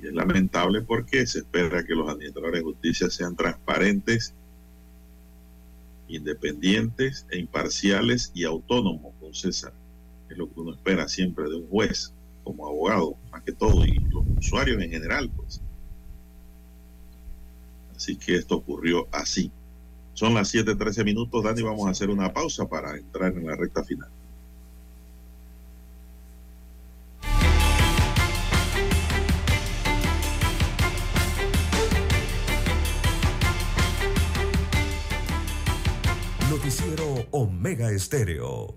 [0.01, 4.33] Y es lamentable porque se espera que los administradores de justicia sean transparentes,
[6.07, 9.73] independientes e imparciales y autónomos, don César.
[10.29, 13.93] Es lo que uno espera siempre de un juez como abogado, más que todo, y
[14.09, 15.61] los usuarios en general, pues.
[18.01, 19.51] Así que esto ocurrió así.
[20.15, 21.61] Son las 7:13 minutos, Dani.
[21.61, 24.09] Vamos a hacer una pausa para entrar en la recta final.
[36.49, 38.73] Noticiero Omega Estéreo.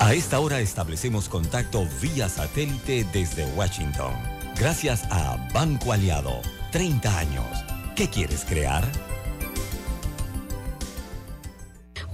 [0.00, 4.14] A esta hora establecemos contacto vía satélite desde Washington.
[4.58, 7.64] Gracias a Banco Aliado 30 años.
[7.94, 8.84] ¿Qué quieres crear?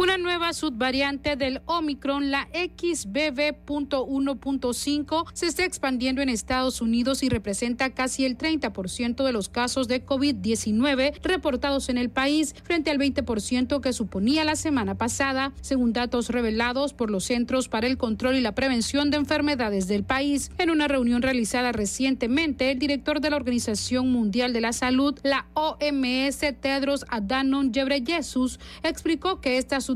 [0.03, 7.91] Una nueva subvariante del Omicron, la XBB.1.5, se está expandiendo en Estados Unidos y representa
[7.91, 13.81] casi el 30% de los casos de COVID-19 reportados en el país, frente al 20%
[13.81, 18.41] que suponía la semana pasada, según datos revelados por los Centros para el Control y
[18.41, 20.51] la Prevención de Enfermedades del país.
[20.59, 25.47] En una reunión realizada recientemente, el director de la Organización Mundial de la Salud, la
[25.55, 29.92] OMS, Tedros Adhanom Ghebreyesus, explicó que esta subvariante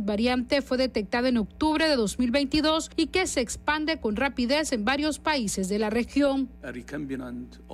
[0.62, 5.68] fue detectada en octubre de 2022 y que se expande con rapidez en varios países
[5.68, 6.48] de la región.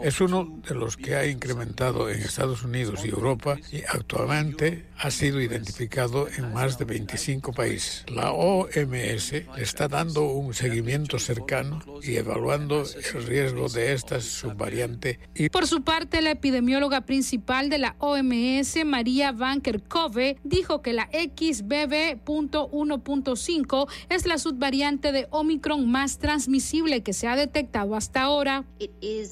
[0.03, 5.11] Es uno de los que ha incrementado en Estados Unidos y Europa y actualmente ha
[5.11, 8.05] sido identificado en más de 25 países.
[8.09, 15.19] La OMS está dando un seguimiento cercano y evaluando el riesgo de esta subvariante.
[15.35, 15.49] Y...
[15.49, 21.09] Por su parte, la epidemióloga principal de la OMS, María Van Kerkhove, dijo que la
[21.13, 28.65] XBB 1.5 es la subvariante de Omicron más transmisible que se ha detectado hasta ahora.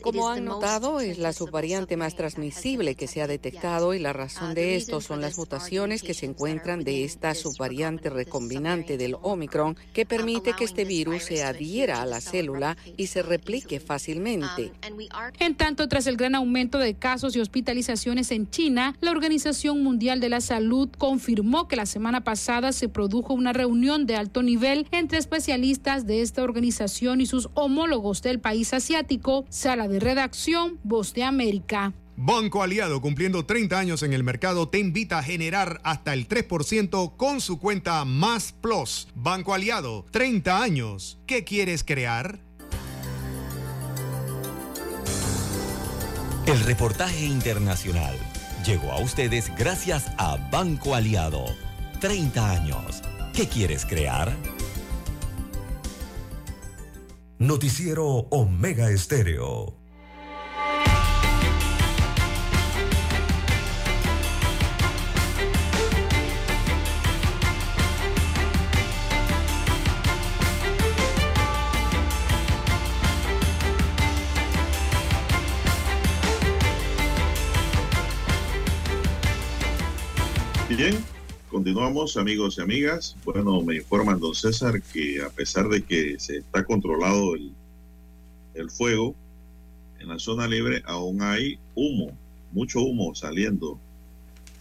[0.02, 4.55] Como han notado, es la subvariante más transmisible que se ha detectado y la razón
[4.55, 10.07] de esto son las mutaciones que se encuentran de esta subvariante recombinante del Omicron que
[10.07, 14.73] permite que este virus se adhiera a la célula y se replique fácilmente.
[15.39, 20.20] En tanto, tras el gran aumento de casos y hospitalizaciones en China, la Organización Mundial
[20.20, 24.87] de la Salud confirmó que la semana pasada se produjo una reunión de alto nivel
[24.93, 29.45] entre especialistas de esta organización y sus homólogos del país asiático.
[29.49, 31.95] Sala de redacción, Voz de América.
[32.23, 37.17] Banco Aliado, cumpliendo 30 años en el mercado, te invita a generar hasta el 3%
[37.17, 39.09] con su cuenta Más Plus.
[39.15, 41.19] Banco Aliado, 30 años.
[41.27, 42.41] ¿Qué quieres crear?
[46.47, 48.15] El reportaje internacional
[48.67, 51.70] llegó a ustedes gracias a Banco Aliado
[52.01, 53.03] 30 años.
[53.35, 54.35] ¿Qué quieres crear?
[57.39, 59.77] Noticiero Omega Estéreo.
[80.71, 81.05] Bien,
[81.51, 83.17] Continuamos, amigos y amigas.
[83.25, 87.53] Bueno, me informan, don César, que a pesar de que se está controlado el,
[88.55, 89.17] el fuego
[89.99, 92.17] en la zona libre, aún hay humo,
[92.53, 93.81] mucho humo saliendo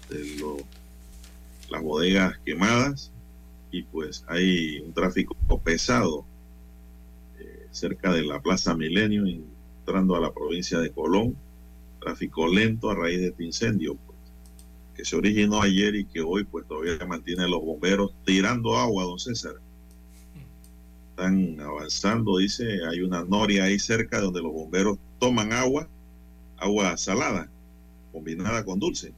[0.10, 0.64] de
[1.70, 3.12] las bodegas quemadas
[3.72, 6.26] y pues hay un tráfico pesado
[7.40, 11.36] eh, cerca de la Plaza Milenio, entrando a la provincia de Colón.
[12.02, 13.96] Tráfico lento a raíz de este incendio
[15.00, 19.18] que se originó ayer y que hoy pues todavía mantiene los bomberos tirando agua, don
[19.18, 19.54] César.
[21.12, 25.88] Están avanzando, dice, hay una noria ahí cerca donde los bomberos toman agua,
[26.58, 27.50] agua salada,
[28.12, 29.14] combinada con dulce,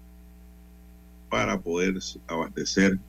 [1.31, 1.95] para poder
[2.27, 2.99] abastecer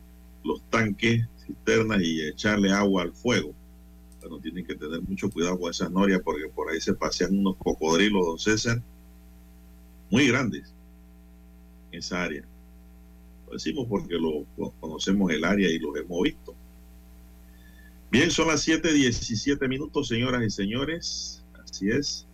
[0.42, 3.52] los tanques, cisternas y echarle agua al fuego.
[4.22, 7.56] Bueno, tienen que tener mucho cuidado con esas norias porque por ahí se pasean unos
[7.56, 8.80] cocodrilos, don César,
[10.08, 10.72] muy grandes
[11.90, 12.46] en esa área
[13.52, 14.44] decimos porque lo,
[14.80, 16.54] conocemos el área y lo hemos visto.
[18.10, 21.44] Bien, son las 7:17 minutos, señoras y señores.
[21.62, 22.26] Así es.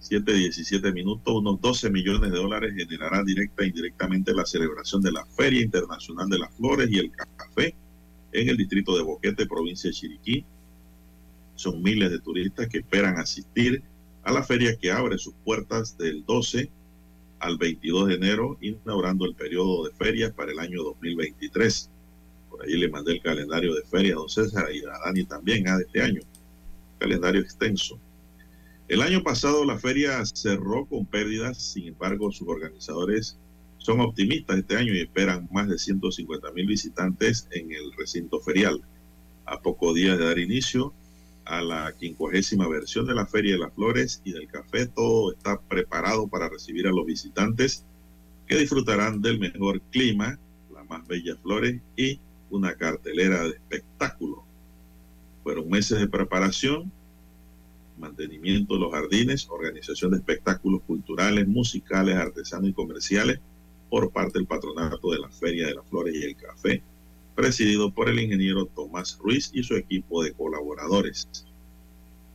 [0.00, 5.24] 7:17 minutos, unos 12 millones de dólares generará directa e indirectamente la celebración de la
[5.26, 7.74] Feria Internacional de las Flores y el Café
[8.32, 10.44] en el distrito de Boquete, provincia de Chiriquí.
[11.54, 13.82] Son miles de turistas que esperan asistir
[14.22, 16.70] a la feria que abre sus puertas del 12
[17.40, 21.90] al 22 de enero, inaugurando el periodo de ferias para el año 2023.
[22.50, 25.68] Por ahí le mandé el calendario de ferias a don César y a Dani también,
[25.68, 26.20] a de este año.
[26.98, 27.98] Calendario extenso.
[28.88, 33.38] El año pasado la feria cerró con pérdidas, sin embargo sus organizadores
[33.78, 38.82] son optimistas este año y esperan más de 150 mil visitantes en el recinto ferial.
[39.44, 40.92] A pocos días de dar inicio,
[41.48, 44.86] a la quincuagésima versión de la Feria de las Flores y del Café.
[44.86, 47.84] Todo está preparado para recibir a los visitantes
[48.46, 50.38] que disfrutarán del mejor clima,
[50.72, 52.20] las más bellas flores y
[52.50, 54.44] una cartelera de espectáculo.
[55.42, 56.92] Fueron meses de preparación,
[57.98, 63.40] mantenimiento de los jardines, organización de espectáculos culturales, musicales, artesanos y comerciales
[63.88, 66.82] por parte del patronato de la Feria de las Flores y el Café
[67.38, 71.28] presidido por el ingeniero Tomás Ruiz y su equipo de colaboradores.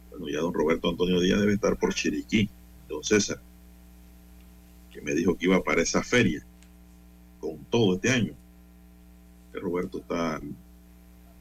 [0.09, 2.49] Bueno, ya don Roberto Antonio Díaz debe estar por Chiriquí,
[2.87, 3.41] don César.
[4.93, 6.45] que me dijo que iba para esa feria
[7.41, 8.33] con todo este año.
[9.51, 10.39] Que Roberto está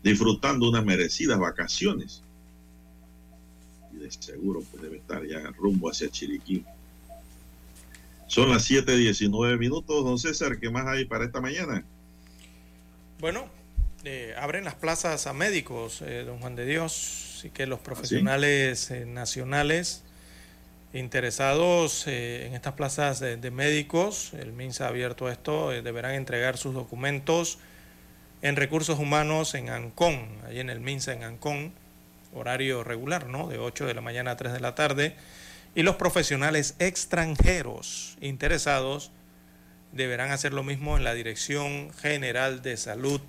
[0.03, 2.25] disfrutando unas merecidas vacaciones.
[3.95, 6.65] Y de seguro pues debe estar ya rumbo hacia Chiriquí.
[8.27, 10.59] Son las 7:19 minutos, don César.
[10.59, 11.87] ¿Qué más hay para esta mañana?
[13.23, 13.49] Bueno,
[14.03, 18.91] eh, abren las plazas a médicos, eh, don Juan de Dios, así que los profesionales
[18.91, 20.03] eh, nacionales
[20.93, 26.75] interesados en estas plazas de, de, médicos, el MINSA ha abierto esto, deberán entregar sus
[26.75, 27.61] documentos
[28.43, 31.73] en recursos humanos en Ancón, allí en el MINSA en Ancón,
[32.35, 33.47] horario regular, ¿no?
[33.47, 35.15] De 8 de la mañana a 3 de la tarde.
[35.77, 39.13] Y los profesionales extranjeros interesados
[39.93, 43.21] deberán hacer lo mismo en la Dirección General de Salud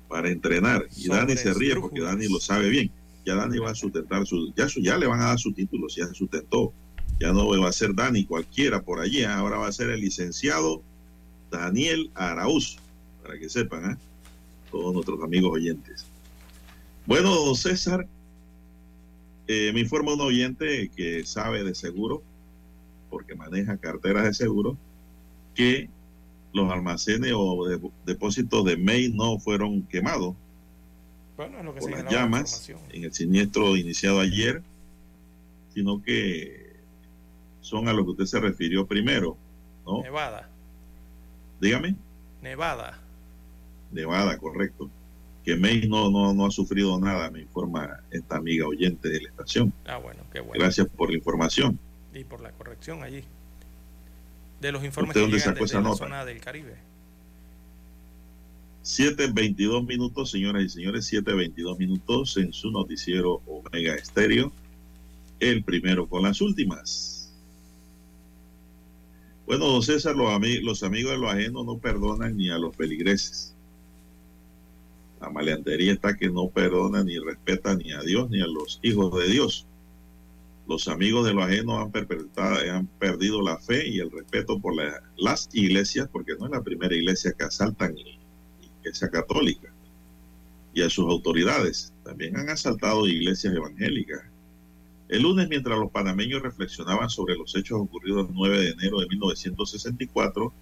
[0.08, 0.86] para entrenar.
[0.94, 2.90] Y Dani se ríe porque Dani lo sabe bien.
[3.24, 4.52] Ya Dani va a sustentar su.
[4.54, 6.74] Ya, su, ya le van a dar su título, ya se sustentó.
[7.18, 9.24] Ya no va a ser Dani cualquiera por allí.
[9.24, 10.82] Ahora va a ser el licenciado
[11.52, 12.78] Daniel Arauz.
[13.22, 13.96] Para que sepan, ¿eh?
[14.70, 16.06] todos nuestros amigos oyentes.
[17.06, 18.06] Bueno, don César,
[19.46, 22.22] eh, me informa un oyente que sabe de seguro,
[23.10, 24.76] porque maneja carteras de seguro,
[25.54, 25.88] que
[26.52, 27.66] los almacenes o
[28.06, 30.34] depósitos de MEI no fueron quemados
[31.36, 34.62] bueno, por las llamas en el siniestro iniciado ayer,
[35.74, 36.76] sino que
[37.60, 39.36] son a lo que usted se refirió primero,
[39.86, 40.02] ¿no?
[40.02, 40.51] Nevada.
[41.62, 41.96] Dígame.
[42.42, 42.98] Nevada.
[43.90, 44.90] Nevada, correcto
[45.44, 49.28] que May no, no, no ha sufrido nada, me informa esta amiga oyente de la
[49.28, 49.72] estación.
[49.86, 50.62] Ah, bueno, qué bueno.
[50.62, 51.78] Gracias por la información.
[52.14, 53.24] Y por la corrección allí.
[54.60, 56.76] De los informes que llegan la zona del Caribe.
[58.84, 64.52] 7.22 minutos, señoras y señores, 7.22 minutos en su noticiero Omega Estéreo.
[65.40, 67.11] El primero con las últimas.
[69.46, 70.30] Bueno, don César, los,
[70.62, 73.54] los amigos de lo ajeno no perdonan ni a los peligreses.
[75.20, 79.16] La maleantería está que no perdona ni respeta ni a Dios ni a los hijos
[79.18, 79.66] de Dios.
[80.66, 81.92] Los amigos de lo ajeno han,
[82.70, 84.74] han perdido la fe y el respeto por
[85.16, 88.18] las iglesias, porque no es la primera iglesia que asaltan y,
[88.80, 89.72] iglesia católica,
[90.74, 91.92] y a sus autoridades.
[92.04, 94.22] También han asaltado iglesias evangélicas.
[95.12, 99.08] El lunes, mientras los panameños reflexionaban sobre los hechos ocurridos el 9 de enero de
[99.08, 100.54] 1964,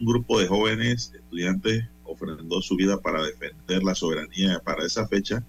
[0.00, 5.44] un grupo de jóvenes estudiantes ofrendó su vida para defender la soberanía para esa fecha,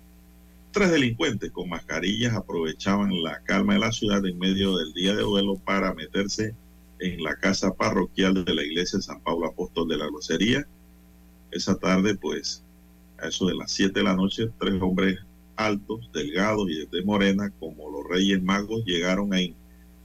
[0.74, 5.22] tres delincuentes con mascarillas aprovechaban la calma de la ciudad en medio del día de
[5.22, 6.54] duelo para meterse
[7.00, 10.68] en la casa parroquial de la iglesia San Pablo Apóstol de la Grosería.
[11.52, 12.62] Esa tarde, pues,
[13.20, 15.18] a eso de las 7 de la noche, tres hombres
[15.60, 19.56] altos, delgados y de morena, como los reyes magos, llegaron a e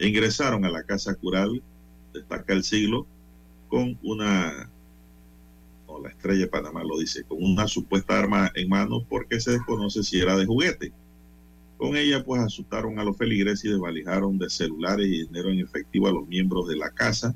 [0.01, 1.62] ingresaron a la casa cural,
[2.12, 3.06] destaca el siglo,
[3.68, 4.68] con una
[6.02, 10.02] la estrella de Panamá lo dice, con una supuesta arma en mano porque se desconoce
[10.02, 10.93] si era de juguete.
[11.78, 16.09] Con ella pues asustaron a los feligreses y desvalijaron de celulares y dinero en efectivo
[16.09, 17.35] a los miembros de la casa.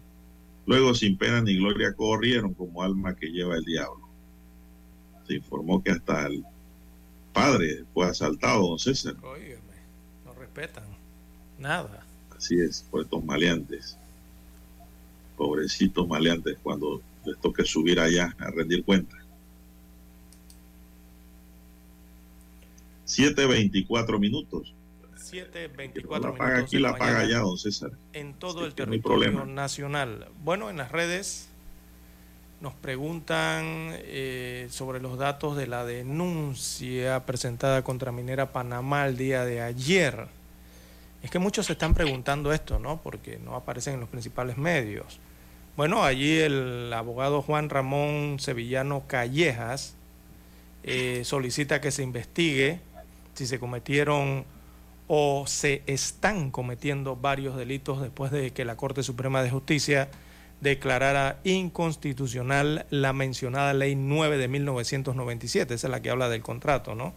[0.67, 4.09] Luego sin pena ni gloria corrieron como alma que lleva el diablo.
[5.27, 6.45] Se informó que hasta el
[7.39, 9.15] padre fue asaltado, don César.
[9.23, 9.61] Óyeme,
[10.25, 10.85] no respetan
[11.59, 12.05] nada.
[12.37, 13.97] Así es, por estos maleantes.
[15.37, 19.21] Pobrecitos maleantes cuando les toque subir allá a rendir cuentas.
[23.07, 24.75] 7.24 minutos.
[25.17, 27.93] 7.24 La paga aquí, la paga allá, don César.
[28.13, 30.29] En todo el territorio nacional.
[30.43, 31.49] Bueno, en las redes
[32.61, 39.45] nos preguntan eh, sobre los datos de la denuncia presentada contra Minera Panamá el día
[39.45, 40.27] de ayer.
[41.23, 43.01] Es que muchos se están preguntando esto, ¿no?
[43.01, 45.21] Porque no aparecen en los principales medios.
[45.77, 49.95] Bueno, allí el abogado Juan Ramón Sevillano Callejas
[50.83, 52.81] eh, solicita que se investigue
[53.35, 54.45] si se cometieron
[55.07, 60.09] o se están cometiendo varios delitos después de que la Corte Suprema de Justicia
[60.61, 66.95] declarara inconstitucional la mencionada Ley 9 de 1997, esa es la que habla del contrato,
[66.95, 67.15] ¿no?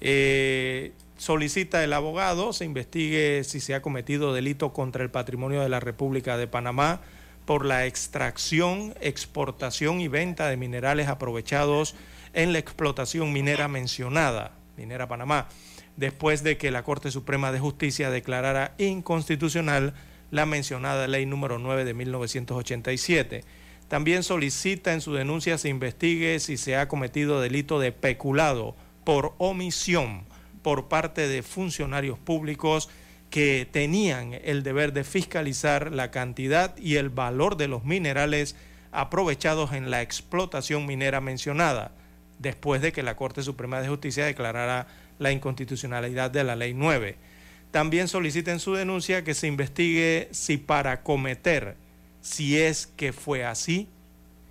[0.00, 5.68] Eh, solicita el abogado se investigue si se ha cometido delito contra el patrimonio de
[5.68, 7.00] la República de Panamá
[7.46, 11.94] por la extracción, exportación y venta de minerales aprovechados
[12.32, 15.48] en la explotación minera mencionada, Minera Panamá,
[15.96, 19.94] después de que la Corte Suprema de Justicia declarara inconstitucional
[20.34, 23.44] la mencionada ley número 9 de 1987.
[23.86, 28.74] También solicita en su denuncia se investigue si se ha cometido delito de peculado
[29.04, 30.24] por omisión
[30.62, 32.90] por parte de funcionarios públicos
[33.30, 38.56] que tenían el deber de fiscalizar la cantidad y el valor de los minerales
[38.90, 41.92] aprovechados en la explotación minera mencionada,
[42.40, 44.88] después de que la Corte Suprema de Justicia declarara
[45.20, 47.33] la inconstitucionalidad de la Ley 9.
[47.74, 51.74] También solicita en su denuncia que se investigue si para cometer,
[52.20, 53.88] si es que fue así,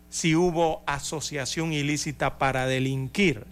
[0.09, 3.45] si hubo asociación ilícita para delinquir.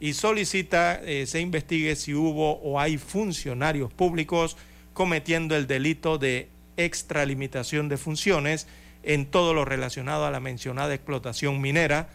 [0.00, 4.56] Y solicita eh, se investigue si hubo o hay funcionarios públicos
[4.92, 8.66] cometiendo el delito de extralimitación de funciones
[9.04, 12.08] en todo lo relacionado a la mencionada explotación minera,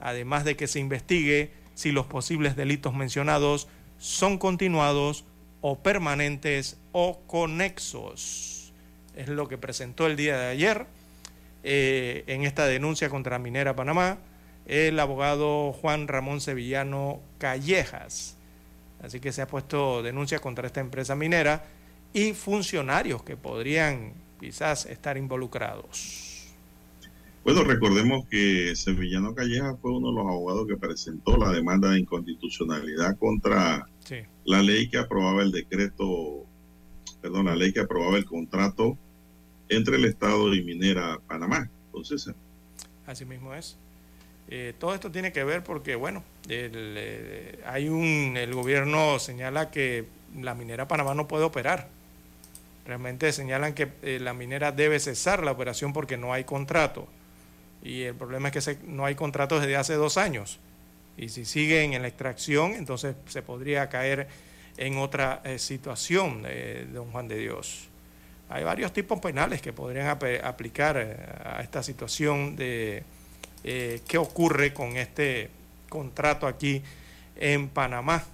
[0.00, 3.68] además de que se investigue si los posibles delitos mencionados
[3.98, 5.26] son continuados
[5.60, 8.72] o permanentes o conexos.
[9.16, 10.86] Es lo que presentó el día de ayer
[11.64, 14.18] eh, en esta denuncia contra Minera Panamá
[14.68, 18.36] el abogado Juan Ramón Sevillano Callejas.
[19.02, 21.64] Así que se ha puesto denuncia contra esta empresa minera
[22.12, 26.46] y funcionarios que podrían quizás estar involucrados.
[27.44, 32.00] Bueno, recordemos que Sevillano Callejas fue uno de los abogados que presentó la demanda de
[32.00, 33.88] inconstitucionalidad contra
[34.48, 36.46] la ley que aprobaba el decreto,
[37.20, 38.96] perdón, la ley que aprobaba el contrato
[39.68, 41.68] entre el Estado y Minera Panamá.
[41.86, 42.30] Entonces,
[43.06, 43.76] así mismo es.
[44.48, 49.70] Eh, todo esto tiene que ver porque, bueno, el, eh, hay un, el gobierno señala
[49.70, 51.88] que la minera Panamá no puede operar.
[52.86, 57.06] Realmente señalan que eh, la minera debe cesar la operación porque no hay contrato.
[57.82, 60.58] Y el problema es que no hay contrato desde hace dos años.
[61.18, 64.28] Y si siguen en la extracción, entonces se podría caer
[64.76, 66.44] en otra situación,
[66.94, 67.88] don Juan de Dios.
[68.48, 70.96] Hay varios tipos penales que podrían aplicar
[71.44, 73.02] a esta situación de
[73.64, 75.50] eh, qué ocurre con este
[75.88, 76.82] contrato aquí
[77.36, 78.24] en Panamá.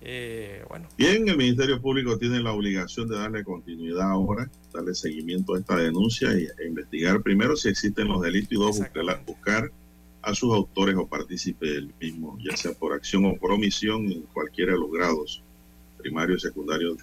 [0.00, 0.88] Eh, bueno.
[0.96, 5.76] Bien, el Ministerio Público tiene la obligación de darle continuidad ahora, darle seguimiento a esta
[5.76, 8.80] denuncia y, e investigar primero si existen los delitos y dos,
[9.26, 9.72] buscar,
[10.28, 14.22] a sus autores o partícipes del mismo, ya sea por acción o por omisión en
[14.24, 15.42] cualquiera de los grados,
[15.96, 16.98] primario, secundario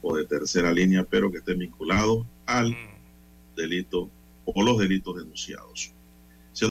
[0.00, 3.54] o de tercera línea, pero que estén vinculados al mm.
[3.54, 4.08] delito
[4.46, 5.93] o los delitos denunciados.